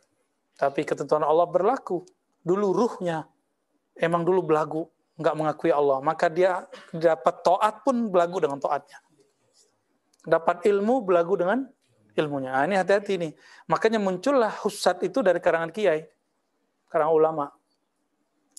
Tapi 0.56 0.82
ketentuan 0.88 1.22
Allah 1.22 1.46
berlaku. 1.46 2.02
Dulu 2.46 2.74
ruhnya 2.74 3.26
emang 3.98 4.22
dulu 4.22 4.46
belagu, 4.46 4.86
nggak 5.18 5.36
mengakui 5.36 5.74
Allah, 5.74 6.00
maka 6.00 6.30
dia 6.30 6.66
dapat 6.94 7.42
toat 7.42 7.82
pun 7.82 8.10
belagu 8.10 8.38
dengan 8.38 8.62
toatnya 8.62 9.05
dapat 10.26 10.66
ilmu 10.66 11.06
belagu 11.06 11.38
dengan 11.38 11.64
ilmunya. 12.18 12.52
Nah, 12.52 12.64
ini 12.66 12.76
hati-hati 12.76 13.14
nih. 13.22 13.32
Makanya 13.70 14.02
muncullah 14.02 14.52
husat 14.66 15.06
itu 15.06 15.22
dari 15.22 15.38
karangan 15.38 15.70
kiai, 15.70 16.04
karangan 16.90 17.14
ulama. 17.14 17.46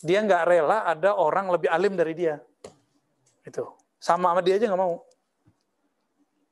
Dia 0.01 0.23
nggak 0.23 0.43
rela 0.47 0.87
ada 0.87 1.19
orang 1.19 1.51
lebih 1.51 1.69
alim 1.73 1.99
dari 1.99 2.15
dia. 2.15 2.37
Itu 3.43 3.67
sama 3.97 4.33
sama 4.33 4.41
dia 4.45 4.61
aja 4.61 4.69
nggak 4.69 4.81
mau. 4.81 5.03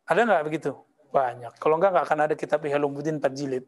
Ada 0.09 0.21
nggak 0.25 0.43
begitu? 0.49 0.73
Banyak. 1.12 1.61
Kalau 1.61 1.79
nggak 1.79 1.91
nggak 1.95 2.05
akan 2.09 2.19
ada 2.27 2.35
kitab 2.35 2.61
Ihalumuddin 2.65 3.21
4 3.21 3.31
jilid. 3.31 3.65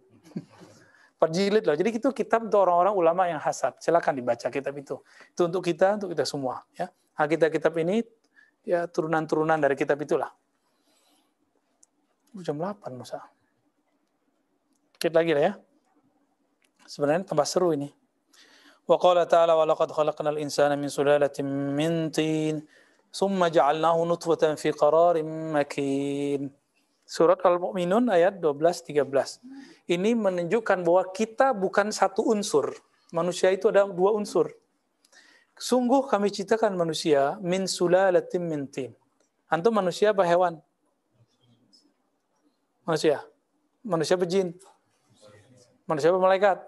4 1.20 1.28
jilid 1.36 1.64
loh. 1.68 1.76
Jadi 1.76 1.90
itu 1.94 2.08
kitab 2.10 2.48
untuk 2.48 2.66
orang-orang 2.66 2.94
ulama 2.96 3.22
yang 3.28 3.38
hasad. 3.38 3.76
Silakan 3.78 4.16
dibaca 4.16 4.48
kitab 4.48 4.74
itu. 4.74 4.98
Itu 5.30 5.46
untuk 5.46 5.62
kita, 5.62 6.00
untuk 6.00 6.10
kita 6.16 6.24
semua. 6.26 6.64
Ya. 6.74 6.90
Nah, 7.16 7.24
kitab-kitab 7.24 7.72
ini 7.80 8.04
ya 8.66 8.90
turunan-turunan 8.90 9.56
dari 9.56 9.78
kitab 9.78 9.96
itulah 10.02 10.28
jam 12.42 12.56
8 12.58 12.92
masa. 12.96 13.22
Dikit 14.96 15.12
lagi 15.12 15.32
lah 15.36 15.42
ya. 15.42 15.52
Sebenarnya 16.88 17.28
tambah 17.28 17.44
seru 17.44 17.76
ini. 17.76 17.92
Wa 18.86 18.96
qala 19.02 19.26
ta'ala 19.26 19.58
wa 19.58 19.66
laqad 19.66 19.90
khalaqnal 19.90 20.38
insana 20.38 20.78
min 20.78 20.86
sulalatin 20.86 21.46
min 21.74 22.08
tin 22.14 22.62
thumma 23.10 23.50
ja'alnahu 23.50 24.06
nutfatan 24.06 24.54
fi 24.54 24.70
qararin 24.70 25.52
makin. 25.52 26.48
Surat 27.06 27.38
Al-Mu'minun 27.42 28.10
ayat 28.10 28.42
12 28.42 29.06
13. 29.06 29.90
Ini 29.90 30.10
menunjukkan 30.18 30.82
bahwa 30.82 31.06
kita 31.14 31.54
bukan 31.54 31.94
satu 31.94 32.26
unsur. 32.34 32.74
Manusia 33.14 33.54
itu 33.54 33.70
ada 33.70 33.86
dua 33.86 34.14
unsur. 34.18 34.50
Sungguh 35.54 36.04
kami 36.10 36.34
ciptakan 36.34 36.74
manusia 36.74 37.38
min 37.40 37.64
sulalatin 37.64 38.42
min 38.44 38.68
tin 38.68 38.92
Antum 39.46 39.78
manusia 39.78 40.10
apa 40.10 40.26
hewan? 40.26 40.58
Manusia. 42.86 43.18
Manusia 43.82 44.14
apa 44.14 44.26
jin? 44.30 44.54
Manusia 45.90 46.14
apa 46.14 46.22
malaikat? 46.22 46.58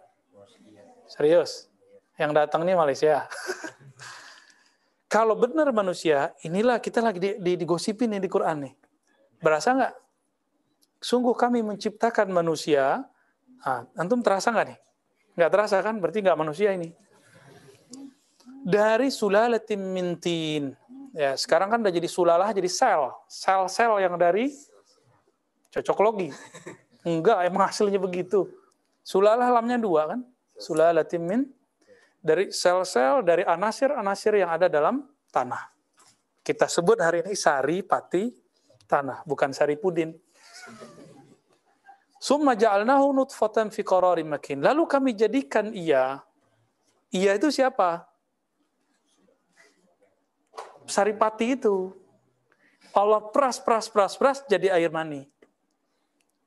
Serius. 1.06 1.70
Yang 2.18 2.34
datang 2.34 2.66
nih 2.66 2.74
Malaysia. 2.74 3.22
Kalau 5.14 5.38
benar 5.38 5.72
manusia, 5.72 6.36
inilah 6.44 6.82
kita 6.82 7.00
lagi 7.00 7.16
di, 7.16 7.30
di, 7.40 7.52
digosipin 7.56 8.12
nih 8.12 8.20
di 8.20 8.28
Quran 8.28 8.66
nih. 8.66 8.74
Berasa 9.40 9.72
nggak? 9.72 9.94
Sungguh 11.00 11.32
kami 11.32 11.62
menciptakan 11.62 12.28
manusia. 12.34 13.06
Nah, 13.62 13.86
antum 13.96 14.20
terasa 14.20 14.50
nggak 14.50 14.66
nih? 14.74 14.78
Nggak 15.38 15.50
terasa 15.54 15.76
kan? 15.80 16.02
Berarti 16.02 16.18
nggak 16.20 16.38
manusia 16.38 16.74
ini. 16.74 16.92
Dari 18.66 19.08
sulalatin 19.08 19.80
mintin. 19.80 20.74
Ya, 21.14 21.38
sekarang 21.38 21.72
kan 21.72 21.78
udah 21.80 21.94
jadi 21.94 22.10
sulalah 22.10 22.50
jadi 22.52 22.68
sel. 22.68 23.14
Sel-sel 23.30 24.02
yang 24.02 24.18
dari 24.18 24.52
cocok 25.72 25.98
logi. 26.04 26.30
Enggak, 27.06 27.46
emang 27.46 27.68
hasilnya 27.68 28.00
begitu. 28.00 28.48
Sulalah 29.04 29.48
lamnya 29.48 29.80
dua 29.80 30.14
kan? 30.14 30.20
Sulalatin 30.58 31.22
min 31.22 31.40
dari 32.18 32.50
sel-sel 32.50 33.22
dari 33.22 33.46
anasir-anasir 33.46 34.36
yang 34.36 34.50
ada 34.50 34.66
dalam 34.66 35.06
tanah. 35.30 35.70
Kita 36.42 36.66
sebut 36.66 36.98
hari 36.98 37.22
ini 37.24 37.32
sari 37.38 37.80
pati 37.84 38.32
tanah, 38.88 39.22
bukan 39.24 39.54
sari 39.54 39.78
pudin. 39.78 40.12
Summa 42.18 42.58
ja'alnahu 42.58 43.14
nutfatan 43.14 43.70
fi 43.70 43.86
qararin 43.86 44.26
makin. 44.26 44.58
Lalu 44.58 44.82
kami 44.90 45.10
jadikan 45.14 45.70
ia 45.70 46.18
ia 47.08 47.32
itu 47.36 47.48
siapa? 47.48 48.04
Saripati 50.88 51.56
itu. 51.56 51.92
Allah 52.92 53.20
pras 53.32 53.60
pras 53.60 53.88
pras 53.88 54.16
pras 54.16 54.44
jadi 54.48 54.72
air 54.72 54.92
mani. 54.92 55.28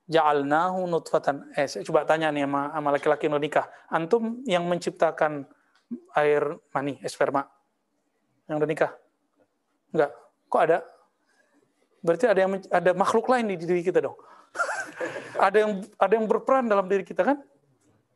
Ja'alnahu 0.10 0.90
nutfatan. 0.90 1.54
Eh, 1.54 1.70
saya 1.70 1.86
coba 1.86 2.08
tanya 2.08 2.34
nih 2.34 2.48
sama, 2.48 2.90
laki-laki 2.90 3.30
yang 3.30 3.38
nikah. 3.38 3.70
Antum 3.92 4.42
yang 4.50 4.66
menciptakan 4.66 5.46
air 6.18 6.58
mani, 6.74 6.98
sperma? 7.06 7.46
Yang 8.50 8.56
udah 8.58 8.70
nikah? 8.70 8.92
Enggak. 9.94 10.12
Kok 10.52 10.62
ada? 10.62 10.78
Berarti 12.02 12.26
ada 12.26 12.40
yang 12.42 12.52
ada 12.58 12.92
makhluk 12.98 13.30
lain 13.30 13.46
di 13.54 13.56
diri 13.62 13.86
kita 13.86 14.02
dong. 14.02 14.18
ada 15.48 15.58
yang 15.64 15.72
ada 15.96 16.14
yang 16.18 16.26
berperan 16.26 16.66
dalam 16.66 16.90
diri 16.90 17.06
kita 17.06 17.22
kan? 17.22 17.38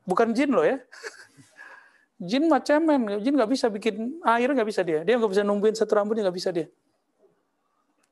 Bukan 0.04 0.34
jin 0.34 0.52
loh 0.52 0.66
ya. 0.66 0.82
Jin 2.16 2.48
macam 2.48 2.80
men, 2.80 3.20
jin 3.20 3.36
nggak 3.36 3.52
bisa 3.52 3.68
bikin 3.68 4.24
air 4.24 4.48
nggak 4.48 4.64
bisa 4.64 4.88
dia. 4.88 5.04
Dia 5.04 5.20
nggak 5.20 5.36
bisa 5.36 5.44
numbuhin 5.44 5.76
satu 5.76 6.00
rambut 6.00 6.16
nggak 6.16 6.32
bisa 6.32 6.48
dia. 6.48 6.72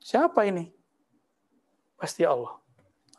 Siapa 0.04 0.44
ini? 0.44 0.68
Pasti 1.96 2.20
Allah. 2.20 2.52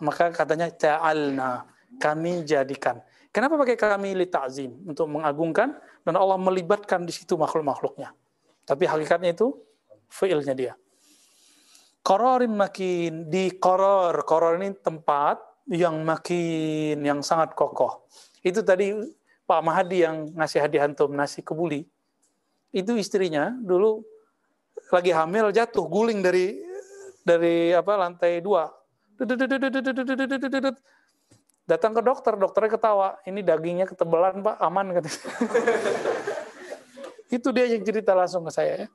Maka 0.04 0.32
katanya 0.36 0.68
ta'alna, 0.72 1.68
kami 2.00 2.44
jadikan. 2.44 3.00
Kenapa 3.32 3.60
pakai 3.60 3.76
kami 3.76 4.16
li 4.16 4.28
ta'zim? 4.28 4.72
Untuk 4.88 5.12
mengagungkan 5.12 5.76
dan 6.04 6.16
Allah 6.16 6.40
melibatkan 6.40 7.04
di 7.04 7.12
situ 7.12 7.36
makhluk-makhluknya. 7.36 8.12
Tapi 8.64 8.84
hakikatnya 8.88 9.36
itu 9.36 9.56
fiilnya 10.08 10.56
dia. 10.56 10.74
Qararin 12.06 12.54
makin 12.54 13.28
di 13.28 13.50
koror. 13.58 14.14
Koror 14.24 14.62
ini 14.62 14.78
tempat 14.78 15.42
yang 15.66 16.06
makin 16.06 17.02
yang 17.02 17.20
sangat 17.26 17.58
kokoh. 17.58 18.06
Itu 18.46 18.62
tadi 18.62 18.94
Pak 19.46 19.62
Mahadi 19.66 20.06
yang 20.06 20.30
ngasih 20.38 20.62
hadiah 20.62 20.86
antum 20.86 21.10
nasi 21.14 21.42
kebuli. 21.42 21.86
Itu 22.70 22.94
istrinya 22.94 23.54
dulu 23.58 24.06
lagi 24.94 25.10
hamil 25.10 25.50
jatuh 25.50 25.86
guling 25.90 26.22
dari 26.22 26.62
dari 27.26 27.74
apa 27.74 27.94
lantai 27.98 28.38
dua. 28.38 28.70
Datang 31.66 31.92
ke 31.98 32.02
dokter, 32.06 32.34
dokternya 32.38 32.72
ketawa. 32.78 33.08
Ini 33.26 33.42
dagingnya 33.42 33.90
ketebalan 33.90 34.46
pak, 34.46 34.56
aman 34.62 34.86
katanya. 34.94 35.22
Itu 37.32 37.50
dia 37.50 37.66
yang 37.66 37.82
cerita 37.82 38.14
langsung 38.14 38.46
ke 38.46 38.52
saya. 38.54 38.86
Ya. 38.86 38.88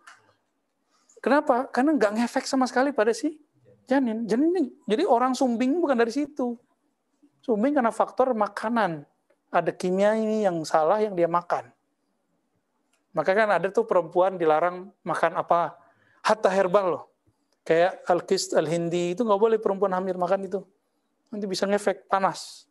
Kenapa? 1.21 1.69
Karena 1.69 1.93
nggak 1.99 2.13
ngefek 2.17 2.47
sama 2.47 2.65
sekali 2.71 2.95
pada 2.95 3.13
si 3.13 3.37
janin. 3.91 4.25
Janin 4.25 4.71
jadi 4.87 5.05
orang 5.05 5.35
sumbing 5.35 5.77
bukan 5.83 5.99
dari 5.99 6.15
situ. 6.15 6.57
Sumbing 7.43 7.77
karena 7.77 7.93
faktor 7.93 8.33
makanan. 8.33 9.05
Ada 9.51 9.75
kimia 9.75 10.15
ini 10.15 10.47
yang 10.47 10.63
salah 10.63 11.03
yang 11.03 11.19
dia 11.19 11.27
makan. 11.27 11.75
Maka 13.11 13.35
kan 13.35 13.51
ada 13.51 13.67
tuh 13.75 13.83
perempuan 13.83 14.39
dilarang 14.39 14.95
makan 15.03 15.35
apa? 15.35 15.75
Hatta 16.23 16.47
herbal 16.47 16.87
loh. 16.87 17.05
Kayak 17.65 18.01
Alkist 18.09 18.57
Al-Hindi 18.57 19.15
itu 19.15 19.23
nggak 19.23 19.41
boleh 19.41 19.59
perempuan 19.61 19.93
hamil 19.93 20.17
makan 20.17 20.49
itu. 20.49 20.61
Nanti 21.31 21.47
bisa 21.47 21.69
ngefek 21.69 22.11
panas. 22.11 22.67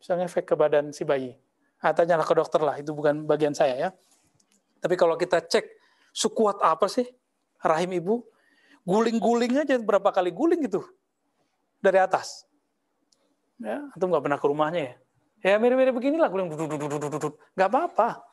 Bisa 0.00 0.16
ngefek 0.16 0.46
ke 0.48 0.54
badan 0.54 0.94
si 0.94 1.02
bayi. 1.02 1.34
Nah, 1.82 1.92
tanyalah 1.92 2.24
ke 2.24 2.34
dokter 2.34 2.60
lah, 2.62 2.80
itu 2.80 2.90
bukan 2.96 3.28
bagian 3.28 3.52
saya 3.52 3.74
ya. 3.76 3.90
Tapi 4.80 4.94
kalau 4.96 5.14
kita 5.18 5.44
cek 5.44 5.66
sekuat 6.14 6.62
apa 6.64 6.88
sih 6.88 7.04
rahim 7.60 7.92
ibu? 7.94 8.24
Guling-guling 8.86 9.66
aja 9.66 9.76
berapa 9.82 10.14
kali 10.14 10.30
guling 10.30 10.62
gitu 10.62 10.86
dari 11.82 11.98
atas. 11.98 12.46
Ya, 13.58 13.82
atau 13.92 14.06
nggak 14.06 14.24
pernah 14.24 14.38
ke 14.38 14.46
rumahnya 14.46 14.80
ya? 14.80 14.94
Ya 15.44 15.54
mirip-mirip 15.60 15.94
beginilah 15.94 16.30
guling 16.32 16.48
nggak 16.48 17.68
apa-apa. 17.68 18.24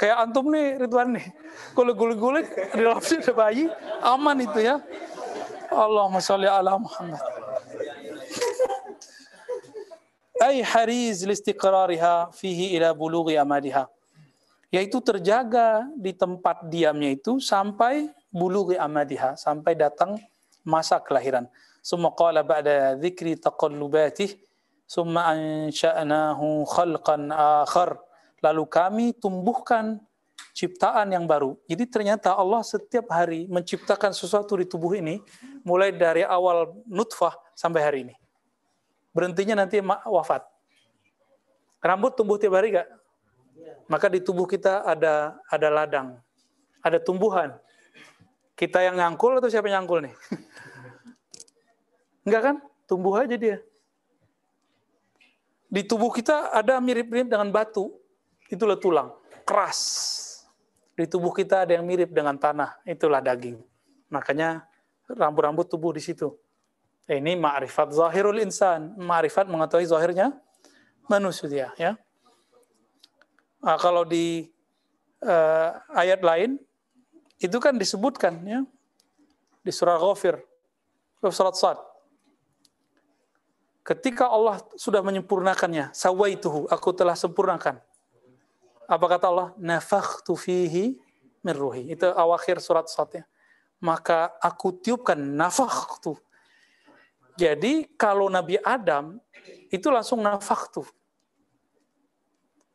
Kayak 0.00 0.16
antum 0.26 0.48
nih 0.50 0.80
Ridwan 0.80 1.14
nih, 1.16 1.26
guling-guling 1.76 2.46
di 2.74 2.80
dalam 2.80 3.00
ada 3.00 3.32
bayi 3.32 3.64
aman 4.00 4.36
itu 4.40 4.58
ya. 4.60 4.80
Allahumma 5.70 6.18
sholli 6.18 6.48
ala 6.50 6.76
Muhammad. 6.80 7.22
Ay 10.40 10.64
hariz 10.64 11.20
listiqrariha 11.22 12.32
fihi 12.32 12.74
ila 12.80 12.96
bulughi 12.96 13.36
amadiha 13.36 13.84
yaitu 14.70 15.02
terjaga 15.02 15.82
di 15.98 16.14
tempat 16.14 16.62
diamnya 16.70 17.10
itu 17.10 17.42
sampai 17.42 18.06
bulu 18.30 18.70
amadiha, 18.70 19.34
sampai 19.34 19.74
datang 19.74 20.14
masa 20.62 21.02
kelahiran. 21.02 21.50
Summa 21.82 22.14
qala 22.14 22.46
ba'da 22.46 22.94
dzikri 22.94 23.34
taqallubatih, 23.34 24.38
summa 24.86 25.34
ansha'nahu 25.34 26.62
khalqan 26.70 27.34
akhar. 27.34 27.98
Lalu 28.40 28.64
kami 28.68 29.06
tumbuhkan 29.16 30.00
ciptaan 30.56 31.12
yang 31.12 31.28
baru. 31.28 31.56
Jadi 31.68 31.84
ternyata 31.88 32.36
Allah 32.36 32.64
setiap 32.64 33.12
hari 33.12 33.44
menciptakan 33.48 34.16
sesuatu 34.16 34.56
di 34.56 34.64
tubuh 34.64 34.96
ini, 34.96 35.20
mulai 35.64 35.92
dari 35.92 36.24
awal 36.24 36.72
nutfah 36.88 37.36
sampai 37.52 37.80
hari 37.80 37.98
ini. 38.08 38.14
Berhentinya 39.12 39.64
nanti 39.64 39.80
wafat. 39.84 40.44
Rambut 41.80 42.16
tumbuh 42.16 42.36
tiap 42.36 42.56
hari 42.56 42.76
gak? 42.76 42.88
maka 43.90 44.06
di 44.06 44.22
tubuh 44.22 44.46
kita 44.46 44.86
ada 44.86 45.34
ada 45.50 45.68
ladang, 45.68 46.08
ada 46.78 47.02
tumbuhan. 47.02 47.58
Kita 48.54 48.84
yang 48.84 48.94
nyangkul 48.94 49.40
atau 49.40 49.50
siapa 49.50 49.66
yang 49.66 49.82
nyangkul 49.82 50.04
nih? 50.04 50.14
Enggak 52.28 52.42
kan? 52.44 52.56
Tumbuh 52.86 53.18
aja 53.18 53.34
dia. 53.34 53.58
Di 55.70 55.82
tubuh 55.86 56.14
kita 56.14 56.54
ada 56.54 56.78
mirip-mirip 56.78 57.26
dengan 57.26 57.50
batu. 57.50 57.90
Itulah 58.50 58.76
tulang. 58.76 59.14
Keras. 59.46 59.80
Di 60.98 61.06
tubuh 61.06 61.30
kita 61.30 61.64
ada 61.64 61.78
yang 61.78 61.86
mirip 61.86 62.10
dengan 62.10 62.34
tanah. 62.36 62.82
Itulah 62.84 63.22
daging. 63.22 63.56
Makanya 64.10 64.66
rambut-rambut 65.06 65.70
tubuh 65.70 65.94
di 65.94 66.02
situ. 66.02 66.34
Ini 67.06 67.38
ma'rifat 67.38 67.94
zahirul 67.94 68.42
insan. 68.42 68.98
Ma'rifat 68.98 69.46
mengetahui 69.46 69.86
zahirnya 69.86 70.34
manusia. 71.06 71.70
Ya. 71.78 71.94
Nah, 73.62 73.78
kalau 73.78 74.02
di 74.02 74.50
uh, 75.24 75.70
ayat 75.94 76.20
lain 76.20 76.58
itu 77.40 77.56
kan 77.56 77.74
disebutkan 77.76 78.40
ya 78.44 78.60
di 79.64 79.72
surah 79.72 79.96
Ghafir, 80.00 80.40
surat 81.28 81.56
Sad. 81.56 81.78
Ketika 83.80 84.28
Allah 84.28 84.60
sudah 84.76 85.00
menyempurnakannya, 85.00 85.90
sawaituhu, 85.96 86.68
aku 86.68 86.92
telah 86.92 87.16
sempurnakan. 87.16 87.80
Apa 88.90 89.06
kata 89.06 89.30
Allah? 89.30 89.48
Nafakhtu 89.54 90.34
fihi 90.34 90.98
min 91.46 91.54
ruhi. 91.54 91.94
Itu 91.94 92.10
awakhir 92.10 92.58
surat 92.58 92.90
Sad 92.90 93.22
ya. 93.22 93.24
Maka 93.78 94.34
aku 94.42 94.74
tiupkan 94.74 95.16
nafakhtu. 95.16 96.18
Jadi 97.38 97.86
kalau 97.94 98.26
Nabi 98.26 98.58
Adam 98.60 99.22
itu 99.70 99.86
langsung 99.88 100.18
nafakhtu 100.20 100.82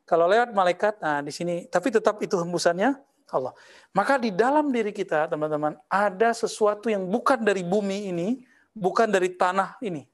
kalau 0.05 0.30
lewat 0.30 0.53
malaikat, 0.53 1.01
nah 1.01 1.18
di 1.26 1.34
sini, 1.34 1.66
tapi 1.66 1.89
tetap 1.89 2.22
itu 2.22 2.38
hembusannya 2.38 2.93
Allah. 3.34 3.57
Maka 3.89 4.22
di 4.22 4.30
dalam 4.30 4.70
diri 4.70 4.93
kita, 4.93 5.26
teman-teman, 5.26 5.74
ada 5.89 6.30
sesuatu 6.30 6.93
yang 6.93 7.09
bukan 7.09 7.41
dari 7.41 7.66
bumi 7.66 8.13
ini, 8.13 8.45
bukan 8.70 9.09
dari 9.09 9.34
tanah 9.34 9.82
ini. 9.82 10.05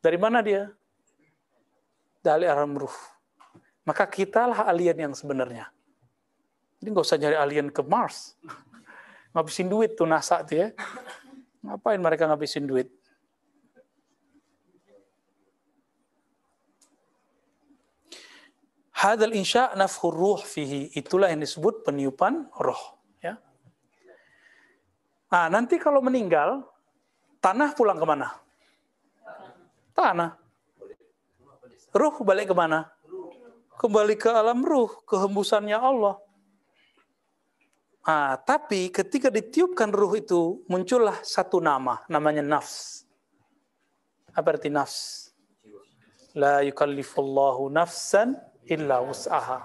Dari 0.00 0.16
mana 0.16 0.40
dia? 0.40 0.72
Dari 2.24 2.48
alam 2.48 2.72
ruh. 2.80 2.96
Maka 3.86 4.04
kitalah 4.10 4.66
alien 4.66 4.98
yang 5.08 5.14
sebenarnya. 5.14 5.70
Jadi 6.82 6.88
nggak 6.90 7.06
usah 7.06 7.18
nyari 7.22 7.36
alien 7.38 7.68
ke 7.70 7.86
Mars. 7.86 8.34
ngabisin 9.32 9.70
duit 9.70 9.94
tuh 9.94 10.10
NASA 10.10 10.42
tuh 10.42 10.66
ya. 10.66 10.68
Ngapain 11.62 12.02
mereka 12.02 12.26
ngabisin 12.26 12.66
duit? 12.66 12.90
Hadal 18.96 19.36
insya 19.36 19.76
nafhur 19.76 20.16
ruh 20.16 20.40
fihi. 20.40 20.88
Itulah 20.96 21.28
yang 21.28 21.44
disebut 21.44 21.84
peniupan 21.84 22.48
roh. 22.58 22.96
Ya. 23.20 23.36
Nah, 25.28 25.52
nanti 25.52 25.76
kalau 25.76 26.00
meninggal, 26.00 26.64
tanah 27.44 27.76
pulang 27.76 28.00
ke 28.00 28.06
mana? 28.08 28.32
Tanah. 29.92 30.40
Ruh 31.92 32.16
balik 32.24 32.50
ke 32.50 32.56
mana? 32.56 32.95
Kembali 33.76 34.16
ke 34.16 34.32
alam 34.32 34.64
ruh, 34.64 34.88
kehembusannya 35.04 35.76
Allah. 35.76 36.16
Nah, 38.08 38.40
tapi 38.40 38.88
ketika 38.88 39.28
ditiupkan 39.28 39.92
ruh 39.92 40.16
itu, 40.16 40.64
muncullah 40.64 41.20
satu 41.20 41.60
nama, 41.60 42.00
namanya 42.08 42.40
nafs. 42.40 43.04
Apa 44.32 44.56
arti 44.56 44.72
nafs? 44.72 45.28
La 46.32 46.64
yukallifullahu 46.64 47.68
nafsan 47.68 48.40
illa 48.64 49.04
wus'aha. 49.04 49.60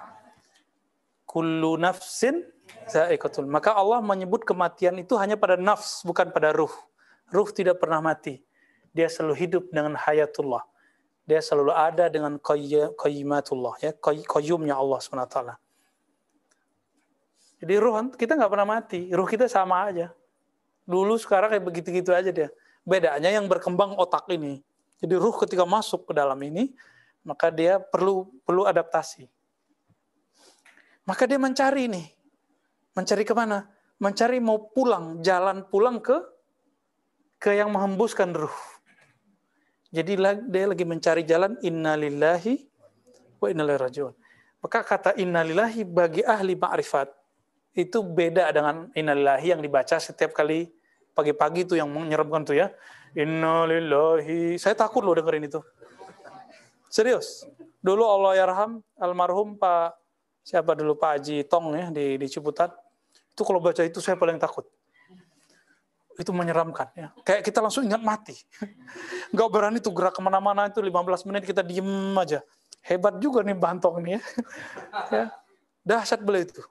Kullu 1.24 1.80
nafsin 1.80 2.44
za'iqatul. 2.92 3.48
Maka 3.48 3.72
Allah 3.72 4.04
menyebut 4.04 4.44
kematian 4.44 5.00
itu 5.00 5.16
hanya 5.16 5.40
pada 5.40 5.56
nafs, 5.56 6.04
bukan 6.04 6.36
pada 6.36 6.52
ruh. 6.52 6.72
Ruh 7.32 7.48
tidak 7.56 7.80
pernah 7.80 8.04
mati. 8.04 8.44
Dia 8.92 9.08
selalu 9.08 9.36
hidup 9.40 9.64
dengan 9.72 9.96
hayatullah. 9.96 10.68
Dia 11.26 11.40
selalu 11.40 11.72
ada 11.72 12.10
dengan 12.10 12.36
qayyimatullah, 12.42 13.78
ya, 13.80 13.92
qayyumnya 14.02 14.74
Allah 14.74 15.00
SWT. 15.00 15.38
Jadi 17.62 17.74
ruh 17.78 17.94
kita 18.18 18.34
nggak 18.34 18.52
pernah 18.52 18.68
mati. 18.68 19.14
Ruh 19.14 19.30
kita 19.30 19.46
sama 19.46 19.86
aja. 19.86 20.10
Dulu 20.90 21.14
sekarang 21.22 21.54
kayak 21.54 21.66
begitu-gitu 21.66 22.10
aja 22.10 22.34
dia. 22.34 22.50
Bedanya 22.82 23.30
yang 23.30 23.46
berkembang 23.46 23.94
otak 24.02 24.26
ini. 24.34 24.66
Jadi 24.98 25.14
ruh 25.14 25.34
ketika 25.38 25.62
masuk 25.62 26.10
ke 26.10 26.14
dalam 26.18 26.42
ini, 26.42 26.74
maka 27.22 27.54
dia 27.54 27.78
perlu 27.78 28.26
perlu 28.42 28.66
adaptasi. 28.66 29.30
Maka 31.06 31.30
dia 31.30 31.38
mencari 31.38 31.86
nih, 31.86 32.08
mencari 32.98 33.22
ke 33.22 33.34
mana? 33.38 33.70
Mencari 34.02 34.42
mau 34.42 34.58
pulang, 34.74 35.22
jalan 35.22 35.62
pulang 35.70 36.02
ke 36.02 36.18
ke 37.38 37.54
yang 37.58 37.70
menghembuskan 37.70 38.34
ruh. 38.34 38.58
Jadi 39.92 40.16
dia 40.48 40.66
lagi 40.72 40.86
mencari 40.88 41.28
jalan 41.28 41.60
innalillahi 41.60 42.64
wa 43.44 43.48
innalillahi 43.52 43.82
rajiun. 43.92 44.14
Maka 44.64 44.80
kata 44.88 45.12
innalillahi 45.20 45.84
bagi 45.84 46.24
ahli 46.24 46.56
ma'rifat 46.56 47.12
itu 47.76 48.00
beda 48.00 48.48
dengan 48.56 48.88
innalillahi 48.96 49.52
yang 49.52 49.60
dibaca 49.60 50.00
setiap 50.00 50.32
kali 50.32 50.72
pagi-pagi 51.12 51.68
itu 51.68 51.76
yang 51.76 51.92
menyeramkan 51.92 52.48
tuh 52.48 52.56
ya. 52.56 52.72
Innalillahi. 53.12 54.56
Saya 54.56 54.80
takut 54.80 55.04
loh 55.04 55.12
dengerin 55.12 55.52
itu. 55.52 55.60
Serius. 56.88 57.44
Dulu 57.84 58.04
Allah 58.08 58.48
yarham 58.48 58.80
almarhum 58.96 59.60
Pak 59.60 60.00
siapa 60.40 60.72
dulu 60.78 60.96
Pak 60.96 61.20
Haji 61.20 61.44
Tong 61.52 61.76
ya 61.76 61.92
di 61.92 62.16
di 62.16 62.28
Ciputat. 62.32 62.72
Itu 63.36 63.44
kalau 63.44 63.60
baca 63.60 63.84
itu 63.84 64.00
saya 64.00 64.16
paling 64.16 64.40
takut. 64.40 64.68
Itu 66.22 66.30
menyeramkan 66.30 66.94
ya. 66.94 67.10
Kayak 67.26 67.42
kita 67.50 67.66
langsung 67.66 67.82
ingat 67.90 68.06
mati. 68.06 68.38
Enggak 69.34 69.50
berani 69.50 69.82
tuh 69.82 69.90
gerak 69.90 70.14
ke 70.14 70.22
mana-mana 70.22 70.70
itu 70.70 70.78
15 70.78 71.26
menit 71.26 71.50
kita 71.50 71.66
diem 71.66 72.14
aja. 72.14 72.46
Hebat 72.86 73.18
juga 73.18 73.42
nih 73.42 73.58
Bantong 73.58 74.06
ini 74.06 74.18
ya. 74.18 74.22
ya. 75.18 75.26
Dahsyat 75.82 76.22
beliau 76.22 76.46
itu. 76.46 76.62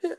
Ya, 0.00 0.16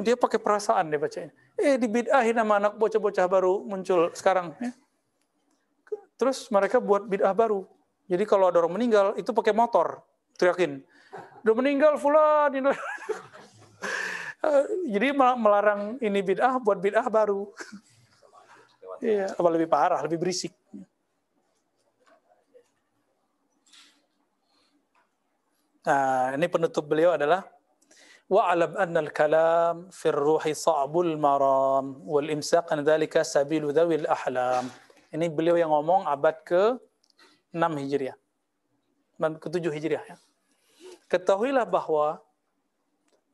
dia 0.00 0.16
pakai 0.16 0.40
perasaan 0.40 0.88
dia 0.88 0.96
bacanya. 0.96 1.32
Eh 1.60 1.76
di 1.76 1.84
bid'ahin 1.92 2.32
nama 2.32 2.56
anak 2.56 2.80
bocah-bocah 2.80 3.28
baru 3.28 3.60
muncul 3.68 4.08
sekarang 4.16 4.56
ya 4.62 4.72
Terus 6.18 6.50
mereka 6.50 6.82
buat 6.82 7.06
bid'ah 7.06 7.30
baru. 7.30 7.62
Jadi 8.10 8.26
kalau 8.26 8.50
ada 8.50 8.58
orang 8.58 8.74
meninggal, 8.74 9.14
itu 9.14 9.30
pakai 9.30 9.54
motor. 9.54 10.02
Teriakin. 10.34 10.82
Udah 11.46 11.54
meninggal 11.54 11.94
fulan. 11.94 12.50
Jadi 14.88 15.08
melarang 15.14 15.98
ini 15.98 16.22
bid'ah 16.22 16.62
buat 16.62 16.78
bid'ah 16.78 17.06
baru. 17.10 17.46
Iya, 18.98 19.30
apa 19.30 19.48
lebih 19.54 19.70
parah, 19.70 20.02
lebih 20.02 20.18
berisik. 20.18 20.50
Nah, 25.86 26.34
ini 26.34 26.50
penutup 26.50 26.82
beliau 26.82 27.14
adalah 27.14 27.46
wa'alam 28.26 28.74
anna 28.74 29.00
al-kalam 29.06 29.86
fi 29.94 30.10
ruhi 30.10 30.50
sa'bul 30.50 31.14
maram 31.14 32.02
wal 32.02 32.26
imsaq 32.26 32.74
an 32.74 32.82
dhalika 32.82 33.22
sabilu 33.22 33.70
dhawil 33.70 34.02
ahlam. 34.10 34.66
Ini 35.14 35.30
beliau 35.30 35.54
yang 35.54 35.70
ngomong 35.70 36.04
abad 36.04 36.36
ke-6 36.42 37.62
Hijriah. 37.78 38.18
Ke-7 39.16 39.62
Hijriah 39.62 40.04
ya. 40.04 40.16
Ketahuilah 41.08 41.64
bahwa 41.64 42.20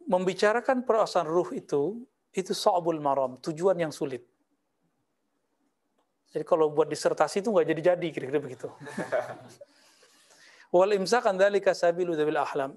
membicarakan 0.09 0.85
perasaan 0.85 1.29
ruh 1.29 1.49
itu 1.57 2.05
itu 2.35 2.51
sa'bul 2.51 2.99
maram, 2.99 3.39
tujuan 3.39 3.79
yang 3.79 3.95
sulit. 3.95 4.27
Jadi 6.35 6.43
kalau 6.43 6.67
buat 6.75 6.91
disertasi 6.91 7.47
itu 7.47 7.55
nggak 7.55 7.67
jadi-jadi 7.71 8.07
kira-kira 8.11 8.41
begitu. 8.43 8.69
Wal 10.75 10.99
imsakan 10.99 11.39
dzalika 11.39 11.71
sabilu 11.71 12.19
dzabil 12.19 12.35
ahlam. 12.35 12.75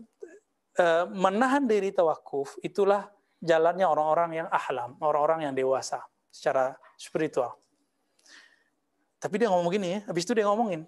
Eh, 0.77 1.05
menahan 1.09 1.65
diri 1.65 1.89
tawakuf 1.89 2.53
itulah 2.61 3.09
jalannya 3.41 3.89
orang-orang 3.89 4.45
yang 4.45 4.47
ahlam, 4.53 4.93
orang-orang 5.01 5.49
yang 5.49 5.53
dewasa 5.57 6.05
secara 6.29 6.77
spiritual. 7.01 7.57
Tapi 9.17 9.41
dia 9.41 9.49
ngomong 9.49 9.73
gini 9.73 9.97
ya, 9.97 9.99
habis 10.05 10.21
itu 10.29 10.37
dia 10.37 10.45
ngomongin. 10.45 10.85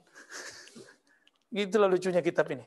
Itulah 1.49 1.89
lucunya 1.89 2.21
kitab 2.21 2.45
ini. 2.53 2.61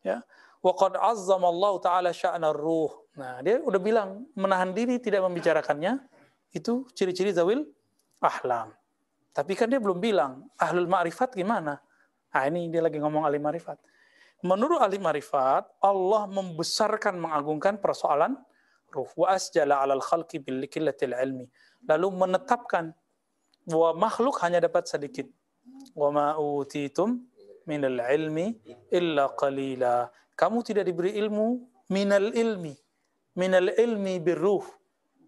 Ya. 0.00 0.24
Wa 0.60 0.72
qad 0.76 1.00
azzama 1.00 1.48
Allah 1.48 1.72
taala 1.80 2.10
sya'na 2.12 2.52
ruh. 2.52 2.92
Nah, 3.16 3.40
dia 3.40 3.60
udah 3.64 3.80
bilang 3.80 4.28
menahan 4.36 4.76
diri 4.76 5.00
tidak 5.00 5.24
membicarakannya 5.24 5.98
itu 6.52 6.84
ciri-ciri 6.92 7.32
zawil 7.32 7.64
ahlam. 8.20 8.72
Tapi 9.32 9.52
kan 9.56 9.70
dia 9.70 9.80
belum 9.80 9.98
bilang 10.02 10.44
ahlul 10.60 10.90
ma'rifat 10.90 11.32
gimana? 11.32 11.80
Nah, 12.30 12.42
ini 12.46 12.68
dia 12.68 12.84
lagi 12.84 12.98
ngomong 13.00 13.24
ahli 13.24 13.38
ma'rifat. 13.40 13.78
Menurut 14.44 14.80
ahli 14.80 14.96
ma'rifat, 15.00 15.80
Allah 15.84 16.22
membesarkan 16.28 17.16
mengagungkan 17.16 17.76
persoalan 17.80 18.36
ruh 18.90 19.10
wa 19.16 19.32
asjala 19.32 19.80
'alal 19.80 20.02
khalqi 20.02 20.42
bil 20.42 20.64
ilmi. 20.66 21.46
Lalu 21.86 22.08
menetapkan 22.10 22.92
bahwa 23.68 24.10
makhluk 24.10 24.36
hanya 24.42 24.60
dapat 24.60 24.90
sedikit. 24.90 25.28
Wa 25.94 26.10
ma 26.10 26.34
utitum 26.36 27.22
minal 27.68 28.00
ilmi 28.10 28.58
illa 28.90 29.30
qalila. 29.38 30.10
Kamu 30.40 30.64
tidak 30.64 30.88
diberi 30.88 31.12
ilmu 31.20 31.60
minal 31.92 32.32
ilmi. 32.32 32.72
Minal 33.36 33.76
ilmi 33.76 34.16
birruh. 34.16 34.64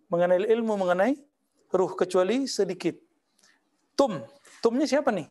Mengenai 0.08 0.48
ilmu 0.48 0.72
mengenai 0.80 1.20
ruh 1.68 1.92
kecuali 1.92 2.48
sedikit. 2.48 2.96
Tum. 3.92 4.24
Tumnya 4.64 4.88
siapa 4.88 5.12
nih? 5.12 5.28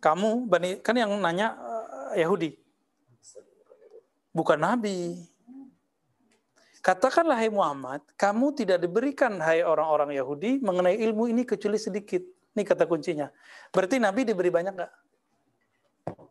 Kamu, 0.00 0.48
kan 0.80 0.96
yang 0.96 1.12
nanya 1.20 1.56
uh, 1.60 2.12
Yahudi. 2.16 2.56
Bukan 4.32 4.60
Nabi. 4.60 5.20
Katakanlah 6.84 7.40
hai 7.40 7.48
Muhammad, 7.48 8.04
kamu 8.12 8.52
tidak 8.52 8.84
diberikan 8.84 9.40
hai 9.40 9.64
orang-orang 9.64 10.12
Yahudi 10.12 10.60
mengenai 10.60 11.00
ilmu 11.00 11.32
ini 11.32 11.48
kecuali 11.48 11.80
sedikit. 11.80 12.20
Ini 12.52 12.60
kata 12.60 12.84
kuncinya. 12.84 13.32
Berarti 13.72 13.96
Nabi 13.96 14.28
diberi 14.28 14.52
banyak 14.52 14.72
nggak? 14.76 14.92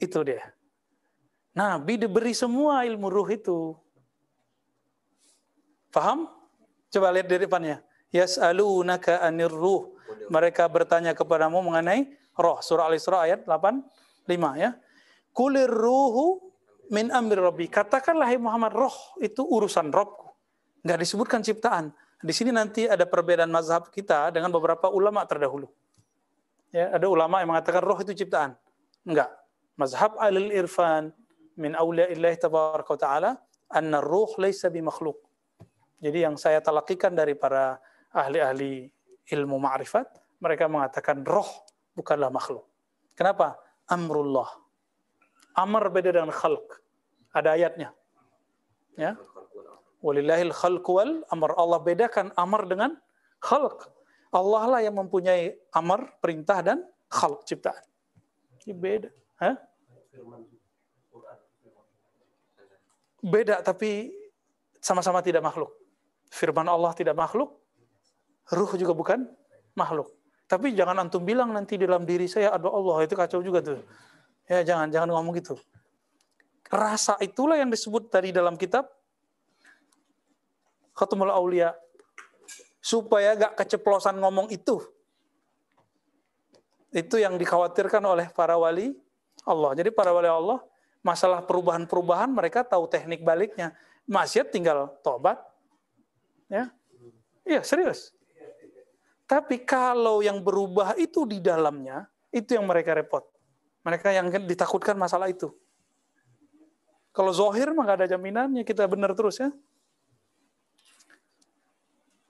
Itu 0.03 0.19
dia. 0.27 0.43
Nabi 1.55 1.95
diberi 1.95 2.35
semua 2.35 2.83
ilmu 2.83 3.07
ruh 3.07 3.29
itu. 3.31 3.71
Paham? 5.95 6.27
Coba 6.91 7.15
lihat 7.15 7.31
di 7.31 7.39
depannya. 7.39 7.79
Yas'alunaka 8.11 9.23
anir 9.23 9.53
ruh. 9.53 9.95
Mereka 10.27 10.67
bertanya 10.67 11.15
kepadamu 11.15 11.63
mengenai 11.63 12.11
roh. 12.35 12.59
Surah 12.59 12.91
Al-Isra 12.91 13.23
ayat 13.23 13.47
85 13.47 14.59
ya. 14.59 14.75
Kulir 15.31 15.71
ruhu 15.71 16.51
min 16.91 17.07
amri 17.09 17.39
rabbi. 17.39 17.65
Katakanlah 17.71 18.27
hai 18.27 18.37
Muhammad, 18.37 18.75
roh 18.75 18.97
itu 19.23 19.41
urusan 19.41 19.89
Robku 19.89 20.33
nggak 20.83 20.99
disebutkan 20.99 21.39
ciptaan. 21.41 21.95
Di 22.23 22.31
sini 22.35 22.51
nanti 22.51 22.87
ada 22.87 23.03
perbedaan 23.07 23.51
mazhab 23.51 23.91
kita 23.91 24.31
dengan 24.31 24.51
beberapa 24.51 24.87
ulama 24.91 25.23
terdahulu. 25.27 25.67
Ya, 26.71 26.91
ada 26.91 27.07
ulama 27.07 27.43
yang 27.43 27.51
mengatakan 27.51 27.83
roh 27.83 27.99
itu 27.99 28.15
ciptaan. 28.15 28.55
Enggak. 29.03 29.31
Mazhab 29.79 30.13
alil 30.21 30.53
irfan 30.53 31.09
min 31.57 31.73
awliya 31.73 32.13
illahi 32.13 32.37
tabaraka 32.37 32.93
ta'ala 32.97 33.31
anna 33.73 34.01
ruh 34.01 34.29
laysa 34.37 34.69
makhluk. 34.69 35.17
Jadi 36.03 36.19
yang 36.25 36.35
saya 36.37 36.59
talakikan 36.59 37.15
dari 37.15 37.33
para 37.33 37.79
ahli-ahli 38.13 38.91
ilmu 39.31 39.57
ma'rifat, 39.57 40.05
mereka 40.43 40.67
mengatakan 40.67 41.23
roh 41.23 41.47
bukanlah 41.95 42.29
makhluk. 42.29 42.67
Kenapa? 43.15 43.57
Amrullah. 43.87 44.49
Amr 45.55 45.89
beda 45.93 46.11
dengan 46.11 46.33
khalq. 46.33 46.81
Ada 47.33 47.55
ayatnya. 47.57 47.89
Ya. 48.97 49.17
Walillahil 50.03 50.51
khalq 50.51 50.85
wal 50.89 51.23
amr. 51.31 51.55
Allah 51.55 51.79
bedakan 51.79 52.33
amar 52.35 52.67
dengan 52.67 52.97
khalq. 53.39 53.89
Allah 54.33 54.63
lah 54.65 54.79
yang 54.81 54.97
mempunyai 54.97 55.53
amar, 55.77 56.17
perintah 56.17 56.59
dan 56.65 56.81
khalq 57.07 57.45
ciptaan. 57.45 57.85
Ini 58.65 58.73
beda. 58.73 59.09
Hah? 59.41 59.55
Beda 63.23 63.63
tapi 63.63 64.11
sama-sama 64.83 65.23
tidak 65.23 65.39
makhluk. 65.39 65.71
Firman 66.27 66.67
Allah 66.67 66.91
tidak 66.91 67.15
makhluk, 67.15 67.55
ruh 68.51 68.71
juga 68.75 68.91
bukan 68.91 69.23
makhluk. 69.77 70.11
Tapi 70.49 70.75
jangan 70.75 71.07
antum 71.07 71.23
bilang 71.23 71.55
nanti 71.55 71.79
dalam 71.79 72.03
diri 72.03 72.27
saya 72.27 72.51
ada 72.51 72.67
Allah, 72.67 73.07
itu 73.07 73.15
kacau 73.15 73.39
juga 73.39 73.63
tuh. 73.63 73.79
Ya 74.49 74.59
jangan 74.65 74.91
jangan 74.91 75.15
ngomong 75.15 75.39
gitu. 75.39 75.55
Rasa 76.67 77.15
itulah 77.23 77.55
yang 77.55 77.71
disebut 77.71 78.11
tadi 78.11 78.33
dalam 78.33 78.57
kitab 78.57 78.89
Khatumul 80.93 81.33
Aulia 81.33 81.73
supaya 82.83 83.33
gak 83.39 83.63
keceplosan 83.63 84.19
ngomong 84.19 84.51
itu. 84.51 84.81
Itu 86.93 87.17
yang 87.17 87.39
dikhawatirkan 87.39 88.03
oleh 88.05 88.29
para 88.29 88.59
wali 88.59 88.93
Allah. 89.43 89.71
Jadi 89.77 89.89
para 89.91 90.11
wali 90.11 90.27
Allah 90.27 90.63
masalah 91.03 91.43
perubahan-perubahan 91.43 92.31
mereka 92.31 92.63
tahu 92.63 92.87
teknik 92.87 93.21
baliknya. 93.21 93.75
Maksiat 94.07 94.51
tinggal 94.51 94.91
tobat. 95.03 95.39
Ya. 96.51 96.71
Iya, 97.43 97.63
serius. 97.63 98.11
Tapi 99.27 99.63
kalau 99.63 100.19
yang 100.19 100.43
berubah 100.43 100.95
itu 100.99 101.23
di 101.23 101.39
dalamnya, 101.39 102.07
itu 102.31 102.55
yang 102.55 102.67
mereka 102.67 102.95
repot. 102.95 103.23
Mereka 103.83 104.11
yang 104.11 104.27
ditakutkan 104.47 104.95
masalah 104.95 105.31
itu. 105.31 105.51
Kalau 107.13 107.31
zohir 107.31 107.71
mah 107.71 107.87
ada 107.87 108.07
jaminannya 108.07 108.65
kita 108.65 108.87
benar 108.89 109.13
terus 109.13 109.37
ya 109.37 109.53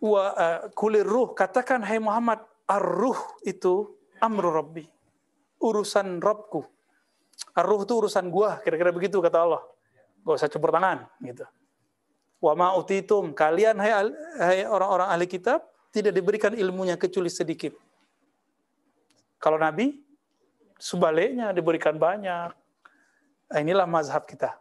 wa 0.03 0.35
uh, 0.35 0.59
kulir 0.75 1.07
ruh 1.07 1.31
katakan 1.31 1.79
hai 1.79 1.95
Muhammad 1.95 2.43
ar-ruh 2.67 3.15
itu 3.47 3.95
amru 4.19 4.51
rabbi 4.51 4.83
urusan 5.63 6.19
Robku 6.19 6.67
ar-ruh 7.53 7.85
itu 7.85 7.93
urusan 7.93 8.27
gua 8.33 8.59
kira-kira 8.61 8.89
begitu 8.89 9.17
kata 9.21 9.37
Allah. 9.43 9.61
Gak 10.23 10.35
usah 10.39 10.49
campur 10.49 10.71
tangan 10.71 11.05
gitu. 11.19 11.45
Wa 12.39 12.53
ma 12.55 12.75
utitum. 12.75 13.35
Kalian 13.35 13.75
hai, 13.79 13.91
hai 14.39 14.59
orang-orang 14.67 15.11
ahli 15.11 15.27
kitab 15.27 15.63
tidak 15.91 16.15
diberikan 16.15 16.51
ilmunya 16.55 16.95
kecuali 16.95 17.29
sedikit. 17.29 17.75
Kalau 19.39 19.59
nabi 19.59 19.99
sebaliknya 20.79 21.51
diberikan 21.51 21.95
banyak. 21.95 22.51
Nah, 23.51 23.59
inilah 23.61 23.85
mazhab 23.85 24.23
kita. 24.25 24.55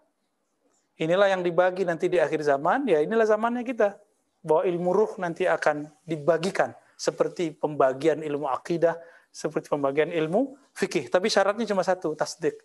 Inilah 1.01 1.33
yang 1.33 1.41
dibagi 1.41 1.83
nanti 1.89 2.07
di 2.07 2.21
akhir 2.21 2.45
zaman 2.45 2.87
ya 2.87 3.01
inilah 3.01 3.27
zamannya 3.27 3.65
kita. 3.67 3.97
Bahwa 4.43 4.67
ilmu 4.67 4.91
ruh 4.91 5.13
nanti 5.23 5.47
akan 5.47 5.87
dibagikan 6.03 6.75
seperti 6.99 7.55
pembagian 7.55 8.23
ilmu 8.23 8.51
akidah, 8.51 8.99
seperti 9.33 9.73
pembagian 9.73 10.13
ilmu 10.13 10.61
fikih. 10.77 11.09
Tapi 11.09 11.33
syaratnya 11.33 11.65
cuma 11.65 11.81
satu, 11.81 12.13
tasdik. 12.13 12.61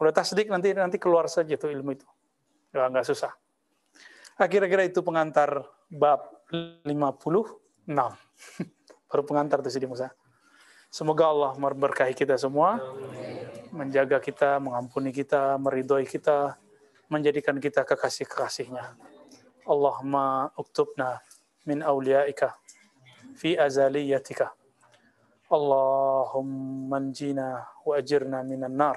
Udah 0.00 0.10
tasdik 0.10 0.48
nanti 0.48 0.72
nanti 0.72 0.96
keluar 0.96 1.28
saja 1.28 1.54
tuh 1.60 1.68
ilmu 1.68 1.92
itu. 1.92 2.08
Ya, 2.72 2.88
nggak 2.88 3.04
susah. 3.04 3.36
akhirnya 4.40 4.66
kira 4.66 4.82
itu 4.88 5.04
pengantar 5.04 5.68
bab 5.92 6.48
56. 6.48 6.88
Baru 9.12 9.22
pengantar 9.28 9.60
tuh 9.60 9.68
Sidi 9.68 9.84
Musa. 9.84 10.08
Semoga 10.88 11.28
Allah 11.28 11.52
memberkahi 11.56 12.16
kita 12.16 12.36
semua, 12.40 12.80
menjaga 13.72 14.20
kita, 14.20 14.60
mengampuni 14.60 15.12
kita, 15.12 15.56
meridhoi 15.60 16.04
kita, 16.08 16.56
menjadikan 17.12 17.56
kita 17.60 17.84
kekasih-kekasihnya. 17.84 18.96
Allahumma 19.68 20.52
uktubna 20.56 21.20
min 21.68 21.84
awliyaika 21.84 22.56
fi 23.36 23.56
azaliyatika. 23.56 24.52
اللهم 25.52 26.94
انجينا 26.94 27.66
وأجرنا 27.86 28.42
من 28.42 28.64
النار. 28.64 28.96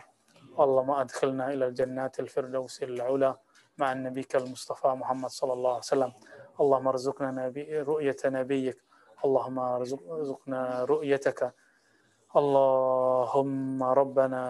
اللهم 0.60 0.92
أدخلنا 0.92 1.54
إلى 1.54 1.68
الجنات 1.68 2.20
الفردوس 2.20 2.84
العلى 2.84 3.36
مع 3.78 3.92
النبيك 3.92 4.36
المصطفى 4.36 4.88
محمد 4.88 5.30
صلى 5.30 5.54
الله 5.54 5.70
عليه 5.70 5.92
وسلم. 5.92 6.12
اللهم 6.62 6.88
ارزقنا 6.88 7.32
نبي 7.32 7.82
رؤية 7.82 8.22
نبيك. 8.26 8.78
اللهم 9.26 9.60
ارزقنا 9.60 10.84
رؤيتك. 10.84 11.54
اللهم 12.36 13.84
ربنا 13.84 14.44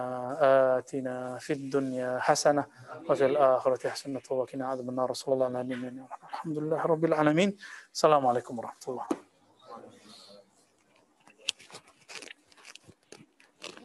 آتنا 0.77 1.37
في 1.37 1.53
الدنيا 1.53 2.19
حسنة 2.19 2.65
وفي 3.09 3.25
الآخرة 3.25 3.89
حسنة 3.89 4.21
وقنا 4.29 4.67
عذاب 4.67 4.89
النار. 4.89 5.13
صلى 5.13 5.33
الله 5.33 5.45
عليه 5.45 5.73
وسلم 5.73 6.07
الحمد 6.29 6.57
لله 6.57 6.81
رب 6.85 7.05
العالمين. 7.05 7.57
السلام 7.93 8.27
عليكم 8.27 8.53
ورحمة 8.59 8.85
الله. 8.87 9.05